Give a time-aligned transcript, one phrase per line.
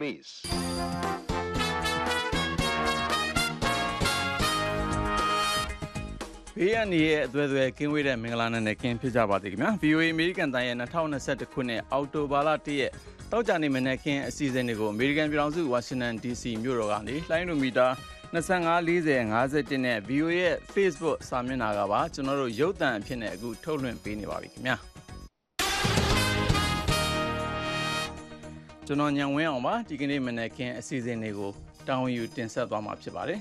[0.00, 0.32] Please.
[6.56, 12.92] ဘေးရန်ရဲ့အသွဲသွဲကင်းဝေးတဲ့မင်္ဂလာနံနဲ့ကင်းဖြစ်ကြပါသေးခင်ဗျာ VOA အမေရိကန်တိုင်းရဲ့2021ခုနှစ်အောက်တိုဘာလ1ရက်
[13.32, 17.86] တောက်ကြနေမနေ့ကင်းအစီအစဉ်တွေကိုအမေရိကန်ပြည်ထောင်စုဝါရှင်တန် DC မြို့တော်ကနေလိုင်းလိုမီတာ
[18.34, 24.89] 25 40 51နဲ့ VOA ရဲ့ Facebook စာမျက်နှာကပါကျွန်တော်တို့ရုပ်သံအဖြစ်နဲ့အခုထုတ်လွှင့်ပေးနေပါပြီခင်ဗျာ
[28.90, 31.50] ကျွန်တော်ညံဝင်းအောင်ပါဒီကနေ့မနေ့ကင်းအစီအစဉ်တွေကို
[31.88, 33.40] တောင်းယူတင်ဆက်သွားမှာဖြစ်ပါတယ်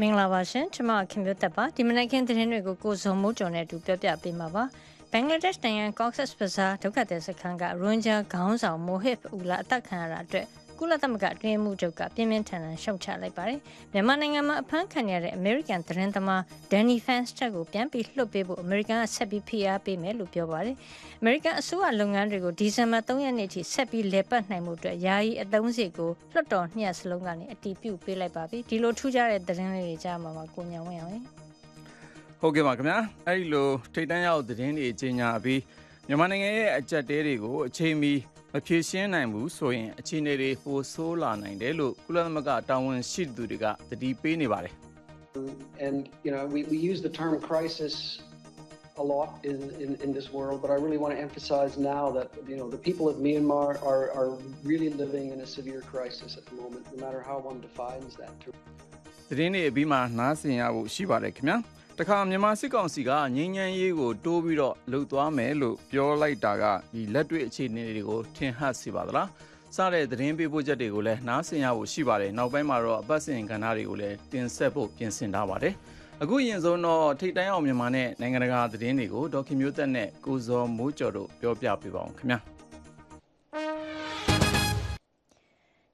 [0.00, 4.64] မင်္ဂလာပါရှင်ကျွန်မခင်ဗျတ်ပါဒီမနေ့ကင်းသတင်းတွေကိုကိုဇုံမိုးကျော်နဲ့အတူပြောပြပေးမှာပါ
[5.12, 10.46] ဘင်္ဂလားဒေ့ရှ်နိုင်ငံ Cox's Bazar ဒုက္ခသည်စခန်းကရွန်ဂျာခေါင်းဆောင်မိုဟစ်ဦးလာအသက်ခံရတာအတွက်
[10.82, 13.58] ကုလသမဂ္ဂအတွင်းမှုချုပ်ကပြင်းပြင်းထန်ထန်ရှုတ်ချလိုက်ပါတယ်။
[13.92, 20.76] မြန်မာနိုင်ငံမှာအဖမ်းခံရတဲ့ American သတင်းသမား Danny Fenster ကိုပြန်ပြီးလွှတ်ပေးဖို့ American ကဆက်ပြီးဖိအားပေးမယ်လို့ပြောပါတယ်။
[21.22, 31.20] American အစိုးရလုပ်ငန်းတွေကိုဒီဇင်ဘာ3ရက်နေ့ထိဆက်ပြီးလည်ပတ်နိုင်မှုအတွက်ယာယီအသုံးစီကိုလွှတ်တော်နှစ်ရပ်စလုံးကနေအတည်ပြုပေးလိုက်ပါပြီ။ဒီလိုထူးခြားတဲ့သတင်းလေးတွေကြားမှာပါကိုညံဝင်းအောင်။
[32.40, 35.60] ဟုတ်ကဲ့ပါခင်ဗျာ။အဲ့ဒီလိုထိတ်တန့်ရောက်သတင်းတွေကြီးညာပြီး
[36.08, 38.12] မြန်မာနိုင်ငံရဲ့အကြက်တဲတွေကိုအချိန်မီ
[38.54, 44.74] မဖြေရှင်းနိုင်ဘူးဆိုရင်အခြေအနေတွေပိုဆိုးလာနိုင်တယ်လို့ကုလသမဂ္ဂတာဝန်ရှိသူတွေကသတိပေးနေပါတယ်
[45.86, 47.94] and you know we we use the term crisis
[49.02, 52.28] a lot in, in, in this world, but I really want to emphasize now that
[52.50, 54.30] you know the people of Myanmar are, are
[54.70, 58.32] really living in a severe crisis at the moment, no matter how one defines that
[58.42, 58.54] term.
[59.28, 61.56] သတင်းတွေအပြီးမှာနားဆင်ရဖို့ရှိပါတယ်ခင်ဗျာ
[62.02, 69.28] တခါမြန်မာစစ်ကောင်စီကငြိမ်းချမ်းရေးကို တိုးပြီးတော့လှုပ်သွားမယ်လို့ပြောလိုက်တာကဒီလက်တွေ့အခြေအနေတွေကိုထင်ဟပ်စေပါသလား
[69.76, 75.74] စတဲ့သတင်းပေးပို့ချက်တွေကိုလည်းနားဆင်ရဖို့ရှိပါတယ်နောက်ပိုင်းမှာတော့အပတ်စဉ်ကဏ္ဍတွေကိုလည်းတင်ဆက်ဖို့ပြင်ဆင်ထားပါတယ်
[76.22, 82.38] အခုရင်ဆုံးတော့ထိတ်တန်းအောင်မြန်မာနဲ့နိုင်ငံတကာသတင်းတွေကိုဒေါက်ခင်မျိုးသက်နဲ့ကိုဇော်မိုးကျော်တို့ပြောပြပေးပါအောင်ခင်ဗျာ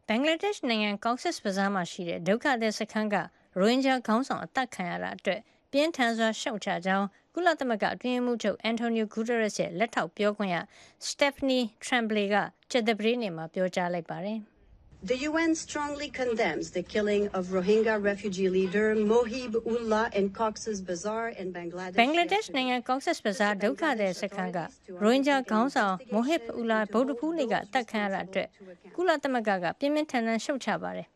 [0.09, 5.41] ဘင်္ဂလားဒေ့ရှ်နိုင်ငံကောက်ဆစ်ဘဇားမှာရှိတဲ့ဒုက္ခသည်စခန်းကရိုဟင်ဂျာခေါင်းဆောင်အသက်ခံရတာအတွက်
[5.77, 10.57] ပြင်းထန်စွာရှုတ်ချကြောင်းကုလသမဂ္ဂအတွင်းမှုချုပ်အန်တိုနီယိုဂူတရက်စ်ရဲ့လက်ထောက်ပြောခွင့်ရ
[11.07, 12.35] စတက်ဖနီထရမ်ဘလီက
[12.71, 14.39] ချက်သပတေးနေ့မှာပြောကြားလိုက်ပါတယ်။
[15.11, 21.25] The UN strongly condemns the killing of Rohingya refugee leader Mohib Ullah in Cox's Bazar
[21.41, 21.99] in Bangladesh.
[22.03, 28.49] Bangladesh နိုင်ငံ Cox's Bazar ဒုက္ခသည်စခန်းကရိုဟင်ဂျာခေါင်းဆောင် Mohib Ullah ဗုဒ္ဓဖူးနေ့ကတပ်ခံရတာအတွက်
[28.97, 31.09] ကုလသမဂ္ဂကပြင်းပြင်းထန်ထန်ရှုတ်ချပါတယ်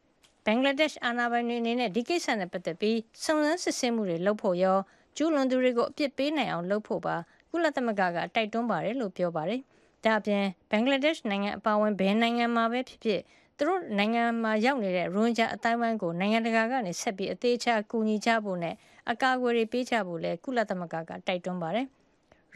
[0.45, 4.79] ဘင်္ဂလားဒေ့ရှ်အာဏာပိုင်တွေအနေနဲ့ဒီကိစ္စနဲ့ပတ်သက်ပြီးစုံစမ်းစစ်ဆေးမှုတွေလုပ်ဖို့ရော
[5.17, 7.17] ကျူးလွန်သူတွေကိုအပြစ်ပေးနိုင်အောင်လုပ်ဖို့ပါ
[7.51, 9.61] ကုလသမဂ္ဂကတိုက်တွန်းပါတယ်လို့ပြောပါတယ်။
[10.05, 13.21] ဒါ့အပြင်ဘင်္ဂလားဒေ့ရှ်နိုင်ငံအပါအဝင်ဘယ်နိုင်ငံမှာပဲဖြစ်ဖြစ်
[13.57, 18.75] သူတို့နိုင်ငံမှာရောက်နေတဲ့ရိုဟင်ဂျာအတိုင်းဝိုင်းကိုနိုင်ငံတကာကနေဆက်ပြီးအသေးချာကူညီကြဖို့နဲ့
[19.11, 21.87] အကာအကွယ်တွေပေးကြဖို့လည်းကုလသမဂ္ဂကတိုက်တွန်းပါတယ်။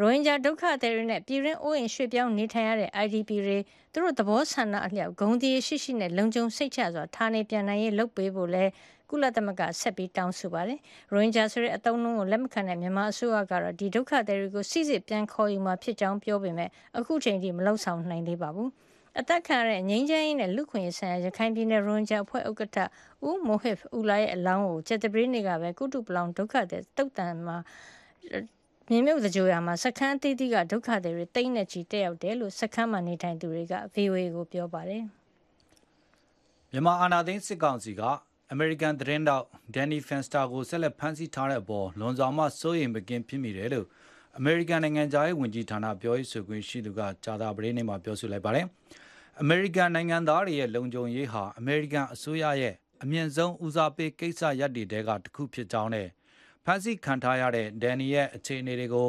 [0.00, 3.58] ရိုဟင်ဂျာဒုက္ခသည်တွေနဲ့ပြည်ရင်းအိုးအိမ်ရွှေ့ပြောင်းနေထိုင်ရတဲ့ IDP တွေ
[3.92, 8.64] သူတို့သဘောဆန္ဒအလျောက်ဂုံတည်ရှိရှိနဲ့လုံခြုံစိတ်ချစွာဌာနေပြန်နိုင်ရေးလုပ်ပေးဖို့လဲ
[9.10, 10.78] ကုလသမဂ္ဂဆက်ပြီးတောင်းဆိုပါတယ်။
[11.12, 18.68] ရိုဟင်ဂျာဆိုတဲ့အသုံးအနှုန်းကိုလက်မခံတဲ့မြန်မာအစိုးရကတော့ဒီဒုက္ခသည်တွေကိုစီစစ်ပြန်ခေါ်ယူမှာဖြစ်ကြောင်းပြောပေမဲ့အခုချိန်ထိမလောက်ဆောင်နိုင်သေးပါဘူး။
[19.18, 22.78] အသက်ခံရတဲ့ငိမ့်ချမ်းရေးနဲ့လူခွင့်ရေးဆိုင်ရာရခိုင်ပြည်နယ်ရွန်ဂျာအဖွဲ့ဥက္ကဋ္ဌ
[23.28, 27.56] ဦးမိုဟစ်ဦးလာရဲ့အလောင်းကိုချက်တပရင်းတွေကပဲကုတုပလောင်ဒုက္ခတဲ့တုတ်တန်မှာ
[28.90, 35.02] မြင်းမြုပ်သကြိုရမှာစခန်းအသီးသီးကဒုက္ခတွေတိတ်နဲ့ချီတက်ရောက်တယ်လို့စခန်းမှာနေထိုင်သူတွေက VOA ကိုပြောပါတယ်
[36.72, 38.02] မြန်မာအာဏာသိမ်းစစ်ကောင်စီက
[38.52, 43.86] အမေရိကန်သတင်းတောက်ဒန်နီဖန်စတာကိုဆက်လက်ဖမ်းဆီးထားတဲ့အပေါ်လွန်စွာမှစိုးရိမ်မကင်းဖြစ်မိတယ်လို့
[44.38, 48.66] အမေရိကန်နိုင်ငံသားရေးဝန်ကြီးဌာနပြောရေးဆိုခွင့်ရှိသူကကြာသာပတေးနေ့မှာပြောဆိုလိုက်ပါတယ်။
[49.40, 56.08] အမေရိကန်နိုင်ငံသားတွေရဲ့လုံခြုံရေးဟာအမေရိကန်အစိုးရရဲ့အမြင့်ဆုံးဦးစားပေးကိစ္စရပ်တွေတဲကတစ်ခုဖြစ်ကြောင်းနဲ့
[56.64, 59.08] ဖမ်းဆီးခံထားရတဲ့ဒန်နီရဲ့အခြေအနေတွေကို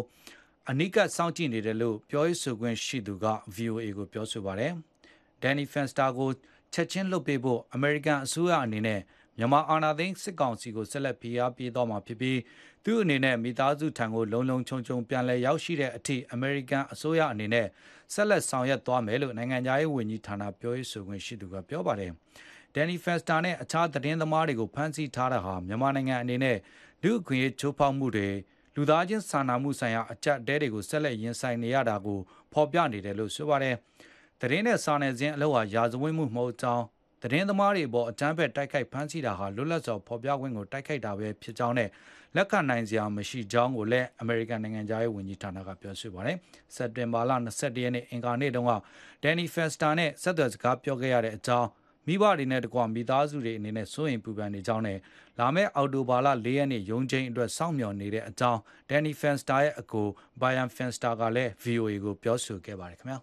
[0.70, 4.72] အနိကစောင့်ကြည့်နေတယ်လို့ပြောရေးဆိုခွင့်ရှိသူက VOA ကိုပြောဆိုပါတယ်။
[5.42, 6.30] ဒန်နီဖန်စတာကို
[6.74, 9.02] ချက်ချင်းလွတ်ပေးဖို့အမေရိကန်အစိုးရအနေနဲ့
[9.38, 12.40] မြန်မာအာဏာသိမ်းစစ်ကောင်စီကိုဆက်လက်ဖိအားပေးတော့မှာဖြစ်ပြီး
[12.86, 17.68] သူ့အနေနဲ့မိသားစုထံကိုလုံလုံခြုံခြုံပြန်လည်ရောက်ရှိတဲ့အထိအမေရိကန်အစိုးရအနေနဲ့
[18.14, 22.12] ဆက်လက်ဆောင်ရွက်သွားမယ်လို့နိုင်ငံသားရေးဝန်ကြီးဌာနပြောရေးဆိုခွင့်ရှိသူကပြောပါတယ်။
[22.74, 26.58] ဒန်နီဖန်စတာနဲ့အခြားသတင်းသမားတွေကိုဖမ်းဆီးထားတာဟာမြန်မာနိုင်ငံအနေနဲ့
[27.06, 28.30] လူအခွင့်အရေးချိုးဖောက်မှုတွေ
[28.76, 32.20] လူသားချင်းစာနာမှုဆိုင်ရာအကြက်တဲတွေကိုဆက်လက်ရင်ဆိုင်နေရတာကို
[32.54, 33.76] ဖော်ပြနေတယ်လို့ဆိုပါတယ်။
[34.42, 36.84] သတင်းနဲ့စာနယ်ဇင်းအလို့ဟာရာဇဝတ်မှုမဟုတ်ကြောင်း
[37.22, 41.90] သတင်းသမားတွေအပေါ်အကြမ်းဖက်တိုက်ခိုက်ဖမ်းဆီးတာဟာလွတ်လပ်စွာဖော်ပြခွင့်ကိုတိုက်ခိုက်တာပဲဖြစ်ကြောင်းနဲ့
[42.36, 46.38] လက်ခံနိုင်စရာမရှိကြောင်းကိုလည်းအမေရိကန်နိုင်ငံသားရေးဝန်ကြီးဌာနကပြောဆိုပါတယ်။
[46.76, 48.72] စက်တင်ဘာလ22ရက်နေ့အင်ကာနေ့တုန်းက
[49.24, 51.70] ဒန်နီဖက်စတာနဲ့ဆက်သွယ်စကားပြောခဲ့ရတဲ့အကြောင်း
[52.08, 55.00] မိဘတွေနဲ့တကွမိသားစုတွေအနေနဲ့စိုးရိမ်ပူပန်နေကြောင်းနဲ့
[55.40, 58.60] လာမယ့်အော်တိုဘာလ၄ရက်နေ့ရုံးချိန်အတွက်စောင့်မျှော်နေတဲ့အကြောင်း
[58.90, 60.08] ဒန်နီဖန်စတာရဲ့အကို
[60.42, 63.20] ဘိုင်ယန်ဖန်စတာကလည်း VOA ကိုပြောဆိုခဲ့ပါတယ်ခင်ဗျာ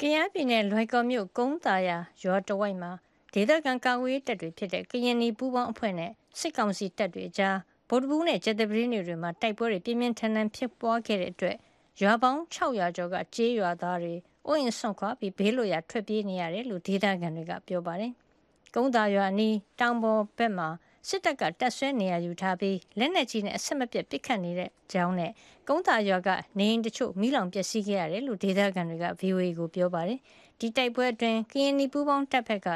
[0.00, 2.92] ကယားပြည်နယ်လွိုင်ကော်မြို့ကုန်းသာယာရွာတဝိုက်မှာ
[3.34, 7.56] ဒေသခံကာကွယ်တပ်တွေဖြစ်တဲ့ကရင်နီပူးပေါင်းအဖွဲ့နဲ့စစ်ကောင်စီတပ်တွေကြား
[7.88, 11.56] ဗုဒ္ဓဘူးနဲ့ကျက်တပရင်းတွေမှာတိုက်ပွဲတွေပြင်းပြင်းထန်ထန်ဖြစ်ပွားခဲ့တဲ့အတွက်
[12.02, 14.14] ရွာပေါင်း600ကျော်ကကြေးရွာသားတွေ
[14.46, 18.12] အိုးအိမ်ဆွန့်ခွာပြီးဘေးလွတ်ရာထွက်ပြေးနေရတယ်လို့ဒေသခံတွေကပြောပါတယ်။
[18.74, 20.68] ကုန်းသာရွာအနီးတောင်ပေါ်ဘက်မှာ
[21.08, 25.32] စစ်တပ်ကတပ်ဆွဲနေရယူထားပြီးလက်နက်ကြီးနဲ့အဆက်မပြတ်ပစ်ခတ်နေတဲ့ကြောင်းနဲ့
[25.68, 26.28] ကုန်းသာရွာက
[26.58, 30.18] နေအိမ်တချို့မိလောင်ပျက်စီးခဲ့ရတယ်လို့ဒေသခံတွေက VOA ကိုပြောပါတယ်။
[30.60, 32.68] ဒီတိုက်ပွဲအတွင်းကရင်နီပူးပေါင်းတပ်ဖက်က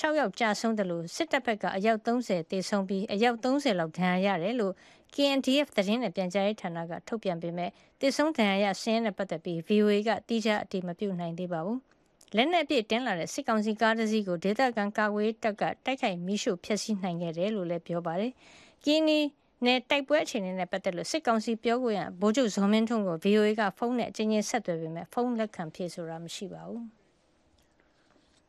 [0.00, 4.74] 6ယောက်ကြာဆုံးတယ်လို့စစ်တပ်ဘက်ကအယောက်30တေဆုံးပြီးအယောက်30လောက်ဒဏ်ရာရတယ်လို့
[5.14, 7.70] KNDF သတင်းနဲ့ပြန်ကြားရေးဌာနကထုတ်ပြန်ပေမဲ့
[8.00, 11.78] တေဆုံးဒဏ်ရာရဆင်းရဲနဲ့ပတ်သက်ပြီး VOA ကတိကျအတည်မပြုနိုင်သေးပါဘူး။
[12.36, 18.32] လက်နက်အပြည့်တင်းလာတဲ့စစ်ကောင်စီကားတစ်စီးကိုဒေသခံကာကွယ်တပ်ကတိုက်ခိုက်မိရှုဖျက်ဆီးနိုင်ခဲ့တယ်လို့လည်းပြောပါတယ်။
[18.84, 19.18] ကင်းနီ
[19.64, 26.84] နဲ့တိုက်ပွဲအခြေအနေနဲ့ပတ်သက်လို့စစ်ကောင်စီပြောခွင့်ရဗိုလ်ချုပ်ဇော်မင်းထွန်းကို VOA ကဖုန်းနဲ့အကြိမ်ကြိမ်ဆက်သွယ်ပေမဲ့ဖုန်းလက်ခံဖြေဆိုတာမရှိပါဘူး။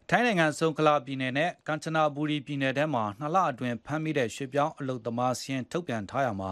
[0.10, 6.52] ထိုင်းနိုင်ငံဆုံခလာပြည်နယ်နဲ့ကမ်ချနာဘူရီပြည်နယ်ထဲမှာနှစ်လအတွင်းဖမ်းမိတဲ့ရွှေပြောင်းအလုတ်သမားစင်းထုတ်ပြန်ထားရမှာ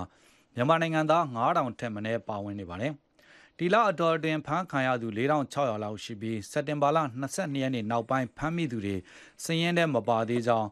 [0.56, 2.94] မြန်မာနိုင်ငံသား9000ထက်မနည်းပါဝင်နေပါတယ်။
[3.58, 6.98] ဒီလအတော်အတွင်းဖမ်းခံရသူ4600လောက်ရှိပြီးစက်တင်ဘာလ
[7.32, 8.96] 22ရက်နေ့နောက်ပိုင်းဖမ်းမိသူတွေ
[9.44, 10.68] စည်ရင်ထဲမပါသေးကြောင်း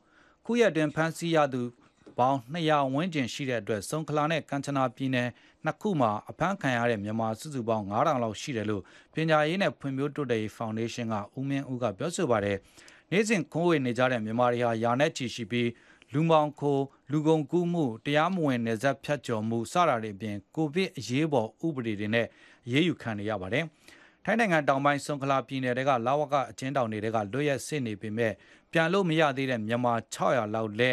[0.45, 1.61] ခုရက်တွင်ဖမ်းဆီးရသူ
[2.17, 5.29] ပေါင်း200ဝန်းကျင်ရှိတဲ့အတွက်ဆုံခလာနဲ့ကမ်ချနာပြည်နယ်
[5.65, 8.83] နှစ်ခုမှာအဖမ်းခံရတဲ့မြန်မာစုစုပေါင်း9000လောက်ရှိတယ်လို့
[9.13, 12.57] ပညာရေးနဲ့ဖွံ့ဖြိုးတိုးတက်ရေးဖောင်ဒေးရှင်းကဦးမင်းဦးကပြောဆိုပါတယ်။
[13.11, 15.69] နေ့စဉ်ခိုးဝေနေကြတဲ့မြန်မာတွေဟာယာနဲ့ချီရှိပြီး
[16.13, 16.77] လူမောင်ခို
[17.11, 22.27] လူကုန်ကူးမှုတရားမဝင်နေဆက်ဖြတ်ကျော်မှုစတာတွေအပြင်ကိုဗစ်အရေးပေါ်ဥပဒေတွေနဲ့
[22.65, 23.65] အရေးယူခံနေရပါတယ်။
[24.25, 28.33] ထိုင်းနိုင်ငံတောင်ပိုင်းဆွန်ခလာပြည်နယ်ကလာဝကအချင်းတောင်တွေကလွတ်ရက်စစ်နေပေမဲ့
[28.71, 30.91] ပြန်လို့မရသေးတဲ့မြန်မာ600လောက်လဲ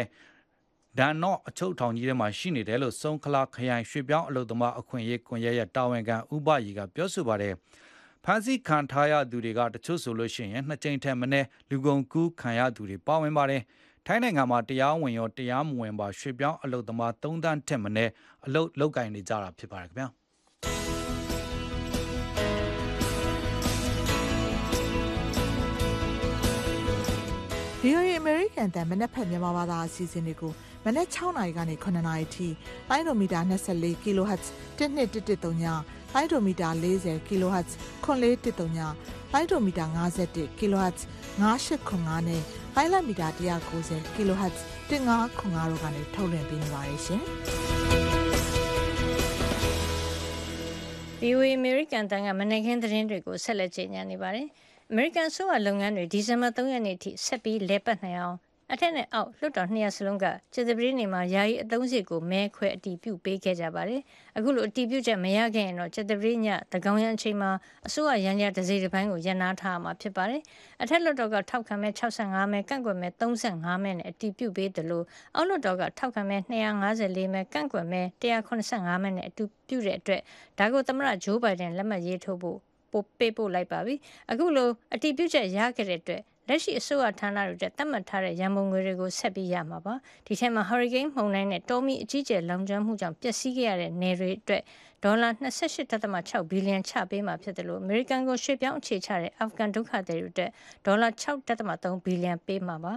[0.98, 7.54] ဒန်နော့အချုပ်ထောင်ကြီးထဲမှာရှိနေတယ်လို့စုံခလာခရိုင်ရွှေပြောင်းအလုပ်သမားအခွင့်အရေးကွန်ရက်ရဲ့တာဝန်ခံဥပယီကပြောဆိုပါတယ်။
[8.24, 13.62] ဖမ်းဆီးခံထားရသူတွေကတချို့ဆိုလို့ရှိရင်နှစ်ကြိမ်ထက်မနည်းလူကုန်ကူးခံရသူတွေပါဝင်ပါတယ်။
[14.06, 18.12] ထိုင်းနိုင်ငံမှာတရားဝင်ရောတရားမဝင်ပါရွှေပြောင်းအလုပ်သမား၃တန်းထက်မနည်း
[18.46, 20.08] အလုပ်လုပ်ကင်နေကြတာဖြစ်ပါတယ်ခင်ဗျာ။
[27.86, 30.52] VOA American တန်မနက်ဖက်မြန်မာဘာသာအစီအစဉ်တွေကို
[30.84, 32.48] မနက်6နာရီကနေ9နာရီထိ
[32.88, 34.44] လိုင်းဒိုမီတာ24 kHz
[34.78, 35.64] 1213ည
[36.14, 37.70] လိုင်းဒိုမီတာ40 kHz
[38.04, 38.78] 9413ည
[39.32, 40.98] လိုင်းဒိုမီတာ51 kHz
[41.40, 42.42] 9895နဲ့
[42.74, 44.56] လိုင်းလမီတာ190 kHz
[44.90, 47.20] 1505တို့ကနေထုတ်လွှင့်ပေးနေပါတယ်ရှင်။
[51.20, 54.48] VOA American တန်ကမနေ့ကင်းသတင်းတွေကိုဆက်လက်ကြီးညာနေပါတယ်။
[54.92, 58.36] American ဆိုရလုပ်ငန်းတွေဒီဇင်ဘာ3ရက်နေ့ထိဆက်ပြီးလဲပတ်နိုင်အောင်
[58.72, 64.00] အထက်နဲ့အောက်လွှတ်တော်နှစ်ရပ်စလုံးကကျေသပတိနေမှာယာယီအသုံးစီကိုမဲခွဲအတီးပြုတ်ပေးခဲ့ကြပါတယ်။
[64.36, 67.50] အခုလိုအတီးပြုတ်ချက်မရခဲ့ရင်တော့ကျေသပတိညတကောင်ရန်အချိန်မှာ
[67.86, 70.42] အစိုးရရန်ရတစိတစ်ပိုင်းကိုရန်နာထားမှာဖြစ်ပါတယ်။
[70.82, 75.04] အထက်လွှတ်တော်ကထောက်ခံမဲ65မဲကန့်ကွက်မဲ35မဲနဲ့အတီးပြုတ်ပေးတယ်လို့
[75.34, 80.22] အောက်လွှတ်တော်ကထောက်ခံမဲ254မဲကန့်ကွက်မဲ185မဲနဲ့အတူပြုတဲ့အတွက်
[80.58, 82.60] ဒါကိုသမ္မတဂျိုးဘိုင်ဒန်လက်မှတ်ရေးထိုးဖို့
[82.92, 83.94] ပို့ပေးပို့လိုက်ပါပြီ။
[84.30, 89.94] အခုလိုအတီးပြုတ်ချက်ရခဲ့တဲ့အတွက်လက်ရှိအစိုးရဌာနတွေတက်သတ်မှတ်ထားတဲ့ရန်ပုံငွေတွေကိုဆက်ပြီးရမှာပါ
[90.26, 94.62] ဒီထဲမှာ hurricane မှုန်တိုင်းနဲ့တောမီအကြီးကျယ်လောင်ကျွမ်းမှုကြောင့်ပျက်စီးခဲ့ရတဲ့နယ်တွေအတွက်
[95.04, 95.28] ဒေါ်လာ
[95.84, 100.50] 28.6ဘီလီယံချပေးမှာဖြစ်တယ်လို့အမေရိကန်ကိုရွှေ့ပြောင်းအခြေချတဲ့အာဖဂန်ဒုက္ခသည်တွေအတွက်
[100.86, 102.94] ဒေါ်လာ6.3ဘီလီယံပေးမှာပါ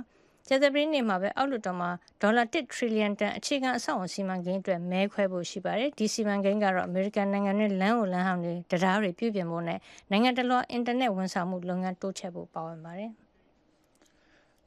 [0.51, 1.89] ကျသပရင်းနေမှာပဲအောက်လွှတ်တော်မှာ
[2.21, 9.79] ဒေါ်လာ1ထရီလီယံတန်အခြေခံအဆောက်အအုံစီမံကိန်းအတွက်မဲခွဲဖို့ရှိပါတယ်ဒီစီမံကိန်းကတော့အမေရိကန်နိုင်ငံတွင်းလမ်းကိုလမ်းဟောင်းတွေတရားတွေပြုပြင်ဖို့နဲ့
[10.11, 13.11] နိုင်ငံတကာအင်တာနက်ဝန်ဆောင်မှုလုပ်ငန်းတိုးချဲ့ဖို့ပါဝင်ပါတယ်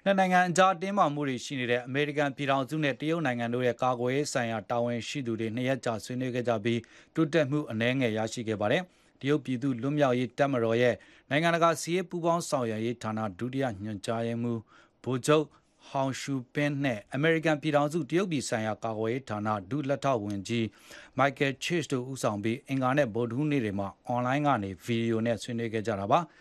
[0.05, 6.81] နှစ်နိုင်ငံအကြားတင်းမာမှုတွေရှိနေတဲ့အမေရိကန်ပြည်ထောင်စုနဲ့တရုတ်နိုင်ငံတို့ရဲ့ကာကွယ်ရေးဆိုင်ရာတာဝန်ရှိသူတွေနှစ်ရက်ကြာဆွေးနွေးခဲ့ကြပြီး
[7.15, 8.83] တိုးတက်မှုအနည်းငယ်ရရှိခဲ့ပါတယ်။
[9.21, 10.95] တရုတ်ပြည်သူ့လွတ်မြောက်ရေးတပ်မတော်ရဲ့
[11.31, 14.61] နိုင်ငံတကာစီးရေးပူးပေါင်းဆောင်ရွက်ရေးဌာနဒုတိယညွှန်ကြားရေးမှူး
[15.05, 15.45] ဗိုလ်ချုပ်
[15.93, 20.67] ဟောင်ရှူပင်းနဲ့အမေရိကန်ပြည်ထောင်စုတရုတ်ပြည်ဆိုင်ရာကာကွယ်ရေးဌာနဒုလက်ထောက်ဝန်ကြီး
[21.19, 26.21] မိုက်ကယ်ချစ်တို့ဦးဆောင်ပြီးအင်္ဂါနဲ့ဗုဒ္ဓဟူးနေ့တွေမှာအွန်လိုင်းကနေဗီဒီယိုနဲ့ဆွေးနွေးခဲ့ကြတာပါ။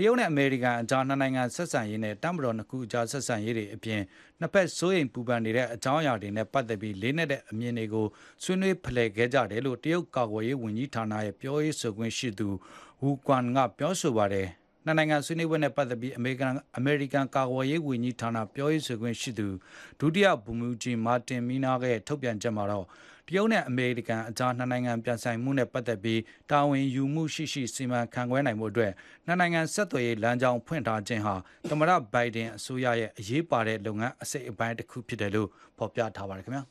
[0.00, 4.00] တရုတ်နဲ့အမေရိကန်အကြားနှစ်နိုင်ငံဆက်ဆံရေးနဲ့တမတော်နှစ်ခုအကြားဆက်ဆံရေးတွေအပြင်
[4.40, 8.06] နှစ်ဖက်စိုးရိမ်ပူပန်နေတဲ့အကြောင်းအရာတွေနဲ့ပတ်သက်ပြီးလေးနက်တဲ့အမြင်တွေကို
[8.42, 12.48] ဆွေးနွေးဖလှယ်ခဲ့ကြတယ်လို့တရုတ်ကာကွယ်ရေးဝန်ကြီးဌာနရဲ့ပြောရေးဆိုခွင့်ရှိသူ
[13.00, 14.48] ဟူကွမ်ကပြောဆိုပါတယ်
[14.88, 19.48] နှစ်နိုင်ငံဆွေးနွေးပွဲနဲ့ပတ်သက်ပြီးအမေရိကန်အမေရိကန်ကာကွယ်ရေးဝန်ကြီးဌာနပြောရေးဆိုခွင့်ရှိသူ
[20.00, 22.86] ဒုတိယဗိုလ်မှူးကြီးမာတင်မီနာရဲ့ထုတ်ပြန်ချက်မှာတော့
[23.28, 28.92] တရုတ်နဲ့အမေရိကန်အကြားနှစ်နိုင်ငံပြန်ဆိုင်မှုနဲ့ပတ်သက်ပြီးတာဝန်ယူမှုရှိရှိစီမံခန့်ခွဲနိုင်မှုအတွက်
[29.26, 31.34] နှစ်နိုင်ငံဆက်သွယ်ရေးလမ်းကြောင်းဖွင့်ထားခြင်းဟာ
[31.68, 36.64] သမ္မတဘိုင်ဒန်အစိုးရရဲ့အရေးပါတဲ့လုပ်ငန်းအစိတ်အပိုင်းတစ်ခုဖြစ်တယ်လို့ဖော်ပြထားပါတယ်ခင်ဗျာ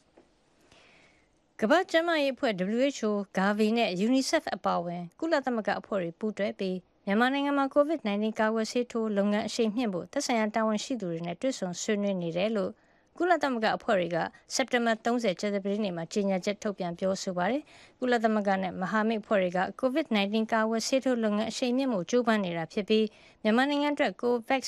[1.62, 6.78] ကမ္ဘာ့ကျန်းမာရေးအဖွဲ့ WHO, Gavi နဲ့ UNICEF အပါအဝင်ကုလသမဂ္ဂအဖွဲ့တွေပူးတွဲပြီး
[7.10, 12.72] မြန်မာနိုင်ငံမှာ COVID-19 ကာကွယ်ဆေးထိုးလုပ်ငန်းအရှိန်မြှင့်ဖို့သက်ဆိုင်ရာတာဝန်ရှိသူတွေနဲ့တွေ့ဆုံဆွေးနွေးနေတယ်လို့
[13.18, 14.18] ကုလသမဂ္ဂအဖွဲ့တွေက
[14.56, 17.62] စက်တင်ဘာ30ကြာသပတေးနေ့မှာကြေညာချက်ထုတ်ပြန်ပြောဆိုပါတယ်။
[18.00, 23.06] ကုလသမဂ္ဂနဲ့မဟာမိတ်အဖွဲ့တွေက COVID-19 ကာကွယ်ဆေးထိုးလုပ်ငန်းအရှိန်မြင့်မှုကြိုးပမ်းနေတာဖြစ်ပြီး
[23.44, 24.64] မြန်မာနိုင်ငံအတွက် COVAX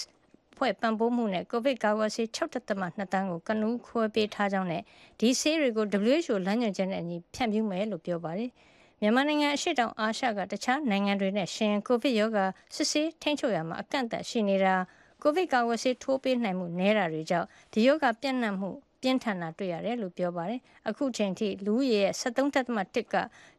[0.57, 2.67] ဖွဲ့ပံ့ပိုးမှုနဲ့ကိုဗစ်ကာကွယ်ဆေး6.2
[3.13, 4.83] တန်းကိုကနူးခွဲပေးထားကြောင်းနဲ့
[5.19, 8.51] ဒီဆေးတွေကို WHO လမ်းညွှန်ချက်နဲ့အညီဖြန့်ဖြူးမယ်လို့ပြောပါတယ်။
[9.01, 14.75] မြန်မာနိုင်ငံအရှိတောင်အာရှကတခြားနိုင်ငံတွေနဲ့ရှင်ကိုဗစ်ရောဂါစစ်ဆေးထိန်းချုပ်ရမှာအကန့်အသတ်ရှိနေတာ
[15.21, 23.15] ကိုဗစ်ကာကွယ်ဆေးထိုးပေးနိုင်မှုနည်းတာတွေကြောင့်ဒီရောဂါပြန့်နှံ့မှုပြင်းထန်တာတွေ့ရတယ်လို့ပြောပါတယ်။အခုချိန်ထိလူဦးရေရဲ့73.1က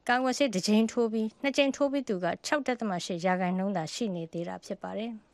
[0.09, 5.13] ကာကွယ်ဆေးတစ်ကြိမ်ထိုးပြီးနှစ်ကြိမ်ထိုးပြီးသူက6.8ရာခိုင်နှုန်းသာရှိနေသေးတာဖြစ်ပါတယ်။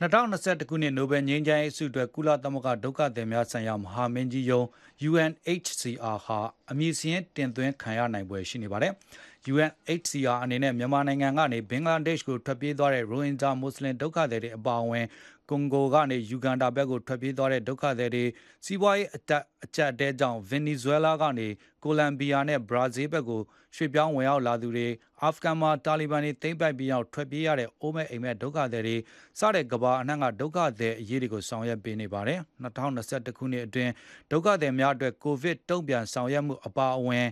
[0.00, 4.62] 2021ခုနှစ်နိုဘယ်ငြိမ်းချမ်းရေးဆုအတွက်ကုလသမဂ္ဂဒုက္ခသည်များဆိုင်ရာမဟာမင်းကြီးယုံ
[5.08, 6.38] UNHCR ဟာ
[6.70, 8.92] အမည်စရင်တင်သွင်းခံရနိုင်ပွဲရှိနေပါတယ်။
[9.52, 15.06] UNHCR အနေနဲ့မြန်မာနိုင်ငံကနေဘင်္ဂလားဒေ့ရှ်ကိုထွက်ပြေးသွားတဲ့ရိုဟင်ဂျာမွတ်စလင်ဒုက္ခသည်တွေအပါအဝင်
[15.48, 18.24] ကွန်ဂိုကနေယူဂန်ဒါဘက်ကိုထွက်ပြေးသွားတဲ့ဒုက္ခသည်တွေ
[18.64, 21.48] စီးပွားရေးအတက်အကျတဲကြောင့်ဗင်နီဇွဲလားကနေ
[21.84, 23.40] ကိုလံဘီယာနဲ့ဘရာဇီးဘက်ကို
[23.76, 24.88] ရွှေ့ပြောင်းဝင်ရောက်လာသူတွေ
[25.22, 28.96] အာဖဂန်မှာတာလီဘန်တွေသိမ်းပိုက်ပြီးအောင်ထွက်ပြေးရတဲ့အိုးမဲ့အိမ်မဲ့ဒုက္ခသည်တွေ
[29.38, 33.92] စတဲ့ကဘာအနှံ့ကဒုက္ခသည်အရေးတွေကိုဆောင်ရွက်ပေးနေပါတယ်2021ခုနှစ်အတွင်း
[34.30, 37.26] ဒုက္ခသည်များအတွက်ကိုဗစ်တုံ့ပြန်ဆောင်ရွက်မှုအပါအဝင်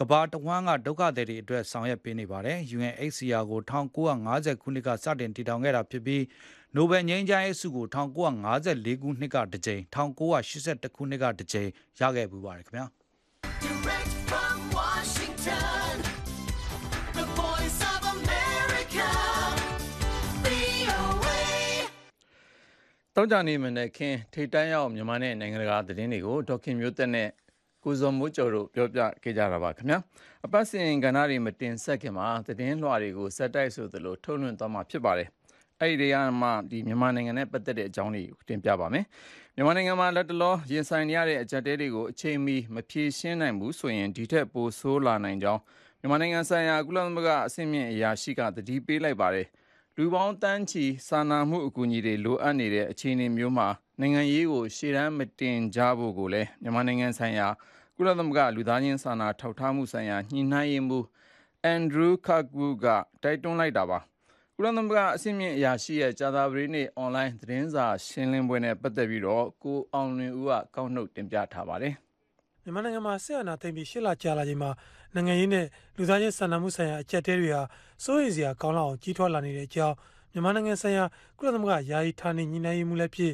[0.00, 6.22] ကဘာတဝမ်းကဒုက္ခသည်တွေအတွက်ဆောင်ရွက်ပေးနေပါတယ် UNHCR ကို1950ခုနှစ်ကစတင်တည်ထောင်ခဲ့တာဖြစ်ပြီး
[6.76, 11.68] နိုဘယ်ငြိမ်းချမ်းရေးဆုကို1954ခုနှစ်ကတစ်ကြိမ်1982ခုနှစ်ကတစ်ကြိမ်
[12.00, 12.86] ရခဲ့ပူပါတယ်ခင်ဗျာ
[13.64, 15.92] Direct from Washington
[17.16, 19.08] The Voice of America
[20.44, 21.28] VOA
[23.14, 27.28] တောင်းကြနေမနဲ့ခင်ထိတ်တန်းရောက်မြန်မာနဲ့နိုင်ငံတကာသတင်းတွေကိုဒေါက်ခင်မျိုးသက်နဲ့
[27.84, 29.98] ကိုဇော်မိုးကျော်တို့ပြောပြခဲ့ကြတာပါခင်ဗျာ
[30.44, 35.30] အပတ်စဉ်ကဏ္ဍတွေမတင်ဆက်ခင်မှာသတင်းလွှာတွေကိုစက်တိုက်ဆိုသလိုထုတ်လွှင့်သွားမှာဖြစ်ပါတယ်
[35.80, 39.04] အဲ့ဒီရမှာဒီမြန်မာနိုင်ငံနဲ့ပတ်သက်တဲ့အကြောင်းတွေကိုတင်ပြပါမယ်
[39.54, 45.60] မြန်မာနိုင်ငံမှာလက်တလောရင်ဆိုင်နေရတဲ့အကြက်တဲတွေကိုအချိန်မီမဖြေရှင်းနိုင်ဘူးဆိုရင်ဒီထက်ပိုဆိုးလာနိုင်ကြောင်း
[46.00, 49.46] မြန်မာနိုင်ငံဆိုင်ရာကုလသမဂ္ဂအဆင့်မြင့်အရာရှိကတတိပေးလိုက်ပါတယ်
[49.96, 53.68] လူပေါင်းတန်းချီစာနာမှုအကူအညီတွေလိုအပ်နေတဲ့အခြေအနေမျိုးမှာ
[54.00, 57.46] နိုင်ငံရေးကိုရှေ့တန်းမတင်ကြဖို့ကိုလည်းမြန်မာနိုင်ငံဆိုင်ရာ
[57.96, 61.06] ကုလသမဂ္ဂလူသားချင်းစာနာထောက်ထားမှုဆိုင်ရာညှိနှိုင်းရေးမှူး
[61.64, 62.86] အန်ဒရူးကာကူက
[63.22, 63.98] တိုက်တွန်းလိုက်တာပါ
[64.60, 71.94] ကုလသမဂ္ဂအဆင့်မြင့်အရာရှိရဲ့ကြာသပတေးနေ့အွန်လိုင်းသတင်းစာရှင်းလင်းပွဲနဲ့ပတ်သက်ပြီးတော့ကိုအောင်လွင်ဦးကကောက်နှုတ်တင်ပြထားပါတယ်
[72.62, 74.70] မြန်မာနိုင်ငံမှာဆက်အာဏာသိမ်းပြီးရှစ်လကြာလာချိန်မှာ
[75.14, 77.62] နိုင်ငံရေးနဲ့လူသားချင်းစာနာမှုဆိုင်ရာအကြက်တဲတွေဟာ
[78.04, 79.94] စိုးရိမ်စရာကောင်းလောက်အောင်ကြီးထွားလာနေတဲ့အကြောင်း
[80.32, 81.04] မြန်မာနိုင်ငံဆိုင်ရာ
[81.38, 83.32] ကုလသမဂ္ဂယာယီဌာနေညီနိုင်မှုလည်းဖြစ်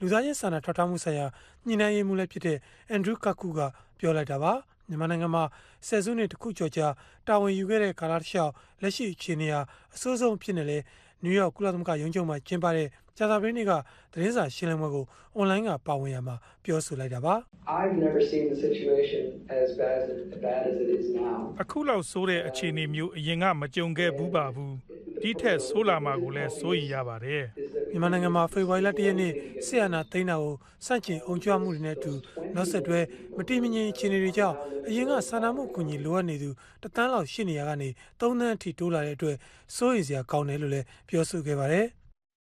[0.00, 1.26] လူသားချင်းစာနာထောက်ထားမှုဆိုင်ရာ
[1.66, 2.58] ညီနိုင်မှုလည်းဖြစ်တဲ့
[2.90, 3.60] အန်ဒရူးကာကူက
[3.98, 4.52] ပြောလိုက်တာပါ
[4.88, 5.44] မြန်မာနိုင်ငံမှာ
[5.86, 6.88] ဆယ်စုနှစ်တစ်ခုကျော်ကြာ
[7.26, 8.52] တာဝန်ယူခဲ့တဲ့ကာလတစ်လျှောက်
[8.82, 9.60] လက်ရှိအခြေအနေဟာ
[9.94, 10.78] အဆိုးဆုံးဖြစ်နေလေ
[11.22, 13.72] နယူးယောက်ကုလသမဂ္ဂရုံးချုပ်မှာကျင်းပတဲ့ကြာသပတေးနေ့က
[14.12, 15.04] သတင်းစာရှင်းလင်းပွဲကို
[15.36, 17.34] အွန်လိုင်းကပါဝင်ရမှာပြောဆိုလိုက်တာပါ
[17.80, 19.22] I've never seen the situation
[19.60, 20.00] as bad
[20.32, 24.74] as bad as it is now အခုလောက်ဆိုးတဲ့အခြေအနေမျိုးအရင်ကမကြုံခဲ့ဘူးပါဘူး
[25.22, 27.44] ဒီထက်ဆိုးလာမှာကိုလည်းစိုးရိမ်ရပါတယ်
[27.92, 29.32] မြန်မာနိုင်ငံမှာဖေဖော်ဝါရီလ၁ရက်နေ့
[29.66, 30.54] ဆီယနာသိန်းတာကို
[30.86, 32.12] စန့်ကျင်အောင်ကြွမှုတွေနဲ့အတူ
[32.54, 33.00] နောက်ဆက်တွဲ
[33.36, 34.56] မတိမငြိမ်အခြေအနေတွေကြောင့်
[34.88, 36.50] အရင်ကစာနာမှုအကူအညီလိုအပ်နေသူ
[36.82, 39.36] တသန်းလောက်ရှိနေရကနေ၃သန်းအထိတိုးလာတဲ့အတွက်
[39.76, 41.86] စိုးရိမ်စရာကောင်းတယ်လို့လည်းပြောဆိုခဲ့ပါတယ်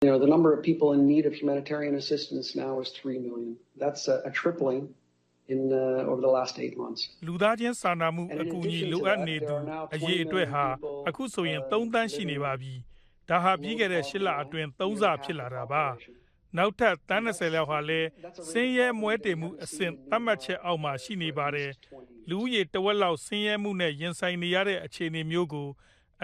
[0.04, 3.52] You know, the number of people in need of humanitarian assistance now is 3 million.
[3.82, 4.80] That's a, a tripling
[5.52, 7.00] in uh, over the last 8 months.
[7.26, 9.56] လူသားချင်းစာနာမှုအကူအညီလိုအပ်နေသူ
[9.94, 10.64] အရေးအတွက်ဟာ
[11.08, 12.74] အခုဆိုရင်3သန်းရှိနေပါပြီ။
[13.32, 15.84] ဒါဟာပြီးခဲ့တဲ့၈လအတွင်း3ဆဖြစ်လာတာပါ။
[16.56, 18.08] နောက်ထပ်တန်း20လောက်ဟာလည်း
[18.50, 21.70] စင်းရဲမွဲတေမှုအဆင့်သတ်မှတ်ချက်အောက်မှာရှိနေပါတယ်။
[22.28, 25.68] လူဦးရေတဝက်လောက်စင်းရဲမှုနဲ့ရင်ဆိုင်နေရတဲ့အခြေအနေမျိုးကို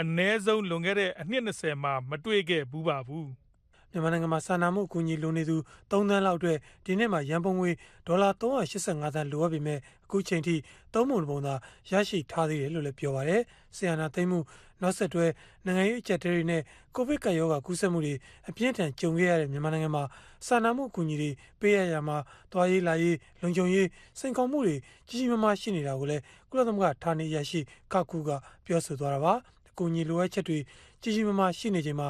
[0.01, 3.29] အ ਨੇ ဆုံးလွန်ခဲ့တဲ့အနှစ်20မှာမတွေ့ခဲ့ဘူးပါဘူး။
[3.93, 5.57] မြန်မာနိုင်ငံမှာစာနာမှုအကူအညီလိုနေသူ
[5.91, 7.71] 3သန်းလောက်အတွက်ဒီနှစ်မှာရန်ပုံငွေ
[8.07, 10.55] ဒေါ်လာ385သန်းလိုအပ်ပေမဲ့အခုချိန်ထိ
[10.95, 11.55] သုံးပုံပုံသာ
[11.91, 13.43] ရရှိထားသေးတယ်လို့လည်းပြောပါရယ်
[13.77, 14.39] ဆီယနာသိမ်းမှု
[14.83, 15.27] နောက်ဆက်တွဲ
[15.67, 16.63] နိုင်ငံရေးအကြက်တဲတွေနဲ့
[16.95, 18.15] ကိုဗစ်ကပ်ရောဂါကူးစက်မှုတွေ
[18.49, 20.05] အပြင်းထန်ကြုံခဲ့ရတဲ့မြန်မာနိုင်ငံမှာ
[20.47, 21.31] စာနာမှုအကူအညီတွေ
[21.61, 22.17] ပေးရရမှာ
[22.53, 24.77] တွားရေးလာရေးလုံခြုံရေးစိန်ခေါ်မှုတွေ
[25.09, 27.61] ကြီးကြီးမားမားရှိနေတာကိုလည်းကုလသမဂ္ဂဌာနေရရှိ
[27.93, 28.31] ကကူက
[28.65, 29.35] ပြောဆိုသွားတာပါ
[29.69, 30.59] အကူအညီလိုအပ်ချက်တွေ
[31.03, 32.09] ကြီးကြီးမားမားရှိနေချိန်မှာ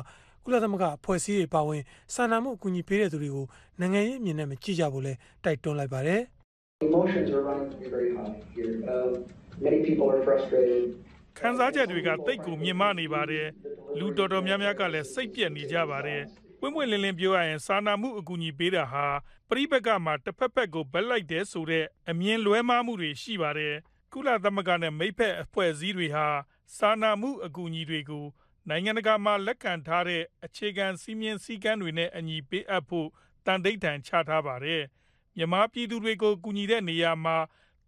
[0.48, 1.82] ကုလသမဂ္ဂအဖွဲ့အစည်းတွေပါဝင်
[2.14, 3.46] စာနာမှုအကူအညီပေးတဲ့သူတွေကို
[3.80, 5.12] နိုင်ငံရေးအမြင်နဲ့မကြည့်ကြဘူးလဲ
[5.44, 6.20] တိုက်တွန်းလိုက်ပါတယ်
[6.88, 8.74] Emotions are running very high here.
[8.92, 9.10] Uh,
[9.66, 10.84] many people are frustrated.
[11.38, 13.46] ခံစားချက်တွေကတိတ်ကိုမြင်မနေပါတယ်
[13.98, 16.22] လူတော်တော်များများကလည်းစိတ်ပြက်နေကြပါတယ်
[16.60, 19.06] ပွင့်ပွင့်လင်းလင်းပြောရရင်စာနာမှုအကူအညီပေးတာဟာ
[19.48, 23.74] ပြိပကမှာတစ်ဖက်ဖက်ကိုဘက်လိုက်တယ်ဆိုတဲ့အမြင်လွဲမှားမှုတွေရှိပါတယ်
[24.12, 26.26] ကုလသမဂ္ဂနဲ့မိဖက်အဖွဲ့အစည်းတွေဟာ
[26.76, 28.26] စာနာမှုအကူအညီတွေကို
[28.70, 33.08] နိုင်ငံတကာမှာ လက်ခံထားတဲ့ အခြေခံစည်းမျဉ်းစည်းကမ်းတွေနဲ့အညီ ပေးအပ်ဖို့
[33.46, 34.82] တန်ဋိဌာန်ချထားပါတယ်။
[35.36, 37.36] မြန်မာပြည်သူတွေကို ကူညီတဲ့နေရာမှာ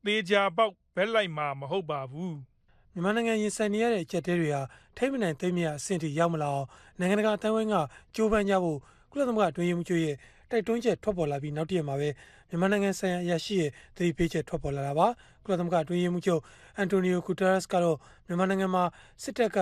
[0.04, 2.34] သေချာပေါက် ဘက်လိုက်မှာ မဟုတ်ပါဘူး။
[2.92, 4.62] မြန်မာနိုင်ငံ ရင်ဆိုင်နေရတဲ့ အကြက်တဲတွေဟာ
[4.96, 6.66] ထိမ့်မနိုင်သိမ့်မြအဆင့်ထိ ရောက်မလာအောင်
[6.98, 7.76] နိုင်ငံတကာ အသံဝိုင်းက
[8.14, 8.78] ကြိုးပမ်းကြဖို့
[9.10, 10.16] ကုလသမဂ္ဂ အတွင်းရေးမှူးချုပ်ရဲ့
[10.50, 12.08] တိုက်တွန်းချက် ထွက်ပေါ်လာပြီး နောက်တရက်မှာပဲ
[12.48, 15.06] မြန်မာနိုင်ငံဆိုင်ရာ အရာရှိရဲ့ သတိပေးချက် ထွက်ပေါ်လာတာပါ
[15.44, 16.40] ကုလသမဂ္ဂ အတွင်းရေးမှူးချုပ်
[16.76, 17.96] အန်တိုနီယိုဂူတာရက်စ်ကတော့
[18.26, 18.84] မြန်မာနိုင်ငံမှာ
[19.22, 19.58] စစ်တပ်က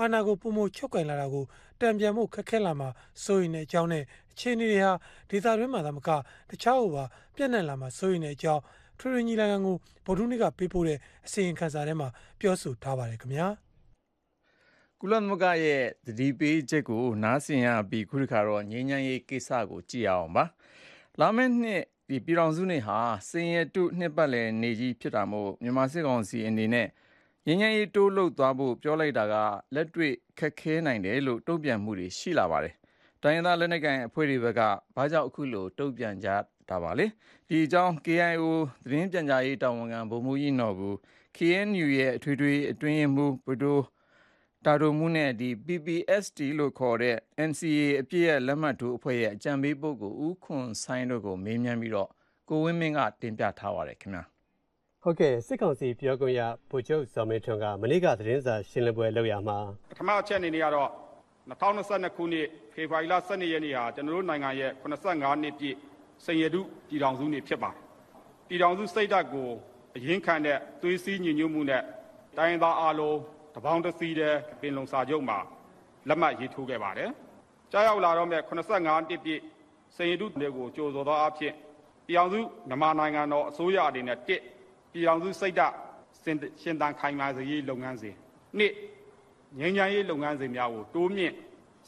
[0.00, 1.44] အာဏာကိုပုံမချုပ်ကင်လာတာကို
[1.80, 2.88] တံပြန်မှုခက်ခဲလာမှာ
[3.24, 4.92] စိုးရိမ်တဲ့အကြောင်းနဲ့အခြေအနေတွေဟာ
[5.30, 6.08] ဒေသတွင်းမှာသာမက
[6.50, 7.04] တခြားဟိုပါ
[7.36, 8.62] ပြန့်နှံ့လာမှာစိုးရိမ်တဲ့အကြောင်း
[8.98, 12.08] ထရညီလာခံကိုဗုဒ္ဓနေ့ကပေးပို့တဲ့အစီရင်ခံစာထဲမှာ
[12.40, 13.48] ပြောဆိုထားပါတယ်ခင်ဗျာ
[15.00, 20.44] ကုလသမဂ္ဂရဲ့သတိပေးချက်ကိုနားဆင်ရပြီးခုတစ်ခါတော့ငြိမ်းချမ်းရေးကိစ္စကိုကြည့်အောင်ပါ
[21.20, 22.98] လာမယ့်နှစ်ဒီပြည်တော်စုနေ့ဟာ
[23.30, 26.88] စင်ရတုနှစ်ပတ်လည်နေကြီးဖြစ်တာမို့မြန်မာစစ်ကောင်စီအနေနဲ့
[27.46, 29.34] ငញ្ញရေးတိုးလှုပ်သွားဖို့ပြောလိုက်တာက
[29.74, 32.74] လက်တွေ့ခက်ခဲနိုင်တယ်လို့ တုံ့ပြန်မှုတွေ ရှိလာပါတယ်။
[33.22, 34.60] တိုင်းရင်းသားလက်နက်ကိုင်အဖွဲ့တွေဘက်က
[34.96, 36.28] ဘာကြောင့် အခုလို တုံ့ပြန်ကြ
[36.68, 37.06] တာပါလဲ။
[37.48, 38.44] ဒီအကြောင်း KIO
[38.84, 40.96] သတင်းပြန်ကြားရေးတာဝန်ခံ ဗိုလ်မှူးကြီးနော်ဘူး
[41.36, 43.82] KNU ရဲ့ အထွေထွေအတွင်းမှုဗိုလ်တို့
[44.64, 47.16] တာဒိုမှုနဲ့ဒီ PPST လို့ခေါ်တဲ့
[47.48, 52.08] NCA အပြည့်ရဲ့လက်မှတ်ထိုးအဖွဲ့ရဲ့ အကြံပေးပုဂ္ဂိုလ် ဦးခွန်ဆိုင်တို့ကို မေးမြန်းပြီးတော့
[52.48, 54.24] ကိုဝင်းမင်းက တင်ပြထားပါတယ်ခင်ဗျာ
[55.04, 56.40] ဟုတ်ကဲ့စစ်ကောင်စီပြောခွင့်ရ
[56.70, 59.58] ဗိုလ်ချုပ်ဇော်မင်းထွန်းကမနေ့ကသတင်းစာရှင်းလင်းပွဲလုပ်ရမှာ
[59.90, 60.90] ပထမအချက်အနေနဲ့ကတော့
[61.50, 65.76] 2022ခုနှစ်ဖေဖော်ဝါရီလ12ရက်နေ့ဟာကျွန်တော်တို့နိုင်ငံရဲ့85နှစ်ပြည့်
[66.24, 67.76] စိန်ရတုပြည်ထောင်စုနေ့ဖြစ်ပါတယ်
[68.48, 69.48] ပြည်ထောင်စုစိတ်ဓာတ်ကို
[69.96, 71.82] အရင်ခံတဲ့သွေးစည်းညီညွတ်မှုနဲ့
[72.38, 73.18] တိုင်းသားအလုံး
[73.54, 75.38] တပေါင်းတစည်းတဲ့ပင်လုံစာချုပ်မှာ
[76.08, 77.10] လက်မှတ်ရေးထိုးခဲ့ပါတယ်။
[77.72, 79.40] ကြားရောက်လာတော့မဲ့85နှစ်ပြည့်
[79.96, 81.54] စိန်ရတုတွေကိုကြိုဆိုသောအဖြစ်
[82.06, 84.40] ပြည်အောင်စုမြန်မာနိုင်ငံတော်အစိုးရအနေနဲ့တစ်
[84.92, 85.74] ပြည်အောင်စုစိတ်ဓာတ်
[86.62, 88.14] ရှင်သန်ခိုင်မာစေရေးလုပ်ငန်းစဉ်
[88.58, 88.72] နှစ်
[89.58, 91.34] ငြိမ်းချမ်းရေးလုပ်ငန်းစဉ်များကိုတိုးမြင့်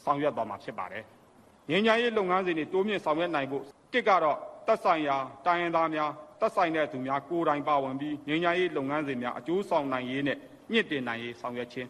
[0.03, 1.03] ဆောင်ရွက်သွားမှာဖြစ်ပါတယ်။
[1.69, 10.37] ငြိမ်းချမ်းရေးလုပ်ငန်းစဉ်တွေတိုးမြင့်ဆောင်ရွက်နိုင်ဖို့တစ်ကတော့သက်ဆိုင်ရာတိုင်းရင်းသားများသက်ဆိုင်တဲ့သူများကိုယ်တိုင်ပါဝင်ပြီးငြိမ်းချမ်းရေးလုပ်ငန်းစဉ်များအကျိုးဆောင်နိုင်ရေးနဲ့
[10.71, 11.87] မြင့်တင်နိုင်ရေးဆောင်ရွက်ခြင်း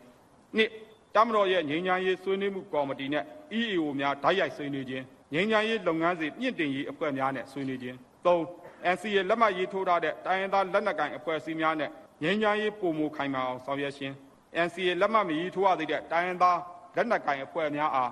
[0.58, 0.70] နှစ်
[1.16, 3.24] တမတော်ရဲ့ငြိမ်းချမ်းရေးဆွေးနွေးမှုကော်မတီနဲ့
[3.60, 8.38] EAO များဓာတ်ရိုက်ဆွေးနွေးခြင်းငြိမ်းချမ်းရေးလုပ်ငန်းစဉ်မြင့်တင်ရေးအဖွဲ့များနဲ့ဆွေးနွေးခြင်း၃
[8.94, 11.90] NCA လက်မှတ်ရေးထိုးထားတဲ့တိုင်းရင်းသားလက်နက်ကိုင်အဖွဲ့အစည်းများနဲ့
[12.24, 14.14] ငြိမ်းချမ်းရေးပုံမူခိုင်မာအောင်ဆောင်ရွက်ခြင်း
[14.66, 16.60] NCA လက်မှတ်မရေးထိုးရသေးတဲ့တိုင်းရင်းသား
[16.96, 18.10] လက်နက်ကိုင်အဖွဲ့များအား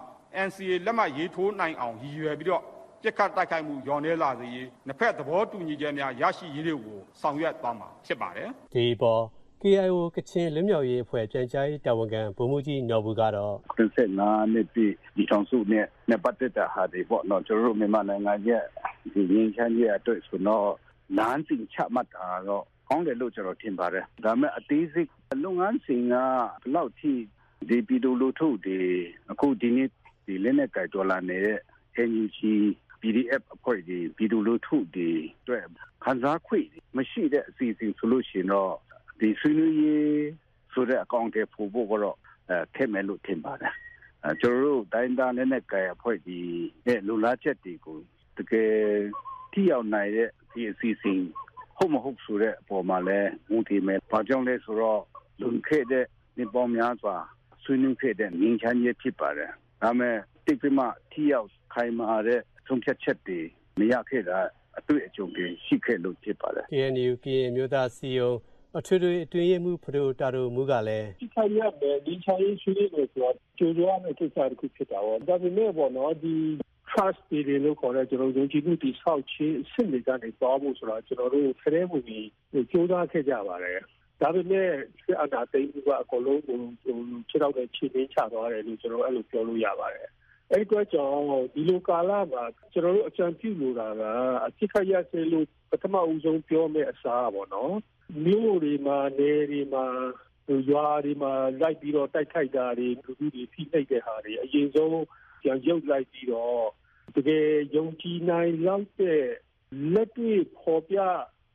[0.47, 2.63] NCA လက်မှတ်ရေးထိုးနိုင်အောင်ရည်ရွယ်ပြီးတော့
[3.01, 9.21] ပြစ်ခတ်တိုက်ခိုက်မှုရောနေလာစေရေးနှစ်ဖက်သဘောတူညီချက်များရရှိရေးတွေကိုဆောင်ရွက်သွားမှာဖြစ်ပါတယ်ဒီပေါ်
[9.63, 18.63] KIO ကချင်လွတ်မြောက်ရေးအဖွဲ့ပြန်ကြားရေးတာဝန်ခံဗိုလ်မှူးကြီးနော်ဘူးကတော့85နှစ်ပြည့်ဒီဆောင်စုနဲ့နဲ့ပတ်သက်တဲ့ဟာတွေပေါ့နော်ကျွန်တော်တို့မြန်မာနိုင်ငံရဲ့
[19.13, 20.69] ဒီငင်းချမ်းရဲ့အတွက်ဆိုတော့
[21.17, 25.10] လမ်းစဉ်ချမှတ်တာတော့ကောင်းတယ်လို့ကျွန်တော်ထင်ပါတယ်ဒါပေမဲ့အသေးစိတ်
[25.43, 27.13] လုပ်ငန်းစဉ်ကဘယ်လောက်ထိ
[27.69, 28.80] ဒီပြည်သူလူထုတွေ
[29.32, 29.89] အခုဒီနေ့
[30.26, 31.60] ဒီလက်နဲ့ကြိုက်တော်လာနေတဲ့
[32.10, 32.39] NUG
[33.02, 35.10] PDF အဖွဲ့တွေပြည်သူလူထုတွေ
[35.41, 35.63] အတွက်
[36.04, 36.50] ခံစား쾌
[36.97, 38.74] မရှိတဲ့အစီအစဉ်ဆိုလို့ရှိရင်တော့
[39.21, 40.27] ဒီဆွေးနွေးရေး
[40.73, 42.17] ဆိုတဲ့အကောင့်တွေပို့ဖို့ကတော့
[42.49, 43.73] အဲထည့်မယ်လို့ထင်ပါတယ်
[44.23, 46.39] အဲကျွန်တော်တို့တိုင်းသားနဲ့နဲ့ကြရဖွဲ့ဒီ
[46.88, 47.97] နဲ့လူလားချက်တွေကို
[48.38, 48.73] တကယ်
[49.53, 51.21] တိရောက်နိုင်တဲ့ဒီအစီအစဉ်
[51.77, 53.19] ဟုတ်မဟုတ်ဆိုတဲ့အပေါ်မှာလဲ
[53.51, 55.01] ဝန်ထမ်းမယ်။ဘာကြောင့်လဲဆိုတော့
[55.41, 56.05] လွန်ခဲ့တဲ့
[56.38, 57.15] နှစ်ပေါင်းများစွာ
[57.63, 63.39] ဆွေးနွေးခဲ့တဲ့ငင်းချမ်းရေးဖြစ်ပါတယ်။ဒါမဲ့တိတ်ကမှတိရောက်ခိုင်မာတဲ့ဆုံးဖြတ်ချက်တွေ
[63.79, 64.39] မရခဲ့တာ
[64.79, 68.31] အတွေ့အကြုံတွေရှိခဲ့လို့ဖြစ်ပါတယ်။ KNU ကရင်မျိုးသားစီယုံ
[68.79, 76.36] အထွေထွေအတွင်းရေးမှူး ဖဒိုတာဒိုမူကလည်းဒီခိုင်ရမယ်ဒီချာရေးရှိနေလို့ဆိုတော့ကြိုးရမယ့်ကိစ္စတစ်ခု ဖြစ်တာပေါ့ ဒါပေမဲ့ပေါ့နော် ဒီ
[76.89, 82.27] trust တွေလို့ခေါ်တဲ့ကျွန်တော်တို့ယုံကြည်မှုတည်ဆောက်ခြင်း အဆင့်တွေကနေ သွားဖို့ဆိုတော့ကျွန်တော်တို့ဖရဲမှုကြီး
[82.71, 83.79] ကြိုးစားခဲ့ကြပါတယ်
[84.21, 84.69] ဒါပေမဲ့
[85.03, 86.60] စစ်အာဏာသိမ်းမှုက အကုန်လုံးကို
[87.29, 90.10] ခြေထောက်နဲ့ ခြေနှင်းချသွားတယ်လို့ ကျွန်တော်အဲ့လိုပြောလို့ရပါတယ်
[90.52, 94.04] အဲ့ဒီတော့ကြောင့်ဒီလိုကာလမှာကျွန်တော်တို့အကြံပြုလိုတာက
[94.46, 97.76] အစ်ခရရစေလို့ပထမဦးဆုံးပြောမယ့်အစားပေါ့နော်
[98.26, 99.86] မြို့တွေမှာနေတွေမှာ
[100.70, 105.06] ရွာတွေမှာလိုက်ပြီးတော့တိုက်ခိုက်တာတွေလူလူတွေဖိနှိပ်တဲ့ဟာတွေအရင်ဆုံး
[105.42, 106.66] ပြန်ရုပ်လိုက်ပြီးတော့
[107.16, 109.24] တကယ်ယုံကြည်နိုင်လောက်တဲ့
[109.94, 110.98] လက်တွေ့ပေါ်ပြ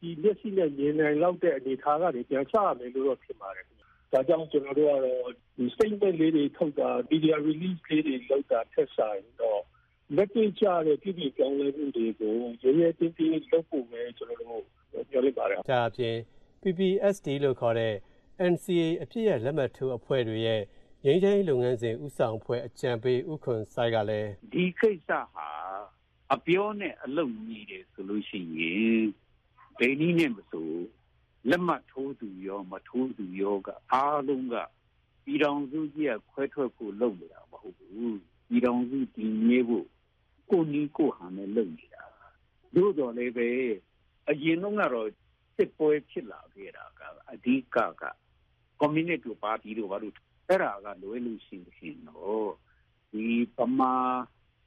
[0.01, 3.67] ဒီမျက်စိနဲ့မြင်နိုင်လောက်တဲ့အနေအထားကနေပြန်ချရမယ်လို့တော့ထင်ပါတယ်။
[4.13, 9.61] ဒါကြောင့်ကျွန်တော်တို့ကတော့ဒီ statement လေးတွေထုတ်တာ media release လေးတွေလုပ်တာထက်ဆိုင်တော့
[10.17, 14.63] လက်တွေ့ကျတဲ့ပြည်ပြည်ကောင်းလဲမှုတွေကိုရဲရဲတင်းတင်းလုပ်ဖို့ပဲကျွန်တော်တို့
[15.11, 16.17] ပြောလိုက်ပါတယ်။ဒါအပြင်
[16.63, 17.95] PPSD လို့ခေါ်တဲ့
[18.53, 20.63] NCA အပြည့်ရဲ့လက်မှတ်ထိုးအဖွဲ့တွေရဲ့
[21.05, 25.49] ငြိမ်းချမ်းရေးလုပ်ငန်းစဉ်ဥဆောင်ဖွဲ့အကြံပေးဥခွန်ဆိုင်ကလည်းဒီကိစ္စဟာ
[26.35, 29.05] အပြောနဲ့အလုပ်ညီတယ်ဆိုလို့ရှိရင်
[29.79, 30.69] ဘယ်နည်းနဲ့မဆို
[31.51, 34.55] လက်မှတ်ထိုးသူရောမထိုးသူရောကအားလုံးက
[35.25, 39.87] ပြည်တော်စုကြီးကခွဲထွက်ဖို့လုပ်နေတာမဟုတ်ဘူးပြည်တော်စုတည်မြဲဖို့
[40.51, 42.05] ကိုနီးကိုဟန်နဲ့လုပ်နေတာ
[42.75, 43.49] တို့တော်လည်းပဲ
[44.29, 45.09] အရင်တော့ကတော့
[45.57, 48.03] စစ်ပွဲဖြစ်လာခဲ့တာကအဓိကက
[48.81, 50.15] ကွန်မြူနတီပါတီတို့ဘာလို့
[50.49, 52.51] အဲ့ဒါကလွယ်လို့ရှိရင်တော့
[53.13, 53.95] ဒီပမာ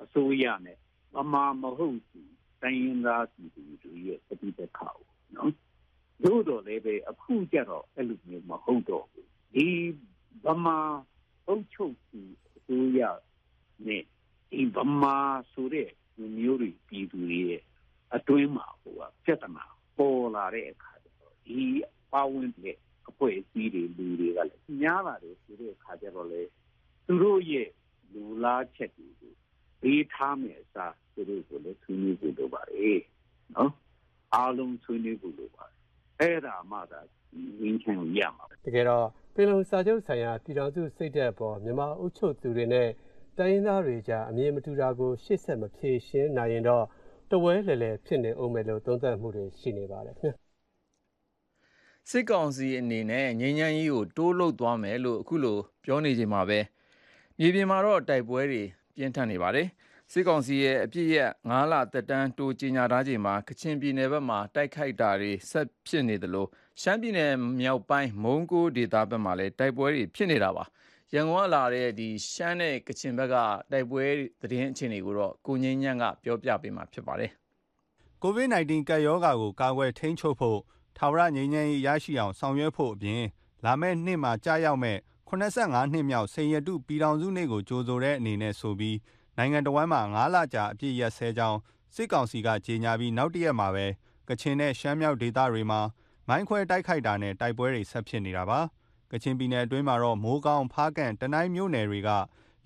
[0.03, 0.77] အစိုးရနဲ့
[1.13, 4.97] ပမာမဟုတ်ဘူးတိုင်းရင်းသားပြည်သူတွေရဲ့ပဋိပက္ခကို
[5.35, 5.53] နော်
[6.23, 9.67] တို့တော့လည်းပဲအခုကြတော့အဲ့လိုမျိုးမဟုတ်တော့ဘူးဒီ
[10.45, 10.77] ဗမာ
[11.47, 12.19] အုပ်ချုပ်သူ
[12.55, 12.99] အစိုးရ
[13.87, 14.03] နဲ့
[14.51, 15.17] ဒီဗမာ
[15.53, 15.89] ဆိုတဲ့
[16.37, 17.63] မျိုးတွေပြည်သူတွေရဲ့
[18.15, 19.65] အတွင်းမှာဟိုကပြဿနာ
[19.97, 21.61] ပေါ်လာတဲ့အခါကျတော့ဒီ
[22.11, 22.77] ပါဝင်တဲ့
[23.09, 26.41] အဖွဲ့အစည်းတွေလူတွေကလည်းများလာတယ်ဆိုတဲ့အခါကျတော့လေ
[27.05, 27.69] သူတို့ရဲ့
[28.13, 29.33] လူလားချက်တွေကို
[29.81, 32.99] ဘေးထားမယ်အစားသူတို့ကိုလည်းဆွေးနွေးဖို့လိုပါတယ်
[33.55, 33.71] နော်
[34.35, 35.68] အားလုံးဆွေးနွေးဖို့လိုပါတယ်
[36.21, 36.99] အဲ့ဒါမှသာ
[37.61, 42.89] ဝင်းချင်ရမှာတကယ်တော့ပင်လုံစာချုပ်ဆိုင်ရာပြည်တော်စုစိတ်သက်ပေါ်မြန်မာအုပ်ချုပ်သူတွေနဲ့
[43.37, 46.85] တိုင်းရင်းသားတွေကြားအမြင်မတူတာကိုရှေ့ဆက်မဖြေရှင်းနိုင်ရင်တော့
[47.31, 50.49] တဝဲလဲလဲဖြစ်နေအောင်မယ်လို့သုံးသပ်မှုတွေရှိနေပါတယ်ခင်ဗျ
[52.09, 56.59] စစ်ကောင်စီအနေနဲ့ငြိမ်းချမ်းရေးကိုတိုးလှုပ်သွားမယ်လို့အခုလိုပြောနေချိန်မှာပဲ
[57.39, 58.63] မြေပြင်မှာတော့တိုက်ပွဲတွေ
[58.95, 59.67] ပြင်းထန်နေပါတယ်
[60.13, 66.47] စစ်ကောင်စီရဲ့အပြစ်ရက်9လသက်တမ်းတိုးကြီးညာထားချိန်မှာကချင်ပြည်နယ်ဘက်မှာတိုက်ခိုက်တာတွေဆက်ဖြစ်နေသလို
[66.81, 70.63] ရှမ်းပြည်နယ်မြောက်ပိုင်းမုံကိုဒေသဘက်မှာလည်းတိုက်ပွဲတွေဖြစ်နေတာပါ
[71.13, 73.35] ရန်ကုန်ကလာတဲ့ဒီရှမ်းနဲ့ကချင်ဘက်က
[73.71, 74.05] တိုက်ပွဲ
[74.41, 77.31] သတင်းအခြေအနေကိုတော့ကိုငင်းညံ့ကပြောပြပေးမှာဖြစ်ပါတယ်။
[78.23, 80.59] COVID-19 ကပ်ရောဂါကိုကာကွယ်ထိန်းချုပ်ဖို့
[80.97, 83.23] ထာဝရငြိမ်းချမ်းရေးရရှိအောင်ဆောင်ရွက်ဖို့အပြင်
[83.65, 84.97] လာမယ့်နှစ်မှာကြာရောက်မဲ့
[85.29, 88.95] 85နှစ်မြောက်စိန်ရတုပြည်ထောင်စုနေ့ကိုကြိုဆိုတဲ့အနေနဲ့ဆိုပြီး
[89.41, 91.59] နိုင်ငံတော်ဝန်မှာ9လကြာအပြည့်ရက်ဆဲကြောင်း
[91.95, 93.85] စစ်ကောင်စီကကြေညာပြီးနောက်တရက်မှာပဲ
[94.29, 95.81] ကချင်နဲ့ရှမ်းမြောက်ဒေသတွေမှာ
[96.27, 98.59] မိုင်းခွဲတိုက်ခိုက်တာနဲ့တိုက်ပွဲတွေဆက်ဖြစ်နေတာပါ
[99.11, 102.09] ကချင်ပြည်နယ်အတွင်းမှာတော့မိုးကောင်းဖားကန့်တနိုင်းမြို့နယ်တွေက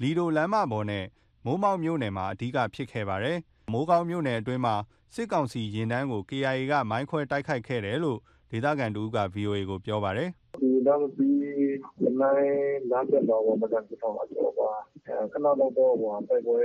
[0.02, 1.06] လီဒိုလမ်းမပေါ်နဲ့
[1.46, 3.38] မိုးမောက်မြို့နယ်မှာအဓိကဖြစ်ခဲ့ပါတယ်
[3.72, 4.76] မိုးကောင်းမြို့နယ်အတွင်းမှာ
[5.16, 8.20] စစ်ကောင်စီရင်တန်းကို KIA ကမိုင်းခွဲတိုက်ခိုက်ခဲ့တယ်လို့
[8.52, 12.20] ဒေသခံတူက VOA ကိုပြောပါတယ် ဒီလမ်းပြီးလမ်း
[12.90, 14.72] လမ်းတက်တော့မကန်ပြောပါတော့ပါ
[15.32, 15.96] ခဏတော့တော့
[16.30, 16.60] တိုက်ပွဲ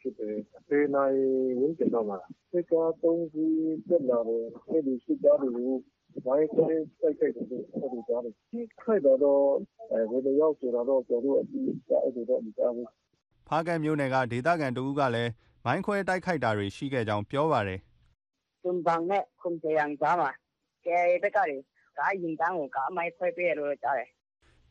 [0.00, 0.36] ဖြစ်တယ်
[0.68, 1.16] ပေနိုင်
[1.60, 2.18] ဝင်းကျင်တော့မှာ
[2.52, 5.72] စစ်ကား ၃ စီး တက်လာတယ် အဲ့ဒီစစ်ကားတွေကို
[6.26, 6.68] ဝိုင်းခွဲ
[7.00, 9.18] တိုက်ခိုက်တယ်အဲ့ဒီကြားတယ်ဒီခိုက်တော့
[10.10, 12.88] ဘယ်လိုရောက်ဆိုတာတော့ ကျွန်တော်တို့ အတိအကျ အဲ့ဒီတော့ မကြားဘူး
[13.48, 15.30] ဖားကန့်မြို့နယ်က ဒေသခံတူကလည်း
[15.64, 17.80] မိုင်းခွဲတိုက်ခိုက်တာတွေ ရှိခဲ့ကြောင်း ပြောပါတယ်
[18.62, 20.30] တွန်ဘန်နဲ့ ခွန်ချယန်ကြားမှာ
[20.86, 21.56] ကဲဘက်ကတွေ
[21.98, 24.08] ကားရင်တန်းကို ကားမိုင်းခွဲပေးရလို့ကြားတယ်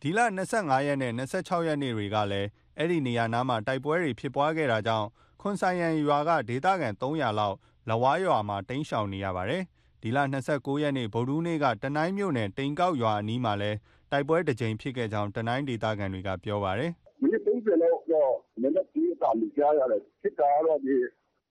[0.02, 0.20] ဒီလ
[0.54, 5.08] 25ရက်နဲ့26ရက်နေ့တွေကလည်း အဲ့ဒီနေရာနားမှာ တိုက်ပွဲတွေဖြစ်ပွားခဲ့တာကြောင့်
[5.42, 7.56] ခွန်ဆိုင်ရန်ရွာက ဒေသခံ300လောက်
[7.90, 9.64] လဝါရွာမှာ တိမ်းရှောင်နေရပါတယ်။
[10.02, 10.18] ဒီလ
[10.52, 13.78] 29ရက်နေ့ ဗုဒ္ဓဦးနေ့က တနိုင်းမြို့နယ် တိန်ကောက်ရွာအနီးမှာလည်း
[14.12, 20.96] တိုက်ပွဲတစ်ကြိမ်ဖြစ်ခဲ့ကြောင်း တနိုင်းဒေသခံတွေက ပြောပါတယ်။မိနစ်30လောက်တော့မနေ့ကတာလူကြားရတယ် ဖြစ်တာတော့ ဒီ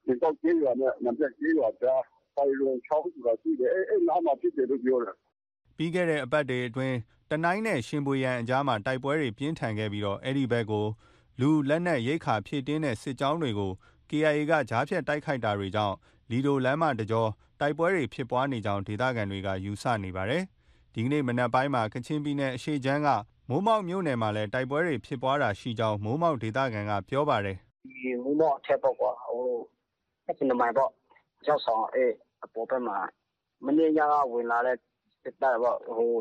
[0.06, 2.02] တိန်ကောက်ကျေးရွာနဲ့နံပါတ်ကျေးရွာကြား
[2.36, 5.16] ပိုင်လုံချောင်းဆိုတာရှိတယ် အဲအဲနားမှာ ဖြစ်တယ်လို့ ပြောတယ်။
[5.82, 6.96] ပြီးခဲ့တဲ့အပတ်တွေအတွင်း
[7.30, 10.86] တနိုင်းနဲ့ ရှင်ပွေရန်အကြားမှာ တိုက်ပွဲတွေ ပြင်းထန်ခဲ့ပြီးတော့အဲ့ဒီဘက်ကို
[11.40, 13.72] လူ လက်နက် ရိတ်ခါဖြည့်တင်းတဲ့ စစ်ကြောင်းတွေကို
[14.10, 15.94] KIA က ကြားဖြတ်တိုက်ခိုက်တာတွေကြောင့်
[16.30, 17.26] လီဒိုလမ်းမတကြော
[17.60, 20.42] တိုက်ပွဲတွေ ဖြစ်ပွားနေကြောင်း ဒေသခံတွေက ယူဆနေပါတယ်။
[20.94, 23.08] ဒီကနေ့ မနက်ပိုင်းမှာ ကချင်ပြည်နယ်အရှေ့ချမ်းက
[23.48, 29.44] မိုးမောက်မြို့နယ်မှာလည်း တိုက်ပွဲတွေ ဖြစ်ပွားတာရှိကြောင်း မိုးမောက်ဒေသခံက ပြောပါတယ်။ဒီမိုးမောက်အထက်ပေါ့ကွာဟို
[30.26, 30.90] အဲ့ဒီမိုင်ပေါ့
[31.46, 32.14] ကျောက်ဆောင်အေး
[32.44, 32.98] အပေါ်ဘက်မှာ
[33.64, 34.00] မနေ့က
[34.32, 34.76] ဝင်လာတဲ့
[35.22, 36.14] စစ်တပ်ပေါ့ဟို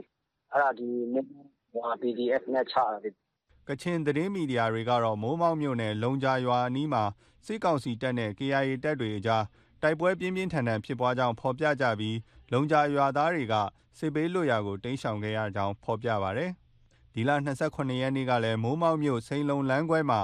[0.52, 1.24] အဲ့ဒါဒီဟို
[2.02, 3.00] PDF နဲ့ချတာ
[3.68, 7.04] ကချင်သတင်းမီဒီယာတွေကတော့မိုးမောက်မြို့နယ်လုံကြာရွာအနီးမှာ
[7.46, 9.44] စစ်ကောင်စီတပ်နဲ့ KIA တပ်တွေအကြား
[9.82, 12.18] တိုက်ပွဲပြင်းပြင်းထန်ထန်ဖြစ်ပွားကြောင်းဖော်ပြကြပြီး
[12.54, 13.56] လုံကြာရွာသားတွေက
[13.98, 16.52] စစ်ဘေးလွတ်ရာကိုတိမ်းရှောင်ခဲ့ရကြောင်းဖော်ပြပါတယ်။
[17.14, 20.20] ဒီလ28ရက်နေ့ကလည်းမိုးမောက်မြို့စိန်လုံလမ်းခွဲမှာ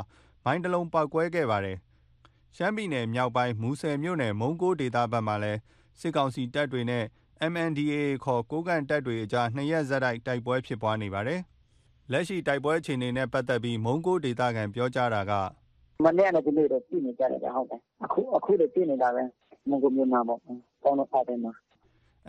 [0.45, 1.77] မိုင်းတလုံးပောက်ကွဲခဲ့ပါတယ်။
[2.55, 5.59] ရှမ်းပြည်နယ်မြောက်ပိုင်းမူဆယ်မြို့နယ်မုံကိုဒေသဘက်မှာလည်း
[5.99, 7.05] စစ်ကောင်စီတပ်တွေနဲ့
[7.51, 11.41] MNDAA ခေါ် ကိုးကန့်တပ်တွေအကြားနှစ်ရက်ဇက်တိုက် တိုက်ပွဲဖြစ်ပွားနေပါတယ်။
[12.11, 15.31] လက်ရှိတိုက်ပွဲအခြေအနေနဲ့ပတ်သက်ပြီး မုံကိုဒေသခံ ပြောကြားတာက
[16.05, 19.23] မနေ့ကဒီနေ့တော့ပြည်နေကြတယ်ဟုတ်တယ် အခုအခုလည်းပြည်နေတာပဲ
[19.69, 20.51] မုံကိုမြို့နာပေါ့ ကော
[20.91, 21.53] င်းတော့ဖတ်တယ်မှာ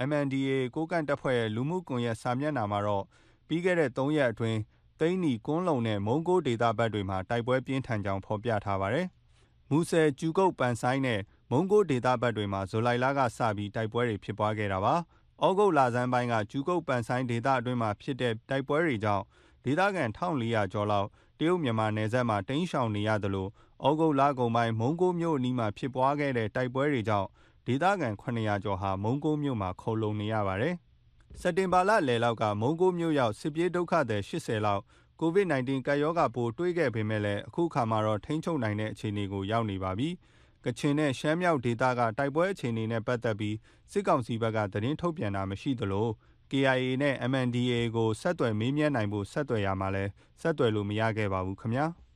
[0.09, 3.05] MNDAA ကိုးကန့်တပ်ဖွဲ့ရဲ့ လူမှုကွန်ရက်စာမျက်နှာမှာတော့
[3.49, 4.59] ပြီးခဲ့တဲ့3ရက်အတွင်း
[5.01, 9.07] သိန်းနီ ကွန်းလုံနဲ့ မုံကိုဒေသဘက်တွေမှာ တိုက်ပွဲပြင်းထန်ကြောင်း ဖော်ပြထားပါတယ်။
[9.71, 14.95] မူဆယ်ကျူကုတ်ပန်ဆိုင်နဲ့ မုံကိုဒေသဘက်တွေမှာ ဇူလိုင်လကစပြီး တိုက်ပွဲတွေဖြစ်ပွားခဲ့တာပါ။
[15.47, 19.25] ဩဂုတ်လဆန်းပိုင်းက ကျူကုတ် ပန်ဆိုင်ဒေသအတွင်းမှာဖြစ်တဲ့ တိုက်ပွဲတွေကြောင့်
[19.65, 23.49] ဒေသခံ1400ကျော်လောက် တရုတ်မြန်မာနယ်စပ်မှာ တိမ်းရှောင်နေရသလို
[23.87, 27.29] ဩဂုတ်လကုန်ပိုင်း မုံကိုမြို့အနီးမှာဖြစ်ပွားခဲ့တဲ့ တိုက်ပွဲတွေကြောင့်
[27.67, 30.75] ဒေသခံ900ကျော်ဟာ မုံကိုမြို့မှာခုံလုံနေရပါတယ်။
[31.41, 34.83] စက်တင်ဘာလလယ်လောက်က မုံကိုမြို့ရောက် စစ်ပြေးဒုက္ခသည်80လောက်
[35.21, 40.09] COVID-19 ကပ်ရောဂါပိုး တွေ့ခဲ့ပေမဲ့လည်းအခုခါမှာတော့ ထိန်းချုပ်နိုင်တဲ့အခြေအနေကို ရောက်နေပါပြီ။
[40.67, 43.57] ကချင်နဲ့ ရှမ်းမြောက်ဒေသက တိုက်ပွဲအခြေအနေနဲ့ ပတ်သက်ပြီး
[43.93, 46.09] စစ်ကောင်စီဘက်က သတင်းထုတ်ပြန်တာ မရှိသလို
[46.51, 51.87] KIA နဲ့ MNDAA ကို ဆက်သွယ်မေးမြန်းနိုင်ဖို့ ဆက်သွယ်ရမှာလည်း ဆက်သွယ်လို့ မရခဲ့ပါဘူးခင်ဗျာ။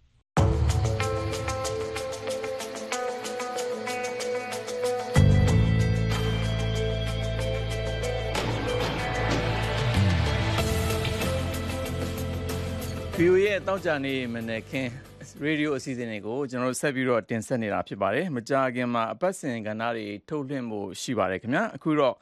[13.19, 15.10] VOA ရဲ့တောက်ကြနေမနေ့ခင်
[15.45, 22.15] ရေဒီယိုအစီအစဉ်တွေကိုကျွန်တော်တို့ဆက်ပြီးတော့တင်ဆက်နေတာဖြစ်ပါတယ်။မကြာခင်မှာအပတ်စဉ်ကဏ္ဍတွေထုတ်လွှင့်မှုရှိပါတယ်ခင်ဗျာ။အခုတော့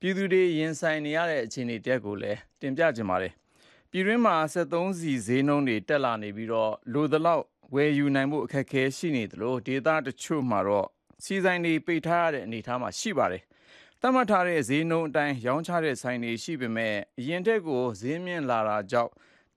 [0.00, 3.32] ပြည်သူတွေရင်ဆိုင်နေရတဲ့အခြေအနေတက်ကိုလည်းတင်ပြကြပါတယ်။
[3.90, 10.88] ပြည်တွင်းမှာ73စီဈေးနှုန်းတွေတက်လာနေပြီးတော့လိုသလောက်ဝယ်ယူနိုင်မှုအခက်အခဲရှိနေသလိုဒေတာတချို့မှာတော့
[11.24, 13.42] စီဆိုင်တွေပိတ်ထားရတဲ့အနေအထားမှာရှိပါတယ်။
[14.00, 19.12] သတ်မှတ်ထားတဲ့ဈေးနှုန်းအတိုင်းရောင်းချတဲ့ဆိုင်တွေရှိပေမဲ့အရင်တက်ကိုဈေးမြင့်လာတာကြောင့်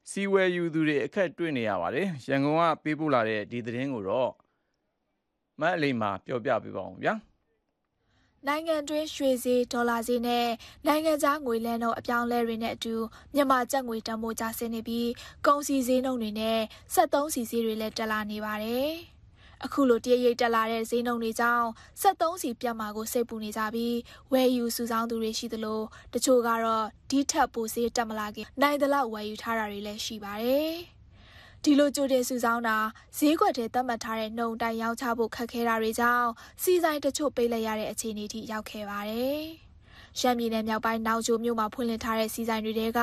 [0.09, 4.31] စီဝယ်ယူသူတွေအခက်တွေ့နေရပါတယ်။ရန်ကုန်ကပေးပို့လာတဲ့ဒီသတင်းကိုတော့
[5.59, 7.15] မအလိမ္မာပြောပြပေးပါအောင်ဗျာ။
[8.47, 10.47] နိုင်ငံတွင်းရွှေဈေးဒေါ်လာဈေးနဲ့
[10.87, 12.95] နိုင်ငံခြားငွေလဲနှုန်းအပြောင်းလဲတွေနဲ့အတူ
[13.33, 15.09] မြန်မာကျပ်ငွေတန်ဖိုးကျဆင်းနေပြီး
[15.45, 16.59] ကုန်စည်ဈေးနှုန်းတွေနဲ့
[16.95, 18.91] 73စီဈေးတွေလည်းတက်လာနေပါတယ်။
[19.65, 21.67] အခုလိုတရရိတ်တက်လာတဲ့ဈေးနှုန်းတွေကြောင့်
[22.01, 23.97] 73စီပြတ်မှာကိုစိတ်ပူနေကြပြီး
[24.31, 25.81] ဝယ်ယူစုဆောင်းသူတွေရှိသလို
[26.13, 30.73] တချို့ကတော့ဒီထက်ပိုဈေးတက်မလာခင်နိုင်သလောက်ဝယ်ယူထားတာတွေလည်းရှိပါတယ်။
[31.63, 32.77] ဒီလိုကြိုတင်စုဆောင်းတာ
[33.17, 36.29] ဈေးကွက်ထဲသတ်မှတ်ထားတဲ့နှုံတိုင်ရောင်းချဖို့ခက်ခဲတာတွေကြောင့်
[36.61, 39.43] စီဆိုင်တချို့ပိတ်လိုက်ရတဲ့အခြေအနေထိရောက်ခဲ့ပါတယ်။
[40.19, 43.01] ရှမ်းပြည်နယ်မြောက်ပိုင်းနောင်ချိုမြို့မှာဖွင့်လှစ်ထားတဲ့စီဆိုင်တွေက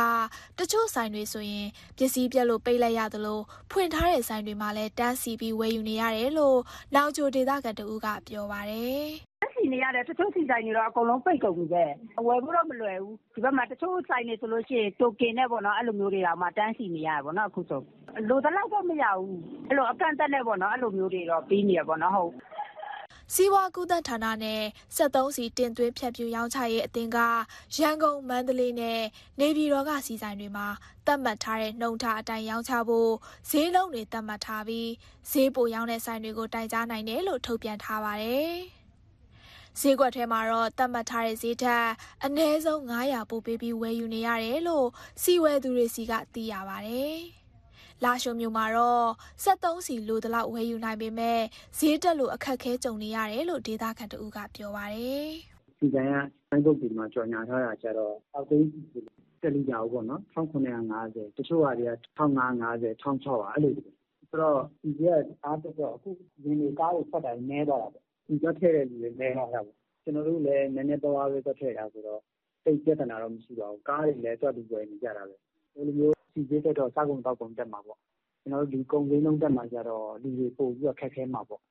[0.58, 1.66] တချို့ဆိုင်တွေဆိုရင်
[1.96, 3.40] ပစ္စည်းပြက်လို့ပိတ်လိုက်ရသလို
[3.70, 6.58] ဖွင့်ထားတဲ့ဆိုင်တွေမှာလည်းတန်းစီပြီးဝယ်ယူနေရတယ်လို့
[6.94, 9.06] နောင်ချိုဒေသခံတဦးကပြောပါတယ်
[9.56, 11.84] စီနေရတယ်တချို့စီဆိုင်တွေတော့အကုန်လုံးပိတ်ကုန်ပြီပဲ
[12.26, 17.80] ဝယ်ဖို့တော့မလွယ်ဘူးဒီဘက်မှာတချို့ဆိုင်တွေဆိုလို့ရှိရင်တိုကင်နဲ့ပေါ့နော်အဲ့လိုမျိုးတွေတော့မှတန်းစီနေရတယ်ပေါ့နော်အခုဆို
[18.28, 19.38] လိုတလောက်တော့မရဘူး
[19.68, 22.32] အဲ့လိုအကန့်အသတ်နဲ့ပေါ့နော်အဲ့လိုမျိုးတွေတော့ပြီးနေရပေါ့နော်ဟုတ်
[23.34, 24.62] စီးပွားကူးသန်းဌာနနဲ့
[24.96, 27.18] 73စီတင်သွင်းဖြတ်ပြူရောင်းချရေးအသင်းက
[27.76, 29.00] ရန်ကုန်မန္တလေးနဲ့
[29.40, 30.68] နေပြည်တော်ကစီဆိုင်တွေမှာ
[31.06, 33.12] သတ်မှတ်ထားတဲ့နှုံထားအတိုင်းရောင်းချဖို့
[33.50, 34.90] ဈေးလုံးတွေသတ်မှတ်ထားပြီး
[35.30, 38.54] ဈေးပိုရောင်းတဲ့ဆိုင်တွေကိုတိုင်ကြားနိုင်တယ်လို့ထုတ်ပြန်ထားပါတယ်။
[39.80, 41.86] ဈေးကွက်ထဲမှာတော့သတ်မှတ်ထားတဲ့ဈေးထက်
[42.24, 44.88] အနည်းဆုံး900ပိုပေးပြီးဝယ်ယူနေရတယ်လို့
[45.22, 47.16] စီဝယ်သူတွေစီကသိရပါတယ်။
[48.04, 49.06] လာရှုံမြို့မှာတော့
[49.44, 51.40] 73စီလိုတလောက်ဝယ်ယူနိုင်ပေမဲ့
[51.78, 55.28] ဈေးတက်လို့အခက်ခဲကြုံနေရတယ်လို့ဒေသခံတဦးကပြောပါတယ်။
[55.80, 56.16] ဒီတိုင်းက
[56.48, 58.68] ဆိုင်ဘုတ်ဒီမှာကြော်ညာထားတာကျတော့အောက်သိန်း
[59.42, 63.72] တက်လိကြဘူးပေါ့နော်1950တချို့ဟာတွေက1550 1600အဲ့လို
[64.30, 65.02] ဆိုတော့ဒီက
[65.44, 66.10] အားတော့အခု
[66.44, 72.20] ဒီနေကားကိုဖတ်တိုင်းနဲသွားတာပေါ့ဒီကထည့်တဲ့လူတွေနဲသွားတာပေါ့ကျွန်တော်တို့လည်းနည်းနည်းတော့ပဲတော့ထည့်တာဆိုတော့
[72.64, 77.98] တိတ်ပြဿနာတော့မရှိပါဘူးကားတွေလည်းတွက်ပြီးဝယ်နေကြတာပဲဒီလိုမျိုး ဆီဈေးတက်တော့ စားကုန်သောက်ကုန်တက်မှာပေါ့
[78.42, 81.62] ကျွန်တော်တို့ဒီကုန်ဈေးနှုန်းတက်မှာကျတော့ လူတွေပို့ပြီးတော့ခက်ခဲမှာပေါ့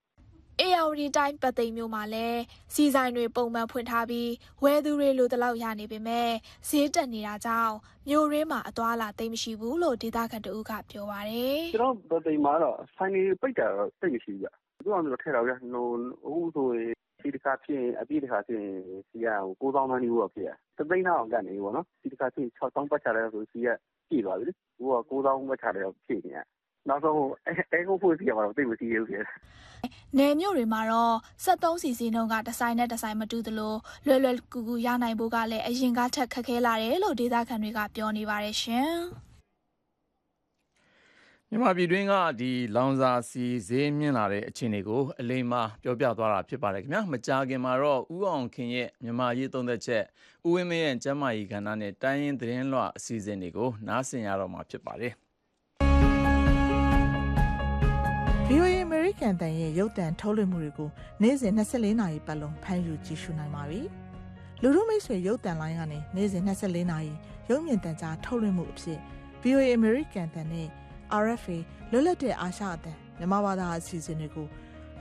[0.59, 2.41] အေယာဝတီတိုင်းပတ်သိမ်မြို့မှာလည်း
[2.73, 4.31] စီဆိုင်တွေ ပုံမှန်ဖွင့်ထားပြီး
[4.63, 6.29] ဝယ်သူတွေ လိုတလောက်ရနေပေမဲ့
[6.69, 7.75] ဈေးတက်နေတာကြောင့်
[8.09, 14.47] မြို့ရင်းမှာ အသွားလာ သိမ်းမရှိဘူးလို့ ဒေသခံတဦးက ပြောပါတယ် ကျွန်တော်ပတ်သိမ်မှာတော့ ဆိုင်တွေပိတ်တာတော့ သိမရှိဘူးဗျ
[14.83, 15.87] သူကမျိုးထည့်တော့ဗျဟို
[16.25, 16.93] အခုဆိုရင်
[17.25, 19.27] ဒီတစ်ခါဖြစ်ရင် အပြည့်တစ်ခါဖြစ်ရင်စီက
[19.59, 23.67] ဟို9000တန်းနီးဘူးဖြစ်ရသသိန်းအောင်ကနေပေါ့နော်ဒီတစ်ခါဖြစ်6000ပတ်ချတယ်ဆိုစီက
[24.09, 24.53] ပြည့်သွားပြီလေ။
[25.01, 26.45] အခုက ၉ သောင်း ပတ်ချာလည်ဖြည့်နေရတယ်။
[26.89, 27.19] နောက်ဆုံး
[27.71, 29.33] အဲကွန်းဖွင့်စီရမှာတော့ သိပ်မစီးရဲဘူးဖြစ်တယ်။”
[30.17, 33.73] နယ်မြို့တွေမှာတော့ စက်သုံးဆီဈေးနှုန်းက တဆိုင်နဲ့တဆိုင် မတူသလို
[34.05, 38.95] လွယ်လွယ်ကူကူ ရနိုင်ဖို့ကလည်း အရင်ကထက် ခက်ခဲလာတယ်လို့ ဒေသခံတွေက ပြောနေပါတယ်ရှင်။
[41.55, 42.13] မြန်မာပြည်တွင်းက
[42.75, 50.03] လောင်စာဆီဈေးမြင့်လာတဲ့အခြေအနေကိုအလိမ္မာပြောပြသွားတာဖြစ်ပါတယ်ခင်ဗျာ။မကြာခင်မှာတော့ဦးအောင်ခင်ရဲ့မြန်မာ့အရေးသုံးသပ်ချက်၊
[50.47, 55.13] ဦးဝင်းမင်းရဲ့ကျန်းမာရေးကဏ္ဍနဲ့တိုင်းရင်းသတင်းလွှာအစီအစဉ်တွေကိုနားဆင်ရတော့မှာဖြစ်ပါတယ်။
[58.47, 60.89] VOA အမေရိကန်အသံရဲ့ရုပ်သံထုတ်လွှင့်မှုတွေကို
[61.21, 63.81] နေ့စဉ်၂၄နာရီပတ်လုံးဖမ်းယူကြည့်ရှုနိုင်ပါပြီ။
[64.61, 67.13] လူထုမိတ်ဆွေရုပ်သံလိုင်းကနေနေ့စဉ်၂၄နာရီ
[67.49, 68.99] ရုပ်မြင်သံကြားထုတ်လွှင့်မှုအဖြစ်
[69.41, 70.69] VOA အမေရိကန်အသံနဲ့
[71.23, 71.57] RFA
[71.91, 74.47] လွတ်လပ်တဲ့အာရှအသံမြန်မာဘာသာအစီအစဉ်တွေကို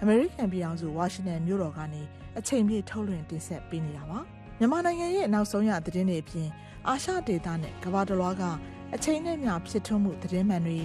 [0.00, 2.02] အမေရိကန်ပြည်ထောင်စုဝါရှင်တန်မြို့တော်ကနေ
[2.38, 4.18] အချိန်ပြည့်ထုတ်လွှင့်တင်ဆက်ပေးနေတာပါ
[4.58, 6.48] မြန်မာနိုင်ငံရဲ့နောက်ဆုံးရသတင်းတွေအပြင်
[6.88, 8.42] အာရှဒေသနဲ့ကမ္ဘာတစ်လွှားက
[8.94, 10.78] အချိန်နဲ့မျှဖြစ်ထွန်းမှုသတင်းမှန်တွေ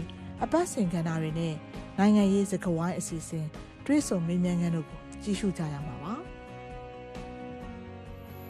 [0.44, 1.56] အပတ်စဉ်ကဏ္ဍတွေနဲ့
[1.98, 3.48] နိုင်ငံရေးစကားဝိုင်းအစီအစဉ်
[3.86, 6.14] တွေးဆုံမေးမြန်းခန်းတို့ကိုကြည့်ရှုကြရမှာပါ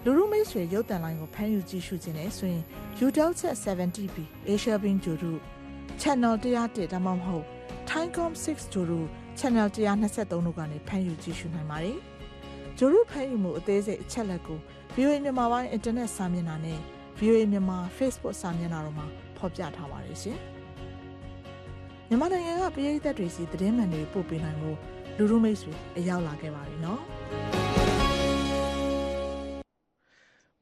[0.04, 2.64] လူလူမိတ်ဆွေရုပ်တံလိုင်းကိုဖမ်းယူကြည့်ရှုခြင်းနဲ့ဆိုရင်
[3.06, 4.18] UDEL Chat 70B
[4.54, 5.40] Asia Bin ဂျိုတို့
[6.02, 7.46] channel 101ဒါမှမဟုတ်
[7.90, 9.00] Timecom 6ဂျိုရူ
[9.40, 11.98] channel 123တို့ကနေဖမ်းယူကြည့်ရှုနိုင်ပါတယ်။
[12.78, 14.60] ဂျိုရူဖမ်းယူမှုအသေးစိတ်အချက်လက်ကို
[14.96, 16.80] VOA မြန်မာပိုင်း internet စာမျက်နှာနဲ့
[17.20, 19.08] VOA မြန်မာ Facebook စာမျက်နှာတို့မှာ
[19.38, 20.38] ဖော်ပြထားပါတယ်ရှင်။
[22.10, 24.72] မြန်မာနိုင်ငံကပရိသတ်တွေစီသတင်းမှန်တွေပို့ပေးနိုင်မှု
[25.18, 27.02] လူလူမိတ်ဆွေအရောက်လာခဲ့ပါပြီနော်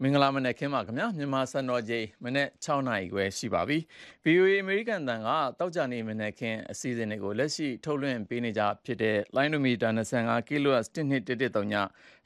[0.03, 3.77] မင်္ဂလာမနက်ခင်းပါခင်ဗျာမြန်မာစံတော်ချိန်မနေ့6နာရီခွဲရှိပါပြီ
[4.25, 5.29] VOA American တန်က
[5.59, 11.75] တောက်ကြနေမနက်ခင်းအစီအစဉ်တွေကိုလက်ရှိထုတ်လွှင့်ပေးနေကြဖြစ်တဲ့ line meter 25 kHz 1213ည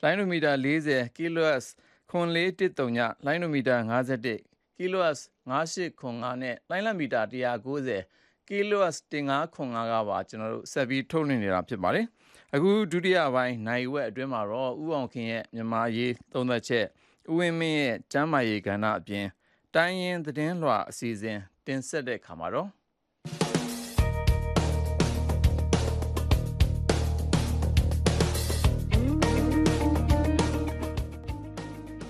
[0.03, 1.65] line meter 40 kHz
[2.11, 4.39] 9413ည line meter 51
[4.77, 5.17] kHz
[5.49, 7.99] 9895နဲ့ line meter 190
[8.47, 12.05] kHz 1505ကပါကျွန်တော်တို့ဆက်ပြီးထုတ်လွှင့်နေတာဖြစ်ပါတယ်
[12.55, 16.87] အခုဒုတိယပိုင်းနိုင်ဝက်အတွင်းမှာတော့ဥအောင်ခင်ရဲ့မြန်မာရေးသုံးသက်ချက်
[17.29, 19.27] ဦးဝင်းမင်းရဲ့ကျမ်းမာရေးကဏ္ဍအပြင်
[19.75, 22.69] တိုင်းရင်းသတင်းလွှာအစီအစဉ်တင်ဆက်တဲ့ခါမှာတော့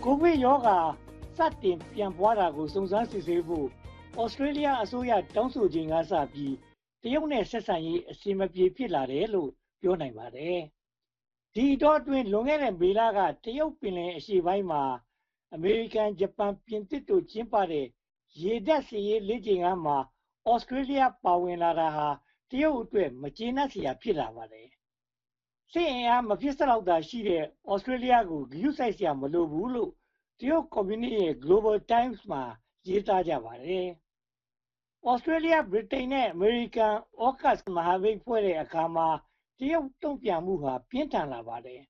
[0.04, 0.80] ကိုဗစ်ရောဂါ
[1.38, 3.67] စတင်ပြန်ပွားတာကိုစုံစမ်းစစ်ဆေးဖို့
[4.21, 6.54] ဩစတြေးလျအစိုးရတောင်းဆိုချိန်ကစပြီး
[7.04, 9.50] တရုတ်နဲ့ဆက်ဆံရေးအစီအမပြေဖြစ်လာတယ်လို့
[9.82, 10.60] ပြောနိုင်ပါတယ်။
[11.56, 14.84] ဒီတော့အတွင်း လွန်ခဲ့တဲ့ မေလက တရုတ်ပင်လယ်အရှေ့ပိုင်းမှာ
[15.54, 17.88] အမေရိကန် ဂျပန် ပြင်သစ်တို့ ကျင်းပတဲ့
[18.42, 19.98] ရေတပ်စီရေးလေ့ကျင့်ခန်းမှာ
[20.50, 22.08] ဩစတြေးလျပါဝင်လာတာဟာ
[22.50, 24.68] တရုတ်အတွက် မကျေနပ်စရာ ဖြစ်လာပါတယ်။
[25.72, 29.92] စစ်အင်အား မဖြစ်စလောက်သာရှိတဲ့ဩစတြေးလျကို ဂရုစိုက်စရာ မလိုဘူးလို့
[30.40, 32.44] တရုတ်ကွန်မြူနစ်ရဲ့ Global Times မှာ
[32.88, 33.88] ရေးသားကြပါတယ်။
[35.10, 39.10] ဩစတြေးလျဗြိတိန် နဲ့ အမေရိကန်ဩကတ်မဟာမိတ်ဖွဲ့တဲ့အခါမှာ
[39.63, 41.82] တရုတ်တုံ့ပြန်မှုဟာ ပြင်းထန်လာပါတယ်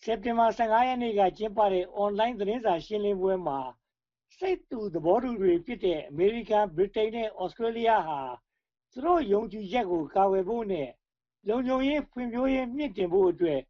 [0.00, 3.58] စက်တင်ဘာ15ရက်နေ့က ကျင်းပတဲ့ online သတင်းစာရှင်းလင်းပွဲမှာ
[4.36, 8.20] စိတ်တူသဘောတူတွေဖြစ်တဲ့ အမေရိကန် ဗြိတိန်နဲ့ဩစတြေးလျဟာ
[8.92, 10.88] သူတို့ယုံကြည်ချက်ကို ကာကွယ်ဖို့နဲ့
[11.48, 13.60] လုံခြုံရေးဖွံ့ဖြိုးရေးမြင့်တင်ဖို့အတွက်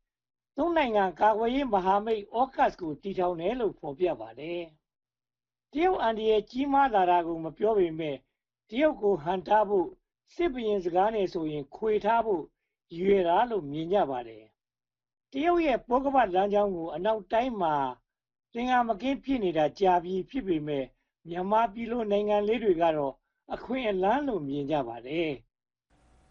[0.56, 4.62] သုံးနိုင်ငံ ကာကွယ်ရေးမဟာမိတ်အော့ကတ်ကို တည်ထောင်တယ်လို့ ဖော်ပြပါတယ်။
[5.72, 8.16] တရုတ်အန်ဒီရဲ့ကြီးမားလာတာကို မပြောပေမဲ့
[8.70, 9.88] တရုတ်ကို ဟန်ထားဖို့
[10.34, 12.44] စစ်ဘရင်စကားနဲ့ဆိုရင် ခွေထားဖို့
[12.98, 14.44] ရွေတာလို့ မြင်ကြပါတယ်
[15.32, 17.74] တရုတ်ရဲ့ ပိုးကပတ်လမ်းကြောင်းကို အနောက်တိုင်းမှာ
[18.52, 20.84] သင်္ကာမကင်း ဖြစ်နေတာကြာပြီးဖြစ်ပေမဲ့
[21.28, 23.14] မြန်မာပြည်လို နိုင်ငံလေးတွေကတော့
[23.54, 25.30] အခွင့်အလမ်းလို့ မြင်ကြပါတယ်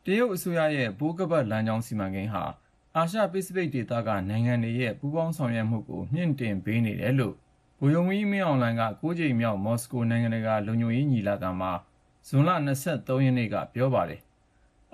[0.06, 2.43] တရုတ်အစိုးရရဲ့ ပိုးကပတ်လမ်းကြောင်း စီမံကိန်းဟာ
[2.95, 7.36] အာရှပစိဖိတ်ဒေသက နိုင်ငံတွေရဲ့ ပူးပေါင်းဆောင်ရွက်မှုကို မြင့်တင်ပေးနေတယ်လို့
[7.80, 11.72] ဗိုလ်ချုပ်မင်းမင်းအောင်လှိုင်က9ကြိမ်မြောက် မော်စကို နိုင်ငံတကာ လုံခြုံရေးညီလာခံမှာ
[12.28, 12.50] ဇွန်လ
[12.88, 14.22] 23ရက်နေ့က ပြောပါတယ်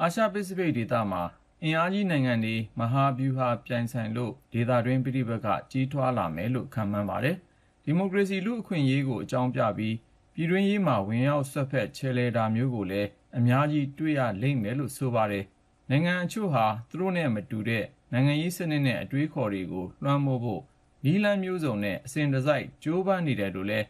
[0.02, 1.22] အာရှပစိဖိတ်ဒေသမှာ
[1.68, 7.36] အင်အားကြီးနိုင်ငံတွေမဟာဗျူဟာပြိုင်ဆိုင်လို့ဒေသတွင်းပဋိပက္ခကြီးထွားလာမယ်လို့ခန့်မှန်းပါတယ်။
[7.84, 9.96] ဒီမိုကရေစီလူ့အခွင့်အရေးကိုအကြောင်းပြပြီး
[10.34, 15.46] ပြည်တွင်းရေးမှာဝင်ရောက်စွက်ဖက်ချယ်လှယ်တာမျိုးကိုလည်းအများကြီးတွေ့ရလိမ့်မယ်လို့ဆိုပါတယ်။
[15.90, 20.62] နိုင်ငံအချို့ဟာသူတို့နဲ့မတူတဲ့နိုင်ငံရေးစနစ်နဲ့အတွေးအခေါ်တွေကိုလွှမ်းမိုးဖို့
[21.04, 23.86] နည်းလမ်းမျိုးစုံနဲ့အစဉ်တစိုက်ကြိုးပမ်းနေတယ်လို့လည်း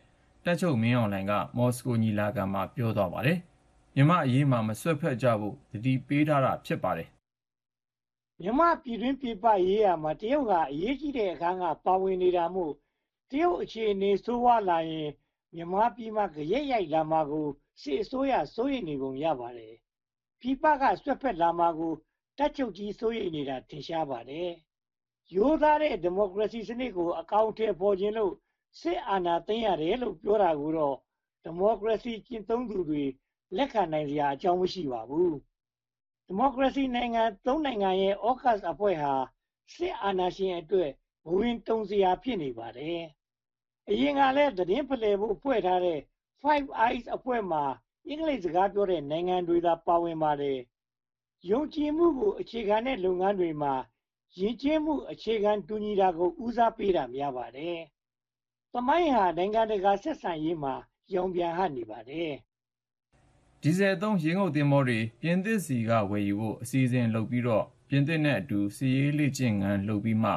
[0.46, 3.40] တပ်ချုပ်မင်းအောင်လှိုင်ကမော်စကိုညီလာခံမှာပြောသွားပါတယ်။
[3.96, 7.10] မြန်မာ့အရေးမှာမစွက်ဖက်ကြဖို့သတိပေးထားတာဖြစ်ပါတယ်
[8.42, 12.74] မြန်မာပြည်တွင်းပြည်ပရေးရာမှာ တရုတ်ကအရေးကြီးတဲ့အခန်းက ပါဝင်နေတာမို့
[13.30, 15.10] တရုတ်အခြေအနေ ဆိုးဝါးလာရင်
[15.56, 17.48] မြန်မာပြည်မှာကြရက်ရိုက်လာမှာကို
[17.82, 19.74] စစ်အစိုးရ စိုးရိမ်နေပုံရပါတယ်။
[20.40, 21.94] ပြည်ပကဆွတ်ဖက်လာမှာကို
[22.38, 24.50] တက်ချုပ်ကြီး စိုးရိမ်နေတာ ထင်ရှားပါတယ်။
[25.36, 28.34] ရိုးသားတဲ့ ဒီမိုကရေစီစနစ်ကို အကောင့်ထဲပေါ်ခြင်းလို့
[28.82, 30.96] စစ်အာဏာသိမ်းရတယ်လို့ ပြောတာကိုတော့
[31.44, 33.04] ဒီမိုကရေစီ ကျင့်သုံးသူတွေ
[33.58, 35.34] လက်ခံနိုင်စရာ အကြောင်းမရှိပါဘူး။
[36.28, 39.14] ဒီမိုကရေစီနိုင်ငံသုံးနိုင်ငံရဲ့အောကတ်အဖွဲ့ဟာ
[39.76, 40.92] စစ်အာဏာရှင်အတွက်
[41.26, 43.02] ဘဝင်တုံစရာ ဖြစ်နေပါတယ်။
[43.90, 46.00] အရင်ကလည်း သတင်းဖလှယ်ဖို့ ဖွဲ့ထားတဲ့
[46.42, 47.64] Five Eyes အဖွဲ့မှာ
[48.08, 50.60] အင်္ဂလိပ်စကားပြောတဲ့ နိုင်ငံတွေသာ ပါဝင်ပါတယ်။
[51.50, 53.74] ယုံကြည်မှုကို အခြေခံတဲ့ လုပ်ငန်းတွေမှာ
[54.40, 57.78] ယဉ်ကျေးမှု အခြေခံတူညီတာကို ဦးစားပေးတာများပါတယ်။
[58.74, 60.74] သမိုင်းဟာ နိုင်ငံတကာဆက်ဆံရေးမှာ
[61.14, 62.32] ရောင်ပြန်ဟပ်နေပါတယ်။
[63.68, 70.36] ဒီဇယ်သုံးရေငုပ်သင်္ဘောတွေ ပြင်သစ်ဆီက ဝယ်ယူဖို့ အစီအစဉ်လုပ်ပြီးတော့ ပြင်သစ်နဲ့အတူ စစ်ရေးလေ့ကျင့်ခန်းလုပ်ပြီးမှဩ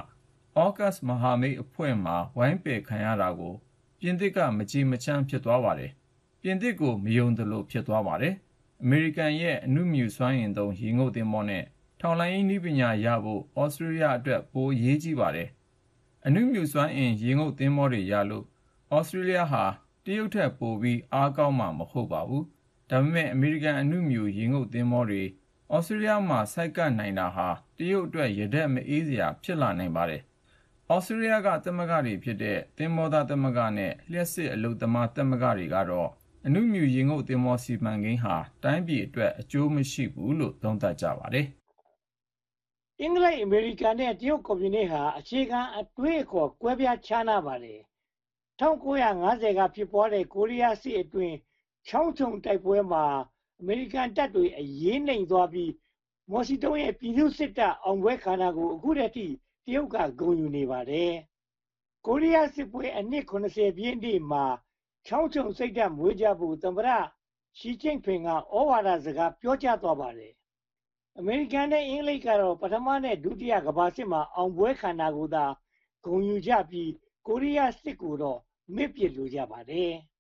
[0.76, 3.54] ဂတ်မဟာမိတ်အဖွဲ့မှာ ဝိုင်းပယ်ခံရတာကို
[4.00, 5.90] ပြင်သစ်က မကြေမချမ်း ဖြစ်သွားပါတယ်။
[6.42, 8.34] ပြင်သစ်ကို မယုံသလို ဖြစ်သွားပါတယ်။
[8.82, 11.64] အမေရိကန်ရဲ့အနုမြူစွမ်းအင်သုံး ရေငုပ်သင်္ဘောနဲ့
[12.00, 15.48] ထောက်လှမ်းရေးနည်းပညာရဖို့ဩစတြေးလျအတွက် ပိုအရေးကြီးပါတယ်။
[16.26, 18.44] အနုမြူစွမ်းအင် ရေငုပ်သင်္ဘောတွေရလို့
[18.96, 19.64] ဩစတြေးလျဟာ
[20.04, 22.44] တရုတ်ထက်ပိုပြီး အားကောင်းမှာ မဟုတ်ပါဘူး
[22.90, 25.22] ဒါပေမဲ့အမေရိကန်အနုမြူရေငုပ်သင်္ဘောတွေ
[25.74, 30.22] ဩစတြေးလျမှာဆိုက်ကပ်နိုင်တာဟာတရုတ်အတွက်ရတက်မအေးစရာဖြစ်လာနိုင်ပါတယ်။
[30.94, 36.10] ဩစတြေးလျကသမဂ္ဂတွေဖြစ်တဲ့သင်္ဘောသားသမဂ္ဂနဲ့လျှက်စစ်အလုပ်သမားသမဂ္ဂတွေကတော့
[36.46, 41.46] အနုမြူရေငုပ်သင်္ဘောစီမံကိန်းဟာတိုင်းပြည်အတွက်အကျိုးမရှိဘူးလို့သုံးသပ်ကြပါတယ်။
[43.00, 47.80] အင်္ဂလိပ်အမေရိကန်နဲ့တရုတ်ကွန်မြူနစ်ဟာအခြေခံအတွေးအခေါ်ကွဲပြားခြားနားပါတယ်။
[48.60, 51.36] 1950ကဖြစ်ပွားတဲ့ကိုရီးယားစစ်အတွင်း
[51.88, 53.04] ချောင်းချုံတိုက်ပွဲမှာ
[53.60, 55.72] အမေရိကန်တပ်တွေအရေးနှိမ်သွားပြီး
[56.30, 59.20] မော်စီတုံးရဲ့ပြည်သူစစ်တပ်အောင်ပွဲခန္ဓာကိုအခုတည်းကတ
[59.74, 61.12] ရုတ်ကဂုဏ်ယူနေပါတယ်။
[62.06, 64.44] ကိုရီးယားစစ်ပွဲအနှစ်80ပြည့်နှစ်မှာ
[65.06, 66.88] ချောင်းချုံစိတ်ဓာတ်မွေးကြဖို့သမ္မတ
[67.58, 68.34] ရှီကျင့်ဖင်ကဩ
[68.68, 70.32] ဝါဒစကားပြောကြားသွားပါတယ်။
[71.18, 75.44] အမေရိကန်နဲ့အင်္ဂလိပ်ကတော့ပထမနဲ့ဒုတိယကမ္ဘာစစ်မှာအောင်ပွဲခန္ဓာကိုသာ
[76.04, 76.90] ဂုဏ်ယူကြပြီး
[77.26, 78.38] ကိုရီးယားစစ်ကိုတော့
[78.74, 79.92] မေ့ပစ်လိုကြပါတယ်။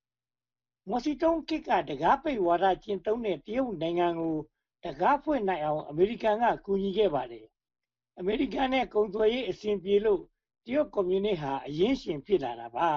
[0.90, 4.36] မော်စီတုံးကစ်ကတကားပိတ်ဝါဒ ကျင့်သုံးတဲ့ တရုတ်နိုင်ငံကို
[4.84, 7.46] တကားဖွင့်နိုင်အောင် အမေရိကန်က ကူညီခဲ့ပါတယ်။
[8.18, 10.22] အမေရိကန်နဲ့ ကုန်သွယ်ရေး အဆင်ပြေလို့
[10.66, 12.90] တရုတ်ကွန်မြူနစ်ဟာ အရင်းရှင် ဖြစ်လာတာပါ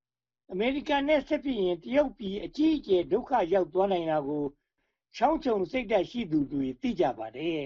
[0.50, 4.44] ။အမေရိကန်နဲ့ ဆက်ဖြစ်ရင် တရုတ်ပြည် အကြီးအကျယ် ဒုက္ခရောက်သွားနိုင်တာကို
[5.16, 7.60] ချောင်းချုံစိတ်ဓာတ်ရှိသူတွေ သိကြပါတယ်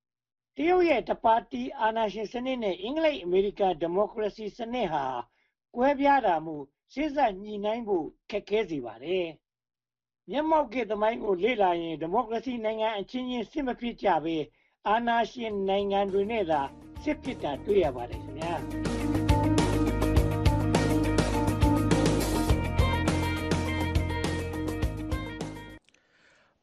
[0.56, 5.04] ။တရုတ်ရဲ့ တပါတီအာဏာရှင်စနစ်နဲ့ အင်္ဂလိပ်အမေရိကန် ဒီမိုကရေစီစနစ်ဟာ
[5.76, 6.64] ကွဲပြားတာမို့
[6.94, 9.26] ရှေ့ဆက်ညှိနှိုင်းဖို့ ခက်ခဲစေပါတယ်။
[10.30, 14.36] မျက်မှောက်ခေတ်သမိုင်းကို လေ့လာရင် ဒီမိုကရေစီနိုင်ငံအချင်းချင်း စစ်မဖြစ်ကြဘဲ
[14.88, 16.60] အာဏာရှင်နိုင်ငံတွေနဲ့သာ
[17.02, 18.54] စစ်ဖြစ်တာ တွေ့ရပါတယ်ခင်ဗျာ။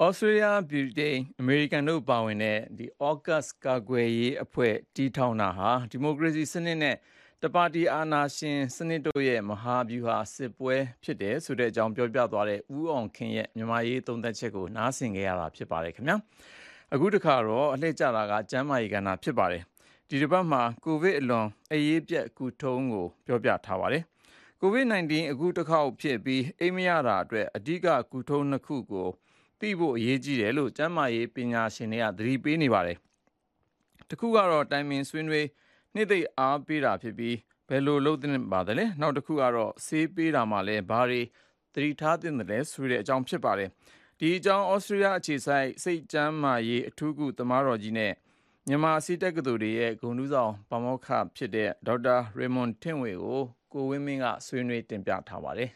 [0.04, 6.96] ဩစတြေးလျဗြိတိန်အမေရိကန်တို့ပါဝင်တဲ့ဒီဩဂတ်ကာကွယ်ရေးအဖွဲ့တီထောင်တာဟာ ဒီမိုကရေစီစနစ်နဲ့
[7.44, 16.18] တပါတီအာဏာရှင်စနစ်တို့ရဲ့မဟာဗျူဟာစစ်ပွဲဖြစ်တယ်ဆိုတဲ့အကြောင်းပြောပြသွားတဲ့ဦးအောင်ခင်ရဲ့မြန်မာရေးသုံးသပ်ချက်ကိုနားဆင်ကြရတာဖြစ်ပါတယ်ခင်ဗျာ
[16.94, 19.64] အခုတခါတော့အလှည့်ကျတာကကျမ်းမာရေးကဏ္ဍဖြစ်ပါတယ်
[20.10, 24.04] ဒီတစ်ပတ်မှာကိုဗစ်အလွန်အရေးပြက်ကူထုံးကိုပြောပြထားပါတယ်
[24.62, 29.08] ကိုဗစ် -19 အခုတစ်ခေါက်ဖြစ်ပြီးအိမ်မရတာအတွက်အဓိကကူထုံးနှစ်ခုကို
[29.60, 32.98] သိဖို့အရေးကြီးတယ်လို့ကျန်းမာရေးပညာရှင်တွေကသတိပေးနေပါတယ်
[34.10, 35.48] တခုကတော့တိုင်ပင်ဆွေးနွေး
[35.96, 37.36] နှစ်သိအားပေးတာဖြစ်ပြီး
[37.70, 41.22] ဘယ်လိုလုပ်သင့်ပါသလဲနောက်တစ်ခုကတော့ဆေးပေးတာမှလည်းဘာတွေ
[41.74, 43.70] သတိထားသင့်တယ်လဲဆိုတဲ့အကြောင်းဖြစ်ပါတယ်
[44.20, 48.14] ဒီအကြောင်းဩစတြေးလျအခြေဆိုင်စိတ်ကျန်းမာရေးအထူးကုသမားတော်ကြီးနဲ့
[48.68, 53.42] မြန်မာစီတက္ကသိုလ်ရဲ့ဂုဏ်ထူးဆောင်ပါမောက္ခဖြစ်တဲ့ဒေါက်တာရေမွန်ထင့်ဝေကို
[53.74, 55.70] ကိုဝင်းမင်းကဆွေးနွေးတင်ပြထားပါတယ်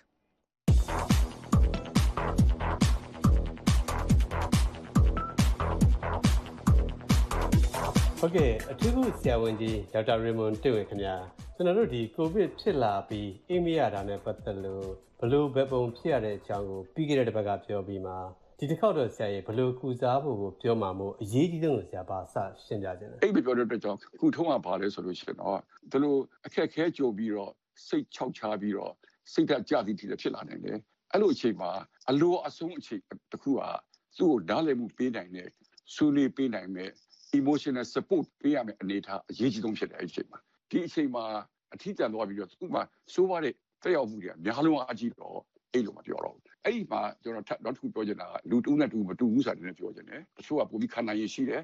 [8.26, 11.16] ဟုတ်ကဲ့အထူးကုဆရာဝန်ကြီးဒေါက်တာရေမွန်တင့်ဝေခင်ဗျာ
[11.56, 14.88] ကျွန်တော်တို့ဒီကိုဗစ်ဖြစ်လာပြီးအိမ်မရတာနဲ့ပတ်သက်လို့
[15.20, 18.14] ဘလို့ဘယ်ပုံဖြစ်ရတဲ့အကြောင်းကိုပြီးခဲ့တဲ့တစ်ပတ်ကပြောပြီးမှ
[18.58, 25.60] ဒီတစ်ခေါက်တော့ဆရာကြီးဘလို့ကုစားဖို့ကိုပြောမှာမို့အရေးကြီးဆုံးကိုဆရာပါစရှင်းပြခြင်းလဲအဲ့ဒီပြောတဲ့အတွက်ကြောင့်ခုထုံးကပါလဲဆိုလို့ရှိရင်တော့
[25.92, 26.16] ဒီလို
[26.46, 27.52] အခက်ခဲကြုံပြီးတော့
[27.88, 28.94] စိတ်ချောက်ချားပြီးတော့
[29.34, 30.78] စိတ်ဓာတ်ကြသည်တည်းဖြစ်လာနိုင်တယ်
[31.12, 31.72] အဲ့လိုအချိန်မှာ
[32.10, 33.02] အလိုအဆုံးအချိန်
[33.32, 33.62] တစ်ခုက
[34.18, 35.50] သူ့ကိုဓာတ်လည်မှုပေးနိုင်တဲ့
[35.94, 36.92] ဆွေးနွေးပေးနိုင်တဲ့
[37.40, 40.40] emotional support ပေးရမယ့်အနေအထားအရေးကြီးဆုံးဖြစ်တယ်အဲ့ဒီအချိန်မှာ
[40.72, 41.24] ဒီအချိန်မှာ
[41.74, 43.54] အထီးကျန်သွားပြီးတော့သူ့မှာစိုးရတဲ့
[43.84, 45.38] တက်ရောက်မှုတွေကများလုံးအကြီးတော့
[45.74, 51.62] အဲ့လိုမပြောတော့ဘူးအဲ့ဒီမှာကျွန်တော်ထပ်တော့တစ်ခုပြောချင်တာကလူတူးနဲ့တူမတူဘူးဆိုတာလည်းပြောချင်တယ်တချို့ကပုံပြီးခန္ဓာရည်ရှိတယ်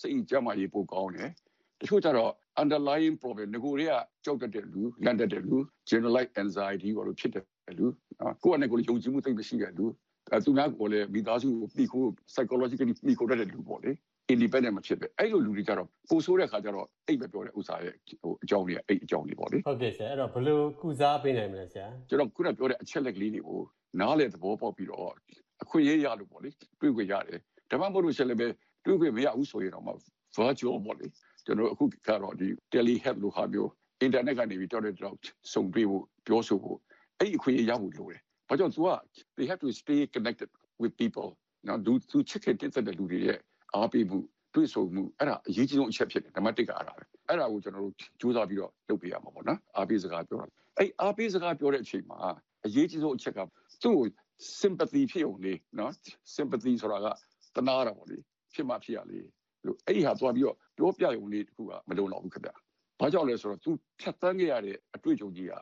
[0.00, 1.30] စိတ်ကြမ်းမာရေးပိုကောင်းတယ်
[1.80, 3.94] တချို့ကျတော့ underlying problem ငကိုတွေက
[4.24, 5.56] ကြောက်တတ်တဲ့လူလန့်တတ်တဲ့လူ
[5.90, 7.44] generalized anxiety ဘာလို့ဖြစ်တဲ့
[7.78, 7.86] လူ
[8.20, 9.86] နော်ကိုယ့်အနေကိုယ်ယုံကြည်မှုသိမရှိတဲ့လူ
[10.32, 13.92] အဲသူများကိုလည်းမိသားစုကိုပြီးခိုး psychologically ပြီးခိုးတတ်တဲ့လူပေါ့လေ
[14.32, 23.60] independent မဖြစ်ပဲအဲ့လိုလူတွေကြတော့ပိုဆိုးတဲ့ခါကျတော့အိတ်ပဲပြောတဲ့ဥစ္စာရဲ့ဟိုအကြောင်းတွေအိတ်အကြောင်းတွေပေါ့လေဟုတ်တယ်ဆရာအဲ့တော့ဘယ်လိုကုစားပေးနိုင်မလဲဆရာကျွန်တော်ခုနပြောတဲ့အချက်လက်ကလေးတွေကို
[24.00, 25.12] နားလေသဘောပေါက်ပြီးတော့
[25.62, 28.38] အခွင့်အရေးရလို့ပေါ့လေတွေ့ခွင့်ရတယ်ဒါမှမဟုတ်လို့ရှိရင်လည်း
[28.84, 29.84] တွေ့ခွင့်မရဘူးဆိုရင်တော့
[30.36, 31.06] virtual ပေါ့လေ
[31.46, 33.70] ကျွန်တော်အခုကတော့ဒီ tele health လို့ဟာမျိုး
[34.04, 35.16] internet ကနေပြီးတော်တော်
[35.52, 36.78] စုံတွေ့ဖို့ပြောဆိုဖို့
[37.18, 38.88] အဲ့ဒီအခွင့်အရေးရဖို့လိုတယ်ဘာကြောင့်သူက
[39.36, 40.48] they have to stay connected
[40.82, 41.28] with people
[41.66, 43.38] နော်သူသူချစ်ခင်တဲ့လူတွေရဲ့
[43.76, 44.18] အားပေးမှု
[44.54, 50.46] တွေ့ဆုံမှုအဲ့ဒါအရေးကြီးဆုံးအချက်ဖြစ်တယ်နံပါတ်1ကအဲ့ဒါပဲအဲ့ဒါကိုကျွန်တော်တို့စူးစမ်းပြီးတော့လုပ်ပေးရမှာပေါ့နော်အားပေးစကားပြောတာ
[50.78, 52.18] အဲ့အားပေးစကားပြောတဲ့အချိန်မှာ
[52.66, 53.38] အရေးကြီးဆုံးအချက်က
[53.82, 54.06] သူ့ကို
[54.60, 55.92] sympathy ဖြစ်ုံလေးနော်
[56.36, 57.06] sympathy ဆိုတာက
[57.56, 58.18] တနာတာပေါ့လေ
[58.54, 59.18] ဖြစ်မှဖြစ်ရလေ
[59.66, 62.54] လို့အဲ့ဒီဟာသွားပြီးတော့ပြောပြရုံလေးတခုကမလုံလောက်ဘူးခင်ဗျာ
[63.00, 63.70] ဘာကြောင့်လဲဆိုတော့သူ
[64.00, 65.52] ဖြတ်သန်းခဲ့ရတဲ့အတွေ့အကြုံကြီးက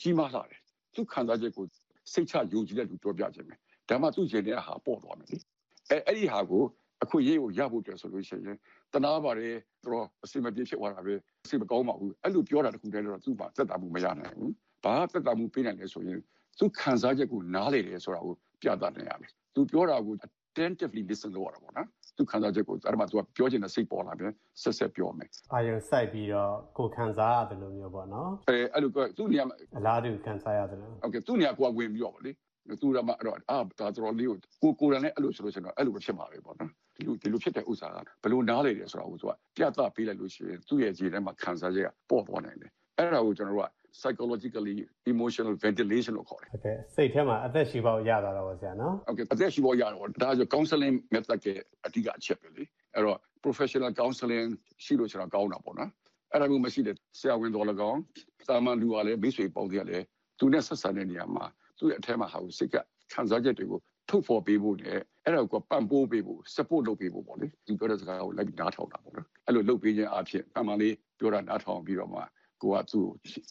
[0.00, 0.60] ကြီးမားလာတယ်
[0.94, 1.64] သူခံစားချက်ကို
[2.12, 3.54] စိတ်ချယုံကြည်တဲ့လူပြောပြခြင်းပဲ
[3.88, 5.36] ဒါမှသူ့ကျင်တဲ့ဟာပေါ်သွားမယ်လေ
[5.90, 6.64] အဲအဲ့ဒီဟာကို
[7.02, 8.56] အခွင့်အရေးကိုရဖို့အတွက်ဆိုလို့ရှိရင်
[8.92, 14.52] တနာပါတယ်တော့အစီမပြေဖြစ်သွားတာပဲအစီမကောင်းပါဘူးအဲ့လိုပြောတာတခုတည်းတော့သူ့မှာသက်သာမှုမရနိုင်ဘူး
[14.84, 16.18] ဘာသက်သာမှုပေးနိုင်လဲဆိုရင်
[16.58, 24.32] သူခံစားချက်ကိုနားလေတယ်ဆိုတာကိုပြသနိုင်ရမယ်သူပြောတာကို attentively listen လုပ်ရတာပေါ့နော်သူခံစားချက်ကိုအဲ့ဒါမှသူကပြောချင်တဲ့စိတ်ပေါ်လာပြန်
[24.62, 32.32] ဆက်ဆက်ပြောမယ်အာယုံစိုက်ပြီးတော့ကိုခံစားရတယ်လို့မျိုးပေါ့နော်အဲအဲ့လိုကသူ့နေရာမှာအလားတူခံစားရတယ်လို့ဟုတ်ကဲ့သူ့နေရာကိုဝင်ပြီးတော့ပေါ့လေ
[32.82, 36.70] သူ့နေရာမှာအဲ့တော့အာဒါတော်လေးကိုကိုကိုယ်တိုင်လည်းအဲ့လိုဆိုလို့ရှိရင်တော့အဲ့လိုပဲဖြစ်မှာပဲပေါ့နော်
[37.02, 43.68] ဒီလိုဒီလိုဖြစ်တဲ့ဥစ္စာကဘယ်လိုနားလေတယ်ဆိုတာကိုသူကပြသပေးလိုက်လို့ရှိရင်သူ့ရဲ့ခြေထဲမှာခံစားချက်ကပေါ်ပေါ်နိုင်တယ်အဲ့ဒါကိုကျွန်တော်တို့က
[44.00, 44.76] psychologically
[45.12, 51.46] emotional ventilation လို့ခေါ်တယ်ဟုတ်ကဲ့စိတ်ထဲမှာအသက်ရှူပေါက်ရသွားတော့ဆရာနော်ဟုတ်ကဲ့အသက်ရှူပေါက်ရတော့ဒါဆို counseling method က
[51.86, 54.48] အဓိကအချက်ပဲလေအဲ့တော့ professional counseling
[54.84, 55.90] ရှိလို့ကျွန်တော်ကောင်းတာပေါ့နော်
[56.32, 58.00] အဲ့ဒါမျိုးမရှိတဲ့ဆရာဝန်တော်၎င်း
[58.46, 60.04] စာမန်လူကလည်းမိတ်ဆွေပေါင်းတွေကလည်း
[60.38, 61.44] သူနဲ့ဆက်ဆံတဲ့နေရာမှာ
[61.78, 62.76] သူ့ရဲ့အထက်မှာဟာကိုစိတ်က
[63.12, 63.80] ခံစားချက်တွေကို
[64.12, 72.20] ထုတ်ဖော်ပေးဖို့နဲ့အဲ့ဒါကိုပံ့ပိုးပေးဖို့ support လုပ်ပေးဖို့ပေါ့လေဒီပြောတဲ့စကားကိုလိုက်ပြီးနားထောင်တာပေါ့နော်အဲ့လိုလုပ်ပေးခြင်းအဖြစ်အမှန်လေးပြောတာနားထောင်ပြီးတော့မှ
[72.62, 73.00] ကိုကသူ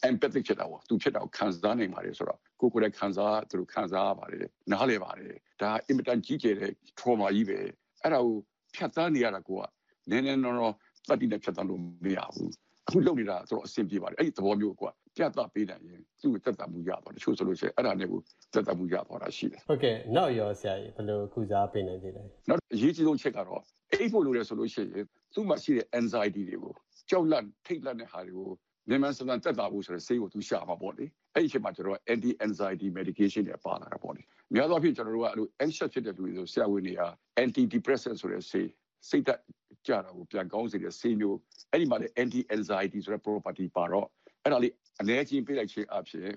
[0.08, 7.58] empathic ဖြစ်တာပေါ့သူဖြစ်တာကိုခံစားနိုင်ပါတယ်ဆိုတော့ကိုကိုယ်လည်းခံစားသူတို့ခံစားရပါတယ်နားလည်ပါတယ်ဒါအင်မတန်ကြီးကျယ်တဲ့ trauma ကြီးပဲ
[8.02, 8.36] အဲ့ဒါကို
[8.74, 9.62] ဖြတ်သန်းနေရတာကိုက
[10.10, 10.74] နည်းနည်းနော်နော်
[11.08, 12.52] တတိနဲ့ဖြတ်သန်းလို့မရဘူး
[12.86, 14.82] အခုလုပ်နေတာဆိုတော့အဆင်ပြေပါတယ်အဲ့ဒီသဘောမျိုးက
[15.16, 18.20] ပြတ်သားပေးနိုင်ရင်သူ့ကိုတက်တာမှုရသွားတချို့ဆိုလို့ရှိရင်အဲ့ဒါနဲ့ကို
[18.54, 26.74] တက်တာမှုရသွားတာရှိတယ်ဟုတ်ကဲ့နောက်ရောဆရာကြီးဘယ်လိုကုစားပေးနိုင်သေးလဲနောက်အရေးကြီးဆုံးချက်ကတော့အိတ်ဖို့လိုတယ်ဆိုလို့ရှိရင်သူ့မှာရှိတဲ့ anxiety တွေကို
[27.10, 28.50] ကြောက်လန့်ထိတ်လန့်တဲ့ဟာတွေကို
[28.88, 31.04] မြန်မာစံတန်တက်တာဖို့ဆိုတဲ့ဆေးကိုသူရှာမှာပေါ့လေ
[31.34, 34.22] အဲ့ဒီအချိန်မှာကျွန်တော် anti anxiety medication တွေပါလာတာပေါ့လေ
[34.54, 37.02] များသောအားဖြင့်ကျွန်တော်တို့ကအဲ့လို anxious ဖြစ်တဲ့လူတွေဆိုဆရာဝန်တွေက
[37.42, 38.68] anti depressant ဆိုတဲ့ဆေး
[39.08, 39.40] စိတ်သက်
[39.86, 41.38] ကြတာကိုပြန်ကောင်းစေတဲ့ဆေးမျိုး
[41.70, 44.06] အဲ့ဒီမှာလည်း anti anxiety ဆိုတဲ့ property ပါတော့
[44.44, 46.28] အဲ့ဒါလေးအနေချင်းပေးလိုက်ခြင်းအဖြစ်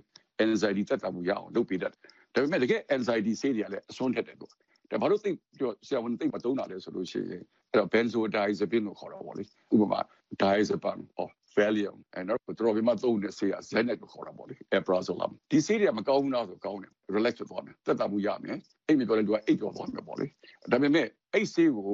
[0.43, 2.01] anxiety တက်တာမှုရအောင်လုပ်ပေးတတ်တယ်
[2.34, 4.51] ဒါပေမဲ့တကယ် anxiety ဆေးတွေကလည်းအစွန်းထက်တယ်ပေါ့
[4.91, 9.43] ဒါဘာလို့သိပြောဆရာဝန်သိမတုံးတာလဲဆိုလို့ရှိရင်အဲ့တော့ benzodiazepine လို့ခေါ်တာပေါ့လေ
[9.74, 9.99] ဥပမာ
[10.41, 20.28] diazepam or valium အဲ့တော့တော်တော်များများသုံးတဲ့ဆေးက xanax လို့ခေါ်တာပေါ့လေ alprazolam ဒီဆေးတွေကမကောင်းဘူးလားဆိုကောင်းတယ် relax ဖြစ်သွားတယ်တက်တာမှုရမယ်အိပ်ပြီးတော့လည်းသူကအိပ်ကြောသွားမယ်ပေါ့လေ
[20.72, 21.91] ဒါပေမဲ့အဲ့ဆေးကို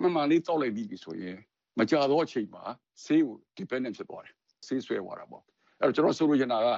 [0.00, 1.36] မှန်မှန်လေးတောက်လိုက်ပြီးဆိုရင်
[1.78, 2.64] မကြတော့အချိန်မှာ
[3.04, 4.34] ဆေးကို dependent ဖြစ်သွားတယ်
[4.66, 5.42] ဆေးဆွဲသွားတာပေါ့
[5.82, 6.68] အဲ့တော့ကျွန်တော်ဆိုလိုချင်တာက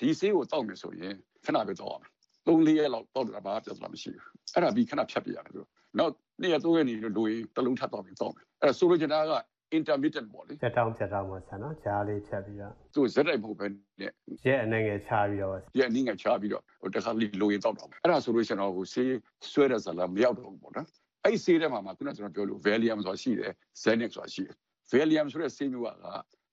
[0.00, 2.10] ဒီဆေးကိုတောက်မယ်ဆိုရင်ခဏပဲတောက်ရမယ်
[2.46, 5.62] သုံးလေးရက်လောက်တောက်တာဘာပြဿနာမရှိဘူးအဲ့ဒါပြီးခဏဖြတ်ပြရတယ်သူ
[5.98, 6.12] နောက်
[6.42, 9.32] နေ့ရက်သုံးရက်နေလို့ရင်တလုံးထပ်တောက်ပြီးတောက်မယ်အဲ့ဒါဆိုလိုချင်တာက
[9.78, 13.66] intermittent ပေါ့လေဖြတ်တောင်းဖြတ်တောင်းပါဆရာနော်ဂျားလေးဖြတ်ပြီးတော့သူဇက်တိုက်မဟုတ်ပဲ
[14.00, 14.10] နဲ့
[14.46, 19.12] ရက်အနေငယ်ချပြီးတော့ရက်အနေငယ်ချပြီးတော့ဟိုတခါလေးလိုရင်တောက်တော့အဲ့ဒါဆိုလို့ရှိရင်တော့ဟိုဆေး
[19.52, 20.86] ဆွဲတဲ့ဇာလာမရောက်တော့ဘူးပေါ့နော်
[21.24, 23.52] အဲ့ဆေးထဲမှာမှခုနကကျွန်တော်ပြောလို့ Valium ဆိုတာရှိတယ်
[23.82, 24.54] Xanax ဆိုတာရှိတယ်
[24.90, 25.90] Valium ဆိုတဲ့ဆေးမျိုးက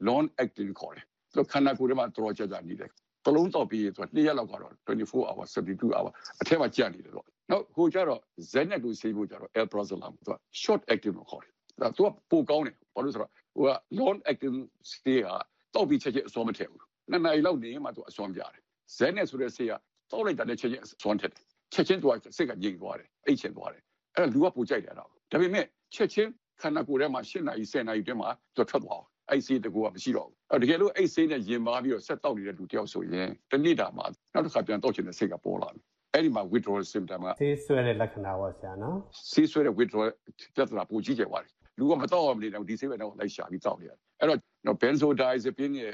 [0.08, 2.90] long acting ခေါ်တယ် သူခန္ဓာကိုယ်ထဲမှာတော်ကြကြနေတယ်
[3.26, 6.10] တလုံးတော့ပြီးဆိုတော့နှစ်ရက်လောက်ကတော့24 hour 72 hour
[6.42, 8.20] အထက်မှာကြာနေတယ်တော့နောက်ဟိုကျတော့
[8.52, 14.58] Xanax ကိုဆေးမျိုးကျတော့ Alprazolam သူက short acting လို့ခေါ်တယ်ဒါသူကပိုကောင်းတယ်ဘာလို့ဆိုတော့ဟိုက long acting
[14.92, 15.28] ဆေးက
[15.74, 18.62] တောက်ပြီးချက်ချင်းအစွမ်းမထည့်ဘူးနှစ်နာရီလောက်နေမှသူအစွမ်းပြတယ်
[18.98, 19.72] Xanax ဆိုတဲ့ဆေးက
[20.12, 23.84] တောက်လိုက်တာနဲ့ချက်ချင်းအစွမ်းထည့်တယ်ချက်ချင်းသူကစိတ်ကငြိမ်သွားတယ်အိတ်ချင်သွားတယ်
[24.16, 25.66] အဲ့ဒါလူကပိုကြိုက်တယ်တော့ဒါပေမဲ့
[25.96, 26.30] ချက်ချင်း
[26.62, 35.82] ခန္ဓာကိုယ်ထဲမှာ၈နာရီ10နာရီတွင်းမှာသူထွက်သွားအောင်အဲ့ဆေးတကူကမရှိတော့ဘူးအဲ့ တကယ်လို့အဲ့ဆေးနဲ့ရင်ပါပြီးတော့ဆက်တောက်နေတဲ့လူတယောက်ဆိုရင်တနေ့တာမှာနောက်တစ်ခါပြန်တောက်ချင်တဲ့စိတ်ကပေါ်လာတယ်
[36.14, 38.98] အဲ့ဒီမှာ withdrawal symptom ကဆေးဆွဲတဲ့လက္ခဏာပေါ့ဆရာနော်
[39.34, 40.10] ဆေးဆွဲတဲ့ withdrawal
[40.56, 45.94] ပြဿနာပိုကြီးကျယ်သွားတယ်လူကမတော့အောင်နေတယ်ဒီဆေးပဲတော့လိုက်ရှာပြီးတောက်နေရတယ်အဲ့တော့နော် benzodiazepine ရဲ့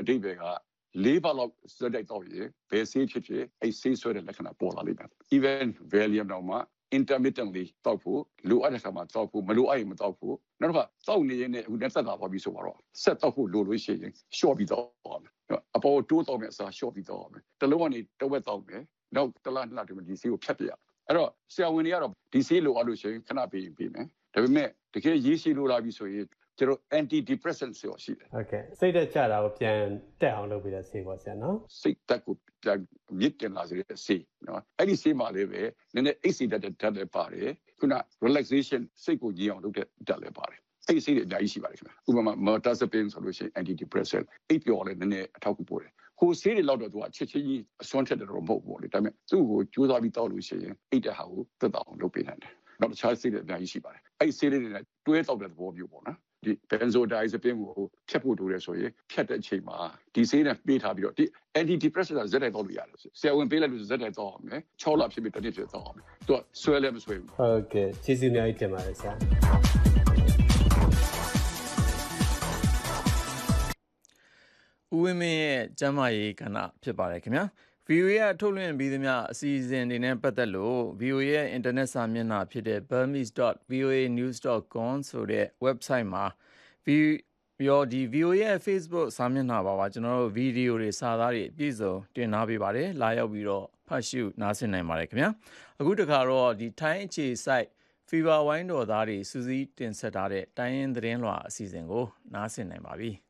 [0.00, 0.44] အဓိပ္ပာယ်က
[1.04, 6.56] လေးပါလောက်စက်တိုက်တော့ရင်ဘယ်ဆေးဖြစ်ဖြစ်အဲ့ဆေးဆွဲတဲ့လက္ခဏာပေါ်လာလိမ့်မယ် even valium တော့မှ
[6.98, 8.20] intermittently တောက်ဖို့
[8.50, 15.32] လိုအပ်တဲ့ခါမှာတောက်ဖို့မလိုအပ်ရင်မတောက်ဖို့နောက်တစ်ခါတောက်နေရင်လည်းအခုနဲ့သက်သာသွားပြီဆိုတော့ဆက်တောက်ဖို့လိုလို့ရှိရင် short ပြီးတော့မယ်
[15.76, 18.82] အပေါ်တိုးတော့မယ်အစား short ပြီးတော့မယ်တလုံးကနေတဝက်တောက်မယ်
[19.16, 20.72] နောက်တလားနှစ်လတည်းဒီဆေးကိုဖြတ်ပြရ
[21.06, 26.26] အဲ့တော့ဆရာဝန်တွေကတော့ဒီဆေးလိုအပ်လို့ရှိရင်ခဏပေးရင်ပေးမယ်ဒါပေမဲ့တကယ်ရေးရှိလို့လာပြီဆိုရင်
[26.58, 29.78] ကျွန်တော် anti depressant ဆိုရှိတယ်ဟုတ်ကဲ့စိတ်သက်ကြတာကိုပြန်
[30.20, 32.78] တက်အောင်လုပ်ပေးတဲ့ဆေးပေါ့ဆရာနော်စိတ်တက်ကိုပြန်
[33.20, 35.62] မြစ်တင်လာစေတဲ့ဆေးနော်အဲ့ဒီဆေးမှာလည်းပဲ
[35.94, 37.94] နည်းနည်းအိတ်စီတက်တဲ့ဓာတ်လည်းပါတယ်ခုန
[38.26, 59.76] relaxation စိတ်ကိုညင်အောင်လုပ်တဲ့ဓာတ်လည်းပါတယ်အဲ့ဒီဆေးတွေအများကြီးရှိပါတယ်ခင်ဗျဥပမာ mirtazapine ဆိုလို့ရှိရင် anti depressant အိတ်ပျော်လည်းနည်းနည်းအထောက်အကူပို့တယ်ဟိုဆေးတွေလောက်တော့သူကချက်ချင်းကြီးအစွမ်းထက်တယ်တော့မဟုတ်ဘူးလေဒါပေမဲ့သူ့ကိုကြိုးစားပြီးတောက်လို့ရှိရင်အိတ်တဲ့ဟာကိုသက်သာအောင်လုပ်ပေးနိုင်တယ်နောက်တခြားဆေးတွေအများကြီးရှိပါတယ်အဲ့ဒီဆေးတွေနဲ့တွဲတောက်တဲ့သဘောမျိုးပေါ့နော် ဒီ benzodiazepine ကိုဖြတ်ဖို့လိုတယ်ဆိုရင်ဖြတ်တဲ့အချိန်မှာ
[60.14, 61.24] ဒီဆေးနဲ့ပေးထားပြီးတော့ဒီ
[61.58, 69.12] anti depressant ကဇက်တိုက်တော့လို့ရတယ်ဆရာဝန်ပေးလိုက်လို့ဇက်တိုက်တော့အောင်မယ်6လဖြစ်ပြီးတစ်နှစ်ဖြစ်တော့အောင်မယ်သူကဆွဲလည်းမဆွဲဘူးဟုတ်ကဲ့ကျေးဇူးအများကြီးတင်ပါတယ်ဆရာ
[74.94, 77.44] ဦးဝင်းမင်းရဲ့ကျမ်းမာရေးကဏ္ဍဖြစ်ပါတယ်ခင်ဗျာ
[77.88, 86.24] VOA ကထုတ်လွှင့်ပြီးသမျှအစီအစဉ်တွေနဲ့ပတ်သက်လို့ VOA ရဲ့ internet စာမျက်နှာဖြစ်တဲ့ burmese.voanews.com ဆိုတဲ့ website မှာ
[86.86, 95.30] VOA ဒီ VOA ရဲ့ Facebook စာမျက်နှာပါပါကျွန်တော်တို့ဗီဒီယိုတွေစာသားတွေအပြည့်စုံတင်ထားပေးပါတယ်လာရောက်ပြီးတော့ဖတ်ရှုနားဆင်နိုင်ပါတယ်ခင်ဗျာ
[95.80, 97.66] အခုတခါတော့ဒီ Thai အခြေစိုက်
[98.08, 103.12] Fever ဝိုင်းတော်သားတွေစူးစီးတင်ဆက်ထားတဲ့တိုင်းရင်းသတင်းလွှာအစီအစဉ်ကိုနားဆင်နိုင်ပါပြီ။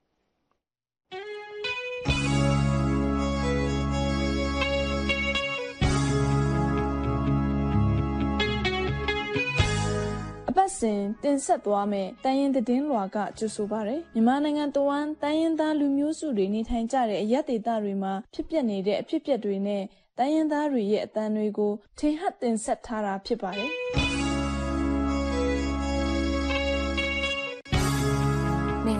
[10.80, 19.82] စဉ်တင်ဆက်သွားမယ်။တိုင်းရင်းသတင်းလွှာကကြိုဆိုပါရယ်။မြန်မာနိုင်ငံတဝန်းတိုင်းရင်းသားလူမျိုးစုတွေနေထိုင်ကြတဲ့အရက်ဒေသတွေမှာဖြစ်ပျက်နေတဲ့အဖြစ်အပျက်တွေနဲ့
[20.18, 23.72] တိုင်းရင်းသားတွေရဲ့အသံတွေကိုထင်ဟပ်တင်ဆက်ထားတာဖြစ်ပါတယ်။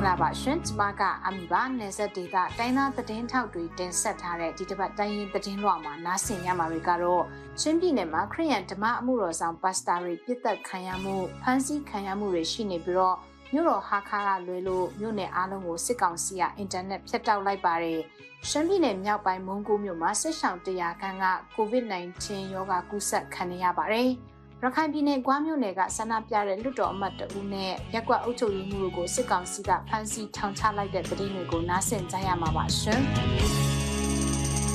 [0.07, 7.25] လာပါရှင်ကျမကအမီပါနယ်ဆက်ဒေတာတိုင်းသားသတင်းထောက်တွေတင်ဆက်ထားတဲ့ဒီတစ်ပတ်တိုင်းရင်းသတင်းလွှာမှာနားဆင်ရမှာတွေကတော့
[7.61, 13.17] ချင်းပြည်နယ်မှာခရီးယန်ဓမ္မအမှုတော်ဆောင်ပါစတာတွေပြစ်သက်ခံရမှုဖမ်းဆီးခံရမှုတွေရှိနေပြီးတော့
[13.53, 18.01] မြို့တော်ဟာခါကလွဲလို့မြို့နယ်အားလုံးကိုစစ်ကောင်စီကအင်တာနက်ဖြတ်တောက်လိုက်ပါတယ်
[18.49, 21.27] ရှမ်းပြည်နယ်မြောက်ပိုင်းမုံကိုမြို့မှာစစ်ဆောင်တရာခန်းက
[21.57, 24.11] COVID-19 ရောဂါကူးစက်ခံရပါတယ်။
[24.69, 33.01] ရခိုင်ပြည်နယ်ကွာမြို့နယ်ကဆန္ဒပြတဲ့လွတ်တော်အမတ်တဦးနဲ့ရက်ကွက်အုပ်ချုပ်ရေးမှူးတို့ကိုစစ်ကောင်စီကဖမ်းဆီးထောင်ချလိုက်တဲ့သတင်းတွေကိုနားဆင်ကြရမှာပါရှင်။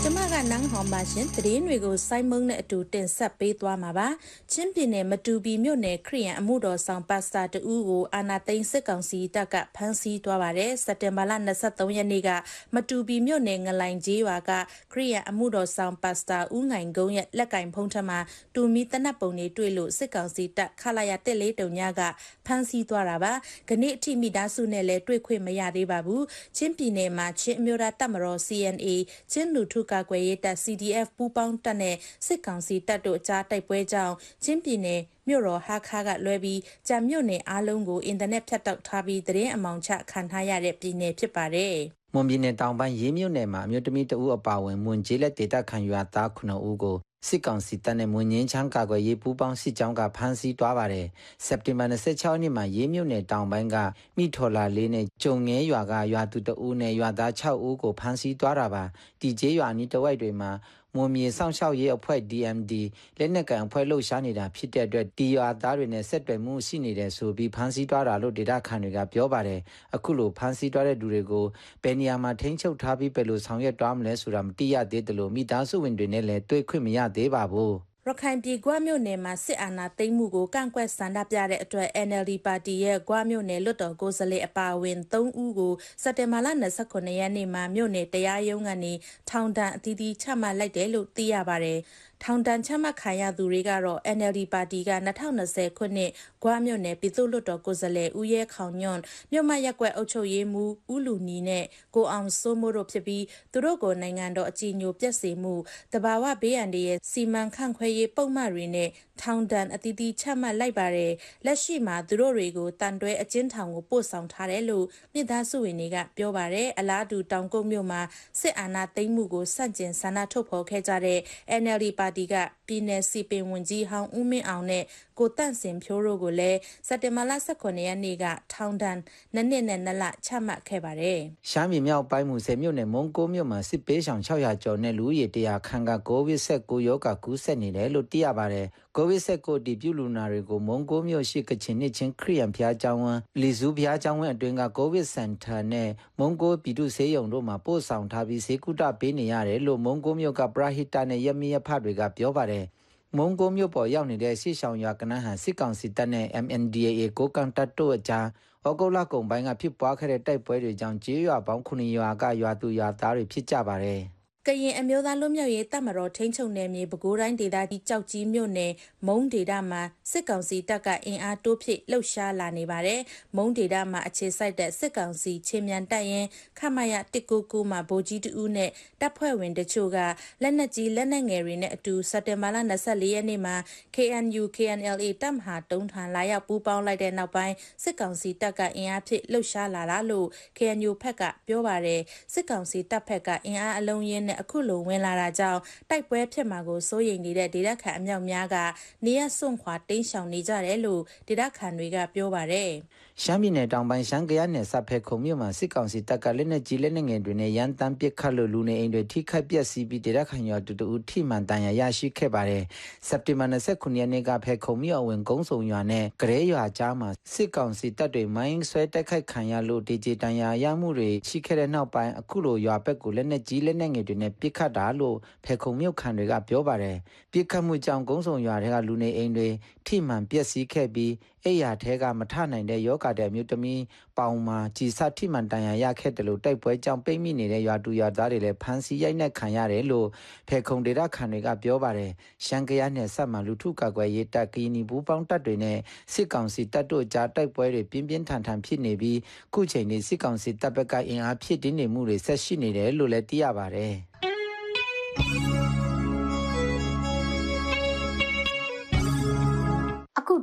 [0.04, 4.08] ကျမကနန်းဟောင်ပါရှင်တည်င်းတွေကိုစိုင်းမုံနဲ့အတူတင်ဆက်ပေးသွားမှာပါ
[4.52, 11.32] ချင်းပြည်နယ်မတူပီမြို့နယ်ခရီးယန်အမှုတော်ဆောင်ပါစတာတူကိုအာနာသိန်းစစ်ကောင်စီတပ်ကဖမ်းဆီးသွားပါတယ်စက်တင်ဘာလ
[11.64, 12.30] 23ရက်နေ့က
[12.76, 14.52] မတူပီမြို့နယ်ငလိုင်ကြီးရွာက
[14.94, 18.20] ခရီးယန်အမှုတော်ဆောင်ပါစတာဦးငိုင်ကုန်းရဲ့လက်ကင်ဖုံးထမှာ
[18.56, 22.02] တူမီတနတ်ပုံတွေတွေ့လို့စစ်ကောင်စီတပ်ခလာရတက်လေးတုံညက
[22.46, 23.34] ဖမ်းဆီးသွားတာပါ
[23.70, 26.24] ခဏအထိမိသားစုနဲ့လည်းတွေ့ခွင့်မရသေးပါဘူး
[26.58, 28.88] ချင်းပြည်နယ်မှာချင်းအမျိုးသားတပ်မတော် CNA
[29.32, 41.76] ချင်းလူထုကာကွယ်ရေးတပ် CDF ပူးပေါင်းတပ်နဲ့ စစ်ကောင်စီတပ်တို့အကြား တိုက်ပွဲကြောင့် ချင်းပြည်နယ် မြို့တော် ဟာခါကလွဲပြီးကြံမြို့နယ်အားလုံးကို အင်တာနက်ဖြတ်တောက်ထားပြီး သတင်းအမောင်ချခံထားရတဲ့ ပြည်နယ်ဖြစ်ပါတယ်။
[42.14, 51.08] မွန်ပြည်နယ်တောင်ပိုင်း ရေးမြို့နယ်မှာမြို့တမီတအူအပါဝင် မွန်ကျေးလက်ဒေသခံရွာသား9ဦးကို စစ်ကောင်စီတပ်နဲ့မွန်ငင်းချမ်းကာကွယ်ရေးပူးပေါင်းစစ်ကြောင်းကဖမ်းဆီးသွားပါတယ်။
[51.46, 53.78] စက်တင်ဘာ26ရက်နေ့မှာရေးမြို့နယ်တောင်ပိုင်းက
[54.18, 58.84] မိထော်လာလေးနဲ့ကျုံငဲရွာကရွာသူတအူးနဲ့ရွာသား6ဦးကိုဖမ်းဆီးသွားတာပါ။
[59.22, 60.52] တီကျေးရွာနီးတဝိုက်တွေမှာ
[60.96, 62.74] မွန်မြေစောင့်ရှောက်ရေးအဖွဲ့ DMD
[63.18, 69.60] လက်နက်ကန်အဖွဲ့လှုပ်ရှားနေတာဖြစ်တဲ့အတွက်တီရွာသားတွေနဲ့ဆက်သွယ်မှုရှိနေတယ်ဆိုပြီးဖမ်းဆီးသွားတာလို့ဒေတာခန်တွေကပြောပါတယ်
[69.96, 71.46] အခုလိုဖမ်းဆီးသွားတဲ့သူတွေကို
[71.84, 85.74] ဘယ်နေရာမှာထိန်းချုပ်ထားပြီးဘယ်လိုဆောင်ရွက်သွားမလဲဆိုတာမသိရသေးတယ်လို့မိသားစုဝင်တွေနဲ့လည်းတွေ့ခွင့်မရသေးပါဘူး ရခိုင်ပြည်ကွမြို့နယ်မှာစစ်အာဏာသိမ်းမှုကိုကန့်ကွက်ဆန္ဒပြတဲ့အတွက် NLD ပါတီရဲ့ကွမြို့နယ်လွတ်တော်ကိုယ်စားလှယ်အပါအဝင်3ဦးကို
[86.04, 86.48] စက်တင်ဘာလ
[86.84, 88.94] 29ရက်နေ့မှာမြို့နယ်တရားရုံးကနေ
[89.30, 91.80] ထောင်ဒဏ်အသီးသီးချမှတ်လိုက်တယ်လို့သိရပါတယ်။
[92.26, 94.92] ထောင်ဒဏ်ချမှတ်ခံရသူတွေကတော့ NLD ပါတီက
[95.38, 96.12] 2020ခုနှစ်
[96.44, 99.02] ဂွားမြို့နယ်ပြည်သူ့လွှတ်တော်ကိုယ်စားလှယ်ဦးရဲခေါင်ညွန့်
[99.32, 101.66] မြို့မရက်ကွက်အုပ်ချုပ်ရေးမှူးဦးလူနီနဲ့
[101.96, 105.54] ကိုအောင်စိုးမိုးတို့ဖြစ်ပြီးသူတို့ကိုနိုင်ငံတော်အကြီးအကျယ်ပြက်စီမှု
[105.94, 108.90] တဘာဝဘေးအန္တရာယ်စီမံခန့်ခွဲရေးပုံမှန်တွေနဲ့
[109.22, 111.14] ထောင်ဒဏ်အသီးသီးချမှတ်လိုက်ပါတယ်
[111.46, 118.02] လက်ရှိမှာသူတို့တွေကိုတန်တွဲအကျဉ်းထောင်ကိုပို့ဆောင်ထားတယ်လို့မိသားစုဝင်တွေကပြောပါတယ်အလားတူတောင်ကုန်းမြို့မှာ
[118.40, 121.20] စစ်အာဏာသိမ်းမှုကိုစန့်ကျင်ဆန္ဒထုတ်ဖော်ခဲ့ကြတဲ့
[121.62, 122.36] NLD ပါတီက
[122.68, 124.84] ပြည်내စီပင်ဝန်ကြီးဟောင်း ဦးမင်းအောင်နဲ့
[125.20, 128.98] ကိုတန့်စင်ဖြိုးတို့ကိုလည်း စက်တင်ဘာလ18ရက်နေ့က ထောင်ဒဏ်
[129.34, 145.90] နှစ်နှစ်နဲ့နှစ်လချမှတ်ခဲ့ပါတယ်။ရှမ်းပြည်မြောက်ပိုင်း မူဆယ်မြို့နယ် မုံကိုမြို့မှာ စစ်ပေးဆောင်600ကျော်နဲ့ လူဦးရေ100ခန့်ကကိုဗစ်19 ရောဂါကူးစက်နေတယ်လို့ သိရပါတယ်။ကိုဗစ်19ဒီပြုလူနာတွေကို မုံကိုမြို့ရှိ ကချင်နှစ်ချင်းခရီးယန်ဖျားကျောင်းဝန်း လီဇူဖျားကျောင်းဝန်းအတွင်းကကိုဗစ်စင်တာနဲ့
[146.20, 152.66] မုံကိုပြည်သူ့ဆေးရုံတို့မှာ ပို့ဆောင်ထားပြီးဈေးကုတပေးနေရတယ်လို့ မုံကိုမြို့က ပရဟိတနဲ့ရမီရဖတွေကပြောပါတယ်။
[153.18, 158.28] မုံကိုမြို့ပေါ်ရောက်နေတဲ့ရှေ့ဆောင်ရွာကနန်းဟန်စစ်ကောင်စီတပ်နဲ့ MNDAA ကိုကန်တပ်တို့အကြား
[158.66, 164.02] ဩဂုတ်လကုန်ပိုင်းကဖြစ်ပွားခဲ့တဲ့တိုက်ပွဲတွေကြောင့်ကျေးရွာပေါင်း9ရွာကရွာသူရွာသားတွေဖြစ်ကြပါတယ်။
[164.48, 168.72] ကရင်အမျိုးသားလွတ်မြောက်ရေးတပ်မတော်ထိန်းချုပ်နယ်မြေပဲခူးတိုင်းဒေသကြီးကြောက်ကြီးမြို့နယ်
[169.08, 169.82] မုံဒေတာမှာ
[170.12, 173.00] စစ်ကောင်စီတပ်ကအင်အားတိုးဖြည့်လှုပ်ရှားလာနေပါတယ်။
[173.38, 176.26] မုံဒေတာမှာအခြေစိုက်တဲ့စစ်ကောင်စီချင်းမြန်တပ်ရင်
[176.60, 178.70] ခမရ199မှာဗိုလ်ကြီးတူးနဲ့
[179.02, 179.98] တပ်ဖွဲ့ဝင်တချို့က
[180.42, 183.56] လက်နက်ကြီးလက်နက်ငယ်တွေနဲ့အတူစက်တင်ဘာလ24ရက်နေ့မှာ
[183.96, 190.28] KNU KNLA တပ်မဟာတုံးထန်လာရောက်ပူးပေါင်းလိုက်တဲ့နောက်ပိုင်းစစ်ကောင်စီတပ်ကအင်အားဖြည့်လှုပ်ရှားလာတာလို့
[190.58, 192.02] KNU ဖက်ကပြောပါတယ်။
[192.34, 198.58] စစ်ကောင်စီတပ်ဖက်ကအင်အားအလုံးရင်းနဲ့အခုလိုဝင်လာတာကြောင့်တိုက်ပွဲဖြစ်မှာကိုစိုးရိမ်နေတဲ့ဒေသခံအမြောက်များက
[199.06, 202.72] နေရစွန့်ခွာတိမ်းရှောင်နေကြတယ်လို့ဒေသခံတွေကပြောပါတယ်။
[203.24, 212.64] ရှမ်းပြည်နယ်တောင်ပိုင်းရှမ်းကရနယ်စပ်ဖက်ခုံမြို့မှာစစ်ကောင်စီတပ်ကလက်နက်ကြီးလက်နက်ငယ်တွေနဲ့ရန်တမ်းပစ်ခတ်လို့လူနေအိမ်တွေထိခိုက်ပျက်စီးပြီးဒေသခံရွာတူတူထိမှန်တန်ရာရရှိခဲ့ပါတယ်။
[213.08, 226.98] စက်တင်ဘာ29ရက်နေ့ကဖက်ခုံမြို့အဝင်ကုန်းစုံရွာနဲ့ဂရဲရွာကြားမှာစစ်ကောင်စီတပ်တွေမိုင်းဆွဲတိုက်ခိုက်ခံရလို့ဒေဂျီတန်ရာရမှုတွေရှိခဲ့တဲ့နောက်ပိုင်းအခုလိုရွာဘက်ကိုလက်နက်ကြီးလက်နက်ငယ်တွေနဲ့ပစ်ခတ်တာလို့ဖက်ခုံမြို့ခံတွေကပြောပါတယ်။
[227.32, 229.50] ပစ်ခတ်မှုကြောင့်ကုန်းစုံရွာတွေကလူနေအိမ်တွေ
[229.88, 231.12] ထိမှန်ပျက်စီးခဲ့ပြီး
[231.46, 233.82] အိယာထဲကမထနိုင်တဲ့ယောဂတဲ့အမျိုးသမီး
[234.18, 240.08] ပေါင်မှာကြည်စထိမှန်တန်ရာရခဲ့တယ်လို့တိုက်ပွဲကြောင့်ပိတ်မိနေတဲ့ရွာတူရွာသားတွေလည်းဖမ်းဆီးရိုက်နှက်ခံရတယ်လို့
[240.48, 242.12] ဖေခုံဒေတာခံတွေကပြောပါတယ်
[242.46, 245.78] ရှမ်းကရနဲ့ဆက်မှလူထုကာကွယ်ရေးတပ်ကီနီဘူးပေါင်းတပ်တွေနဲ့
[246.14, 249.20] စစ်ကောင်စီတပ်တို့ကြားတိုက်ပွဲတွေပြင်းပြင်းထန်ထန်ဖြစ်နေပြီး
[249.54, 253.94] ခုချိန်นี้စစ်ကောင်စီတပ်ဘက်ကအင်အားဖြစ်တင်းနေမှုတွေဆက်ရှိနေတယ်လို့လည်းသိရပါတယ်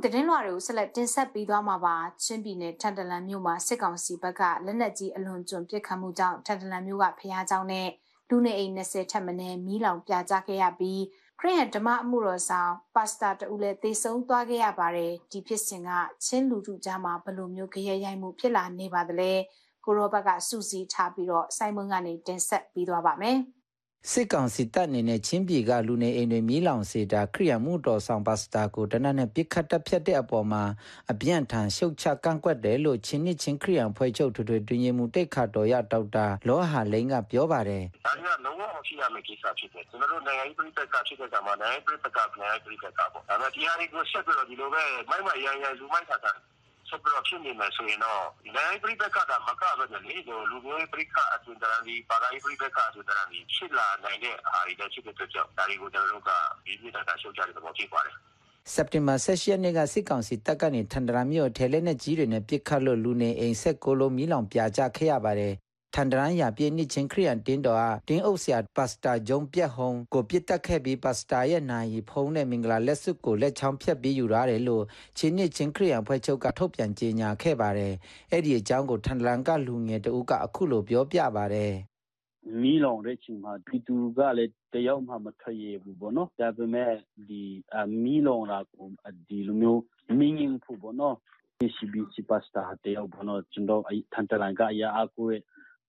[0.03, 7.87] သတင်းလွှာတွေကိုဆက်လက်တင်ဆက်ပေးသွားမှာပါချင်းပြည်နယ်ထန်တလန်မြို့မှာစစ်ကောင်စီဘက်ကလက်နက်ကြီးအလွန်ကျွံပစ်ခတ်မှုကြောင့်ထန်တလန်မြို့ကဖျားကြောင်းနဲ့
[8.29, 11.01] လူနေအိမ်20ထပ်မင်းမီးလောင်ပြကြခဲ့ရပြီး
[11.39, 15.89] ခရစ်ယာန်ဓမ္မအမှုတော်ဆောင်ပါစတာတူလည်းသေဆုံးသွားခဲ့ရပါတယ်ဒီဖြစ်စဉ်က
[16.25, 19.31] ချင်းလူထုကြားမှာဘယ်လိုမျိုးကြရရိုက်မှုဖြစ်လာနေပါသလဲ
[19.85, 23.39] ကိုရောဘတ်ကစူးစီးထားပြီးတော့စိုင်းမွန်းကနေတင်ဆက်ပေးသွားပါမယ်။
[24.07, 30.63] စစ်ကောင်စီတပ်အနေနဲ့ချင်းပြည်ကလူနေအိမ်တွေမီးလောင်စေတာခရိယမှုတော်ဆောင်ပါစတာကိုတနက်နဲ့ပြစ်ခတ်တက်ဖြတ်တဲ့အပေါ်မှာ
[31.11, 46.33] အပြန့်ထန်ရှုတ်ချကန့်ကွက်တယ်လို့ချင်းနစ်ချင်းခရိယံဖွဲ့ချုပ်ထွေထွေတွင်ရင်မှုတိတ်ခါတော်ရဒေါက်တာလောဟာလိန်ကပြောပါတယ်။ဒါကလုံးဝမရှိရမယ့်ကိစ္စဖြစ်တယ်။ကျွန်တော်တို့နိုင်ငံရေးပြည်ပကဖြစ်တဲ့ကမှာနိုင်ငံရေးပြည်ပကနိုင်ငံရေးပြည်ပကပေါ့။ဒါပေမဲ့ဒီဟာတွေကိုဆက်ပြီးတော့ဒီလိုပဲမိုက်မိုက်ရန်ရန်လူမိုက်တာတာ
[46.89, 48.23] ဆက်ပြီးတော့ဖြစ်နေမယ်ဆိုရင်တော့
[48.55, 50.15] နိုင်ငံပြည်ပကတာမကဘဲနဲ့လေ
[50.51, 56.31] လူမျိုးပြည်ကအသွင်တန်းဒီပါရာပြည်ပကအသွင်တန်းဒီဖြစ်လာနိုင်တဲ့အားတွေဖြစ်တဲ့အတွက်ကြောင့်ဒါတွေကိုကျွန်တော်တို့က
[56.65, 58.15] ဒီပြည်တာရှုပ်ကြတဲ့သဘောဖြစ်ပါတယ်
[58.73, 65.53] စက်တင်ဘာ16ရက်နေ့ကစစ်ကောင်စီတပ်ကနေထန်ဒရာမြို့ထဲလက်နဲ့ကြီးတွေနဲ့ပစ်ခတ်လို့လူနေအိမ်ဆက်ကိုလုံးမီးလောင်ပြာကျခဲ့ရပါတယ်
[65.95, 74.83] ထန်ဒရန်ရပြည့်နှစ်ချင်းခရီးယန်တင်းတော်ဟာတင်းအုပ်ဆရာပါစတာဂျုံပြက်ဟုံကိုပြစ်တက်ခဲ့ပြီးပါစတာရဲ့နိုင်ဖုံးနဲ့မင်္ဂလာလက်စွပ်ကိုလက်ချောင်းဖြတ်ပြီးယူရတယ်လို့
[75.17, 77.93] ချင်းနှစ်ချင်းခရီးယန်ဖွဲ့ချုပ်ကထုတ်ပြန်ကြေညာခဲ့ပါတယ်
[78.31, 81.73] အဲ့ဒီအကြောင်းကိုထန်ဒရန်ကလူငယ်တဦးကအခုလိုပြောပြပါတယ်
[82.61, 86.93] မီးလောင်တဲ့ချိန်မှာပြည်သူကလည်းတယောက်မှမထွက်ရဘူးပေါ့နော်ဒါပေမဲ့
[87.29, 87.41] ဒီ
[88.03, 88.87] မီးလောင်တာကို
[89.29, 89.81] ဒီလိုမျိုး
[90.19, 91.15] မင်းရင်ဖို့ပေါ့နော်
[91.75, 95.41] CBC pasta တယောက်ပေါ့နော်ကျွန်တော်အထန်တလန်ကအရာအကိုရဲ့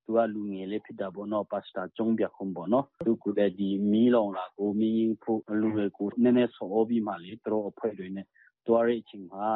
[0.04, 8.26] သူကလူငယ်လေးဖြစ်တာပေါ့နော် ပါစတာကျုံးပြခုံပေါ့နော်သူကလည်းဒီမီးလောင်လာကိုမီးဖို့လူတွေကိုနည်းနည်းဆောပြီးမှလေသူတို့အဖွဲ့တွေနဲ့
[8.66, 9.46] တွားတဲ့အချိန်မှာ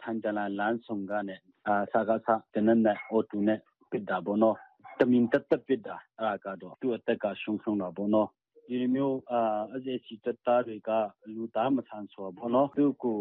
[0.00, 1.36] ထန်တလန်လမ်းဆောင်ကနေ
[1.66, 3.58] အာစာကစားတနနဲ့အော်တူနဲ့
[3.90, 4.56] ပြတာပေါ့နော်
[5.00, 8.28] တမင်တက်တက်ပြတာအဲ့ကတော့သူ့အသက်ကရှုံရှုံတာပေါ့နော်
[8.68, 9.40] ဒီမျိုးအာ
[9.74, 10.90] အစီစီတတာတွေက
[11.34, 13.16] လူသားမဆန်ဆိုဘောနော်သူကို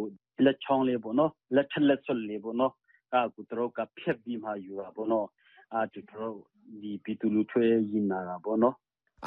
[0.46, 2.74] လက်ချောင်းလေးပေါ့နော်လက်ထလက်ဆွလေးပေါ့နော်
[3.14, 5.28] အာကိုတော့ကဖြက်ပြီးမှယူတာပေါ့နော်
[5.74, 6.36] အာသူတို့
[6.82, 8.76] ဒီပီတူလူထွေးရင်နာတာပေါ့နော်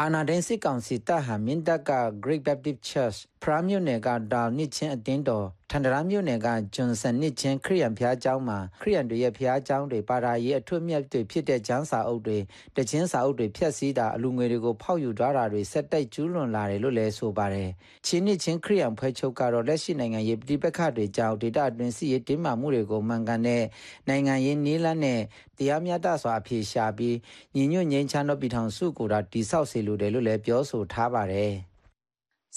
[0.01, 1.91] အာနာဒန်စစ်ကောင်စီတပ်ဟာမင်းတပ်က
[2.25, 12.39] Great Baptist Church ဖ ရာမြို့နယ်ကဒေါင်နစ်ချင်းအတင်းတော်ထန်တရာမြို့နယ်ကဂျွန်ဆန်နစ်ချင်းခရီးယန်ဖျားကျောင်းမှာခရီးယန်တွေရဲ့ဖျားကျောင်းတွေပါရာရေးအထွတ်မြတ်တွေဖြစ်တဲ့ကျမ်းစာအုပ်တွေ
[12.77, 17.71] တချင်းစာအုပ်တွေဖျက်ဆီးတာအလူငွေတွေကိုဖောက်ယူထားတာတွေဆက်တိုက်ကျူးလွန်လာတယ်လို့လည်းဆိုပါတယ်။
[18.07, 23.65] ချင်းနစ်ချင်းခရီးယန်ဖွဲ့ချုပ်ကတော့လက်ရှိနိုင်ငံရေးပဋိပက္ခတွေကြောင့်ဒေတာတွင်စီရေးတင်းမာမှုတွေကိုမှန်ကန်တဲ့
[24.09, 25.21] နိုင်ငံရေးနည်းလမ်းနဲ့
[25.59, 27.17] တရားမျှတစွာအဖြေရှာပြီး
[27.55, 31.55] ညီညွတ်ငြိမ်းချမ်းသောပြည်ထောင်စုကိုယ်တော်တည်ဆောက်စေလိုတယ်လို့လည်းပြောဆိုထားပါတယ်။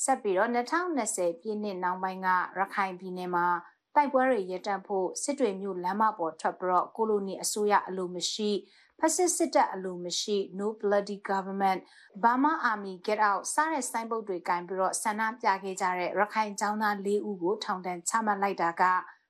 [0.04, 2.28] ဆက်ပြီးတော့2020ပြည့်နှစ်နောက်ပိုင်းက
[2.58, 3.48] ရခိုင်ပြည်နယ်မှာ
[3.96, 8.52] တိုက်ပွဲတွေရပ်တန့်ဖို့စစ်တွေမျိုးလမ်းမပေါ်ထွက်ပြီးတော့ကိုလိုနီအစိုးရအလိုမရှိ
[9.00, 11.80] ဖက်စစ်စစ်တပ်အလိုမရှိ no bloody government
[12.24, 18.84] Burma army get out စတဲ့စိုင်းပုတ်တွေကင်ပြီးတော့ဆန္ဒပြခဲ့ကြတဲ့ရခိုင်ចောင်းသား၄ဦးကိုထောင်ဒဏ်ချမှတ်လိုက်တာက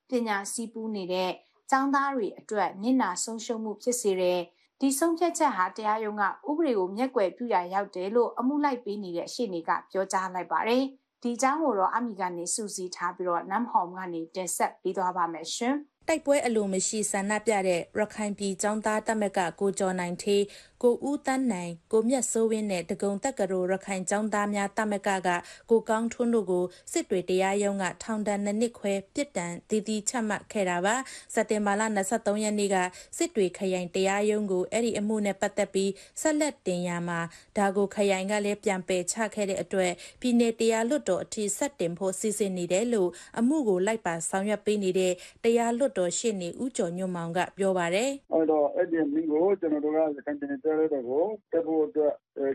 [0.09, 1.31] ပညာစီးပူးနေတဲ့
[1.71, 4.39] ចောင်းသားတွေအတွက်နစ်နာဆုံးရှုံးမှုဖြစ်စေတဲ့
[4.81, 10.83] ဒီဆုံးဖြတ်ချက်ဟာတရားရုံးကဥပဒေကိုမျက်ကွယ်ပြုရာရောက်တယ်လို့အမှုလိုက်ပေးနေတဲ့ရှေ့နေကပြောကြားလိုက်ပါတယ်။
[11.23, 15.75] ဒီအကြောင်းကိုတော့အမိကနေစူးစီးထားပြီးတော့နမ်ဟောမ်ကနေတင်ဆက်ပေးသွားပါမယ်ရှင်။
[16.07, 20.41] တိုက်ပွဲအလိုမရှိဆန္ဒပြတဲ့ရခိုင်ပြည်ចောင်းသားတပ်မကကိုကျော်နိုင်သေး
[20.83, 25.29] ကိုဦးတန်းနိုင်ကိုမြတ်စိုးဝင်းနဲ့တကုံတက်ကရိုရခိုင်ចောင်းသားများတပ်မကက
[25.69, 30.95] ကိုကောင်းထွန်းတို့ကိုစစ်တွေတရားရုံးကထောင်ဒဏ်နှစ်နှစ်ခွဲပြစ်ဒဏ်တည်တည်ချမှတ်ခဲ့တာပါ
[31.33, 31.81] စက်တင်ဘာလ
[32.13, 32.77] 23ရက်နေ့က
[33.17, 37.19] စစ်တွေခရိုင်တရားရုံးကိုအဲ့ဒီအမှုနဲ့ပတ်သက်ပြီးဆက်လက်တင်ရမှာ
[37.57, 43.09] ဒါကိုခရိုင်ကလည်းပြန်ပယ်ချခဲ့တဲ့အတွက်ပြည်내တရားလွတ်တော်အထိဆက်တင်ဖို့စီစဉ်နေတယ်လို့
[43.39, 45.13] အမှုကိုလိုက်ပါဆောင်ရွက်ပေးနေတဲ့
[45.43, 50.49] တရားလွတ်တော်ရှေ့နေဦးကျော်ညွန့်မောင်ကပြောပါတယ်အဲ့တော့အဲ့ဒီမင်းကိုကျွန်တော်တို့ကစကန်တင်
[50.79, 52.13] တဲ့တဲ့ကို တက်ဖို့အတွက်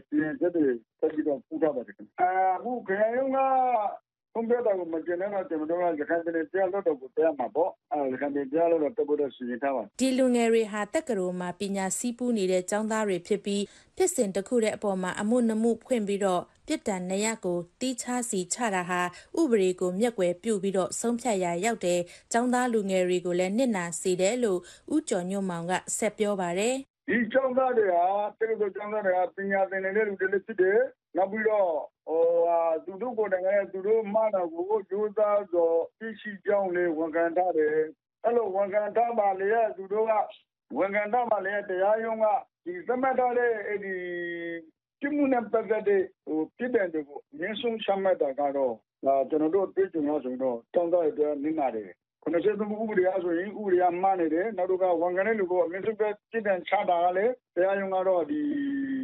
[0.09, 0.67] ပြင်ချက်တွေ
[1.01, 2.25] တက်ပြီးတော့ပူထားပါတယ် အ
[2.65, 3.39] ခု ခရယုံက
[4.37, 13.62] ကွန်ပျူတာကို မကျင်တော့ ကျွန်တော်တို့က ရခိုင်ပြည်တရားလို့တော့တရားမှာပေါ့အဲရခိုင်ပြည်တရားလို့တော့တက်ဖို့တော့ စီစဉ်ထားပါဒီလူငယ်တွေဟာ တက်ကရိုမှာ ပညာစည်းပူးနေတဲ့ចောင်းသားတွေဖြစ်ပြီး
[13.97, 19.01] ဖြစ်စဉ်တစ်ခုတဲ့အပေါ်မှာ အမှုနှမှုဖွင့်ပြီးတော့ ပြစ်ဒဏ် ၂ ရပ်ကိုတီးခြားစီချတာဟာ
[19.41, 22.01] ဥပဒေကို မျက်ကွယ်ပြုပြီးတော့ ဆုံးဖြတ်ရာရောက်တဲ့
[22.33, 24.61] ចောင်းသားလူငယ်တွေကိုလည်း နစ်နာစေတယ်လို့
[24.95, 26.77] ဦးကျော်ညွန့်မောင်က ဆက်ပြောပါတယ်
[27.09, 28.07] ဒီကျောင်းသားတွေဟာ
[28.38, 30.80] တကယ်လို့ကျောင်းသားတွေကပညာသင်နေတဲ့လူတွေလည်းဖြစ်တယ်
[31.16, 31.68] နောက်ပြီးတော့
[32.07, 37.70] ဟိုဟာသူတို့ကိုယ်တိုင်က သူတို့မှတာကို ကြိုးစားတော့သိရှိကြောင်းလေးဝန်ခံထားတယ်
[38.24, 40.12] အဲ့လို ဝန်ခံထားပါလေသူတို့က
[40.78, 42.26] ဝန်ခံထားပါလေတရားရုံးက
[42.64, 43.94] ဒီသမတ်ထားတဲ့အဲ့ဒီ
[45.00, 48.74] ပြမှုနဲ့ ပတ်သက်တဲ့ဟိုပြည်တယ်တွေကိုရင်းဆုံး ချမှတ်တာကတော့
[49.28, 51.90] ကျွန်တော်တို့တွေ့ကြုံရဆိုတော့တောင်းတရတဲ့နင်းနာတယ်
[52.25, 59.03] ခုနဆက်မှုဥပဒေအဆိုရင် ဥပဒေအမှန်နေတယ် နောက်တော့ကဝန်ခံတဲ့လူကအမြင့်ဆုံးပဲပြည်တယ်ချတာကလည်း တရားရုံးကတော့ ဒီအဲ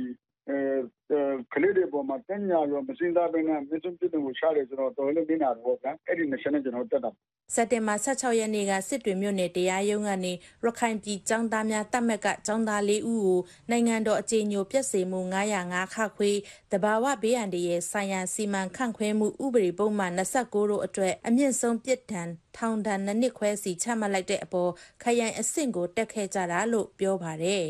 [1.52, 7.10] ကလေးတွေပေါ်မှာတညာရောမစင်သားဘဲနဲ့မစုံပြတဲ့ကိုရှားတယ်ဆိုတော့တော်လည်းမင်းတာတော့ဗျာအဲ့ဒီနရှင်နဲ့ကျွန်တော်တက်တာ
[7.54, 10.32] စက်တင်ဘာ16ရက်နေ့ကစစ်တွေမြို့နယ်တရားရုံးကနေ
[10.64, 13.40] ရခိုင်ပြည်ចောင်းသားများတပ်မက်ကចောင်းသား၄ဦးကို
[13.70, 15.20] နိုင်ငံတော်အကြေညိုပြည့်စုံမှု
[15.62, 16.30] 905ခခွေ
[16.72, 24.70] တဘာဝဘေးအန္တရာယ်ဆိုင်ရာစီမံခန့်ခွဲမှုဥပဒေပုံမှန်29တို့အတွက်အမြင့်ဆုံးပြစ်ဒဏ်ထောင်ဒဏ်နှစ်နှစ်ခွဲစီချမှတ်လိုက်တဲ့အပေါ်
[25.02, 27.66] ခရိုင်အဆင့်ကိုတက်ခဲ့ကြတာလို့ပြောပါတယ်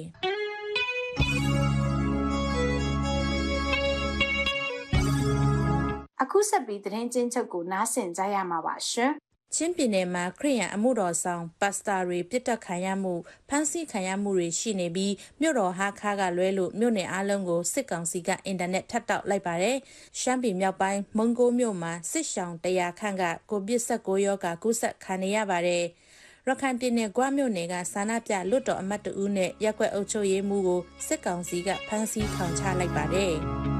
[6.32, 9.12] အခုဆက်ပြီးသတင်းချင်းချုပ်ကိုနားဆင်ကြရမှာပါရှင်
[9.54, 13.14] ချင်းပြည်နယ်မှာခရီးရန်အမှုတော်ဆောင်ပါစတာတွေပြစ်တက်ခံရမှု
[13.48, 19.76] ဖမ်းဆီးခံရမှုတွေရှိနေပြီးမြို့တော်ဟာခါကလွဲလို့မြို့နယ်အလုံးကိုစစ်ကောင်စီကအင်တာနက်ထပ်တောက်လိုက်ပါတယ်။
[20.20, 25.84] ရှမ်းပြည်မြောက်ပိုင်းမုံကိုမြို့မှာစစ်ရှောင်းတရာခန့်ကကိုပစ်ဆက်ကိုရောဂါကူးစက်ခံနေရပါတယ်။
[26.46, 33.34] ရခိုင်ပြည်နယ်ကွာမြို့နယ်ကစာနာပြလွတ်တော်အမတ်တူဦးနဲ့ရက်ွက်အုပ်ချုပ်ရေးမှုကိုစစ်ကောင်စီကဖမ်းဆီးထောင်ချလိုက်ပါတယ်။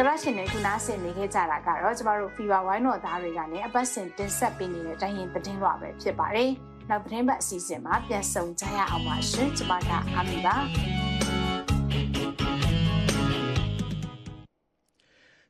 [0.00, 6.50] တရရှင်တွေခုနားဆင်နေခဲ့ကြတာကတော့ကျမတို့ Fever ဝိုင်းတော်သားတွေကနေအပတ်စဉ်တင်ဆက်ပေးနေတဲ့တိုင်းရင်သတင်းလွှာပဲဖြစ်ပါတယ်။
[6.90, 10.56] နောက်သတင်းပတ်အစီအစဉ်မှာပြန်ဆုံကြရအောင်ပါရှင်။ကျမကအာမီပါ။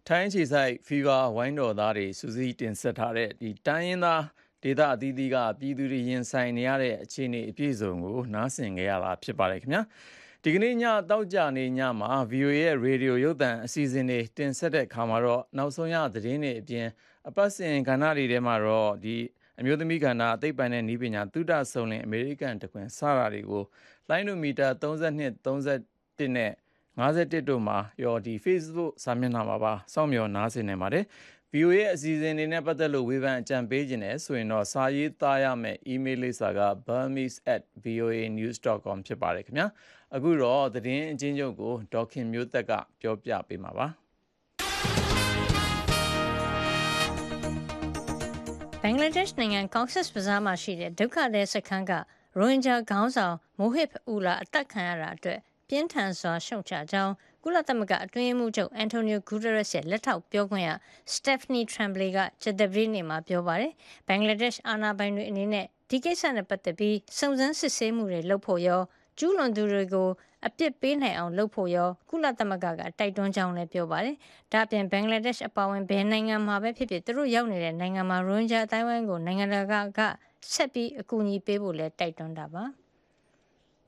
[0.07, 4.23] ထိုင်းခြေဆိုင် Fever ဝိုင်းတော်သားတွေစူးစီးတင်ဆက်ထားတဲ့ဒီတိုင်းရင်းသား
[4.63, 9.83] ဒေသအသီးသီးကပြည်သူတွေရင်ဆိုင်နေရတဲ့အခြေအနေအပြည့်စုံကိုနားဆင်ကြရတာဖြစ်ပါတယ်ခင်ဗျာ။
[10.45, 16.87] ဒီကနေ့ညတောက်ကြနေညမှာ VOA ရဲ့ရေဒီယိုရုပ်သံအစီအစဉ်တွေတင်ဆက်တဲ့အခါမှာတော့နောက်ဆုံးရသတင်းတွေအပြင်
[17.29, 19.17] အပတ်စဉ်ကဏ္ဍတွေထဲမှာတော့ဒီ
[19.61, 23.65] အမျိုးသမီးကဏ္ဍအသိပ္ပံနဲ့နည်းပညာသုတဆုံလင်အမေရိကန်တကွင်စတာတွေကို
[24.09, 26.53] လိုင်းနိုမီတာ32 31နဲ့
[26.99, 31.05] 51တို့မှာရောဒီ Facebook စာမျက်နှာမှာပါစောင့်မျှော်နားဆင်နေပါတယ်
[31.53, 39.67] VOA ရဲ့အစီအစဉ်တွေနဲ့ပတ်သက်လို့ဝေဖန်အကြံပေးခြင်းနဲ့ဆိုရင်တော့စာရေးသားရမယ့် email လိပ်စာက burmese@voanews.com ဖြစ်ပါတယ်ခင်ဗျာ
[40.17, 43.87] အခုတော့သတင်းအချင်းချုပ်ကိုဒေါခင်မျိုးသက်ကပြောပြပေးမှာပါ
[48.83, 51.93] ဘင်္ဂလားဒေ့ရှ်နိုင်ငံကောက်ဆစ်ဘဇားမှာရှိတဲ့ဒုက္ခသည်စခန်းက
[52.39, 55.39] ရိုဟင်ဂျာခေါင်းဆောင်မိုဟစ်အူလာအသက်ခံရတာအတွက်
[55.69, 57.13] ပြင်းထန်စွာရှုတ်ချကြောင်း
[57.45, 60.71] ကုလသမဂ္ဂအတွင်းရေးမှူးချုပ်အန်တိုနီယိုဂူတရက်ရဲ့လက်ထောက်ပြောခွင့်ရ
[61.13, 63.73] စတက်ဖနီထရမ်ဘလီကဂျဒဗရီနေမှာပြောပါတယ်။
[64.07, 68.83] ဘင်္ဂလားဒေ့ရှ်အာဏာပိုင်တွေအနေနဲ့ဒီကိစ္စနဲ့ပတ်သက်ပြီးစုံစမ်းစစ်ဆေးမှုတွေလုပ်ဖို့ရော
[69.21, 70.09] ကျူးလွန်သူတွေကို
[70.47, 74.17] အပြစ်ပေးနိုင်အောင်လုပ်ဖို့ရောကုလသမဂ္ဂကတိုက်တွန်းကြောင်းလည်းပြောပါတယ်။
[74.53, 80.01] ဒါ့အပြင်ဘင်္ဂလားဒေ့ရှ်အပါအဝင်ဘယ်နိုင်ငံမှာပဲဖြစ်ဖြစ်သူတို့ရောက်နေတဲ့နိုင်ငံမှာရိုဟင်ဂျာအတိုင်းဝိုင်းကိုနိုင်ငံတကာက
[80.53, 82.65] ဆက်ပြီးအကူအညီပေးဖို့လည်းတိုက်တွန်းတာပါ။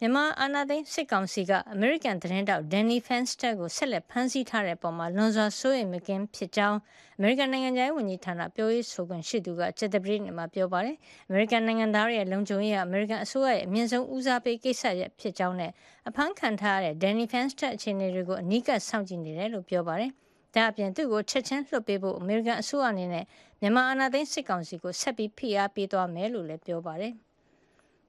[0.04, 6.78] မြန်မာအာဏာသိမ်းစစ်ကောင်စီကအမေရိကန်သတင်းတောက်ဒန်နီဖန်စတာကိုဆက်လက်ဖမ်းဆီးထားတဲ့ပုံမှာလွန်စွာစိုးရိမ်မကင်းဖြစ်ကြောင်း
[7.18, 10.96] အမေရိကန်နိုင်ငံသားဝန်ကြီးဌာနပြောရေးဆိုခွင့်ရှိသူကချက်တပရိနေမှာပြောပါတယ်။
[11.28, 15.70] အမေရိကန်နိုင်ငံသားရဲ့လုံခြုံရေးကအမေရိကန်အစိုးရရဲ့အမြင့်ဆုံးဦးစားပေးကိစ္စရပ်ဖြစ်ကြောင်းနဲ့
[16.08, 20.10] အဖမ်းခံထားရတဲ့ဒန်နီဖန်စတာအခြေအနေတွေကိုအနီးကပ်စောင့်ကြည့်နေတယ်လို့ပြောပါတယ်။
[20.54, 23.24] ဒါအပြင်သူ့ကိုချက်ချင်းလွှတ်ပေးဖို့အမေရိကန်အစိုးရအနေနဲ့
[23.60, 27.14] မြန်မာအာဏာသိမ်းစစ်ကောင်စီကိုဆက်ပြီးဖိအားပေးသွားမယ်လို့လည်းပြောပါတယ်။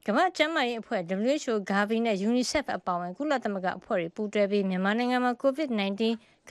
[0.08, 1.02] ကမ္ဘာ့ကျန်းမာရေးအဖွဲ့
[1.32, 6.02] WHO ဂါဗီနဲ့ UNICEF အပါအဝင် ကုလသမဂ္ဂအဖွဲ့တွေပူးတွဲပြီး မြန်မာနိုင်ငံမှာ COVID-19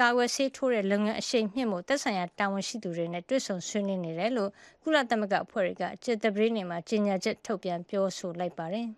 [0.01, 4.51] ကာကွယ်ဆေးထိုးတဲ့လုပ်ငန်းအရှိန်မြင့်မှုသက်ဆိုင်ရာတာဝန်ရှိသူတွေနဲ့တွေ့ဆုံဆွေးနွေးနေတယ်လို့
[4.83, 8.89] ကုလသမဂ္ဂအဖွဲ့တွေကကြေတပရိနေမှာကြေညာချက်ထုတ်ပြန်ပြောဆိုလိုက်ပါတယ်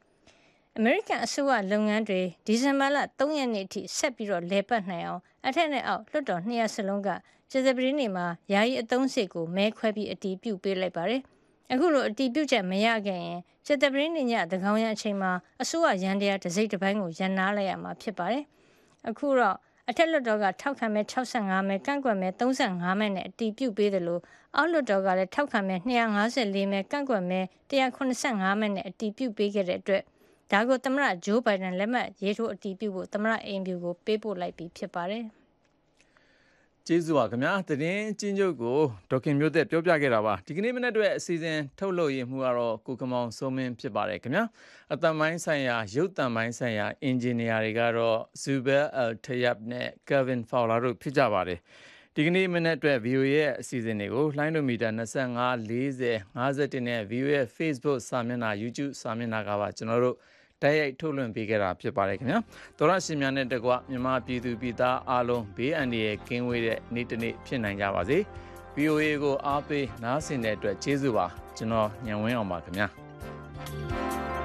[0.78, 7.08] ။American အစိုးရလုပ်ငန်းတွေဒီဇင်ဘာလ3ရက်နေ့အထိဆက်ပြီးတော့လဲပတ်နိုင်အောင်အထက်နဲ့အောက်လွှတ်တော်နှစ်ရပ်စလုံးက
[7.50, 11.22] ကြေတပရိနေမှာယာယီအသုံးစရိတ်ကိုမဲခွဲပြီးအတည်ပြုပေးလိုက်ပါတယ်။
[11.72, 18.44] အခုလိုအတီးပြုတ်ချက်မရခဲ့ရင်စစ်တပရင်းညတကောင်ရအချိန်မှာအစိုးရရန်တရားတစိမ့်တစ်ပိုင်းကိုရန်နာလိုက်ရမှာဖြစ်ပါတယ်။
[19.08, 19.56] အခုတော့
[19.88, 24.22] အထက်လွှတ်တော်ကထောက်ခံမဲ့65မဲကန့်ကွက်မဲ့35မဲနဲ့အတီးပြုတ်ပေးတယ်လို့
[24.56, 30.02] အောက်လွှတ်တော်ကလည်းထောက်ခံမဲ့254မဲကန့်ကွက်မဲ့185မဲနဲ့အတီးပြုတ်ပေးခဲ့တဲ့အတွက်
[30.52, 35.26] ဒါကိုသမရဂျိုးဘိုင်ဒန်လက်မှတ်ရေးထိုးအတီးပြုတ်ဖို့သမရအိမ်ဖြူကိုပေးပို့လိုက်ပြီးဖြစ်ပါတယ်။
[36.92, 38.78] ကျေးဇူးပါခင်ဗျာသတင်းချင်းချုပ်ကို
[39.10, 44.44] ဒေါက်ခင်မျိုးသက်ပြောပြခဲ့တာပါဒီကနေ့မနေ့အတွက်အစီအစဉ်ထုတ်လုပ်ရမှုကတော့ကိုကမောင်စိုးမင်းဖြစ်ပါတယ်ခင်ဗျာ
[44.92, 51.58] အတမိုင်းဆိုင်ရာရုပ်တံမိုင်းဆိုင်ရာအင်ဂျင်နီယာတွေကတော့ Zubel Al Tayyab နဲ့ Kevin Fowler တို့ဖြစ်ကြပါတယ်
[52.14, 60.16] ဒီကနေ့မနေ့အတွက် VO ရဲ့အစီအစဉ်တွေကိုလိုင်းဒိုမီတာ25 40 51နဲ့ VO ရဲ့ Facebook စာမျက်နှာ YouTube စာမျက်နှာကပါကျွန်တော်တို့
[60.62, 62.38] တိုက်ရိုက်ထုတ်လွှင့်ပေးခဲ့တာဖြစ်ပါတယ်ခင်ဗျာ
[62.78, 68.18] သောရရှင်များနဲ့တကွမြမပြည်သူပြည်သားအားလုံးဘေးအန္တရာယ်ကင်းဝေးတဲ့နေ့တစ်နေ့ဖြစ်နိုင်ကြပါစေ
[68.76, 74.39] VOA ကိုအားပေးနားဆင်တဲ့အတွက်ကျေးဇူးပါကျွန်တော်ညံဝင်းအောင်ပါခင်ဗျာ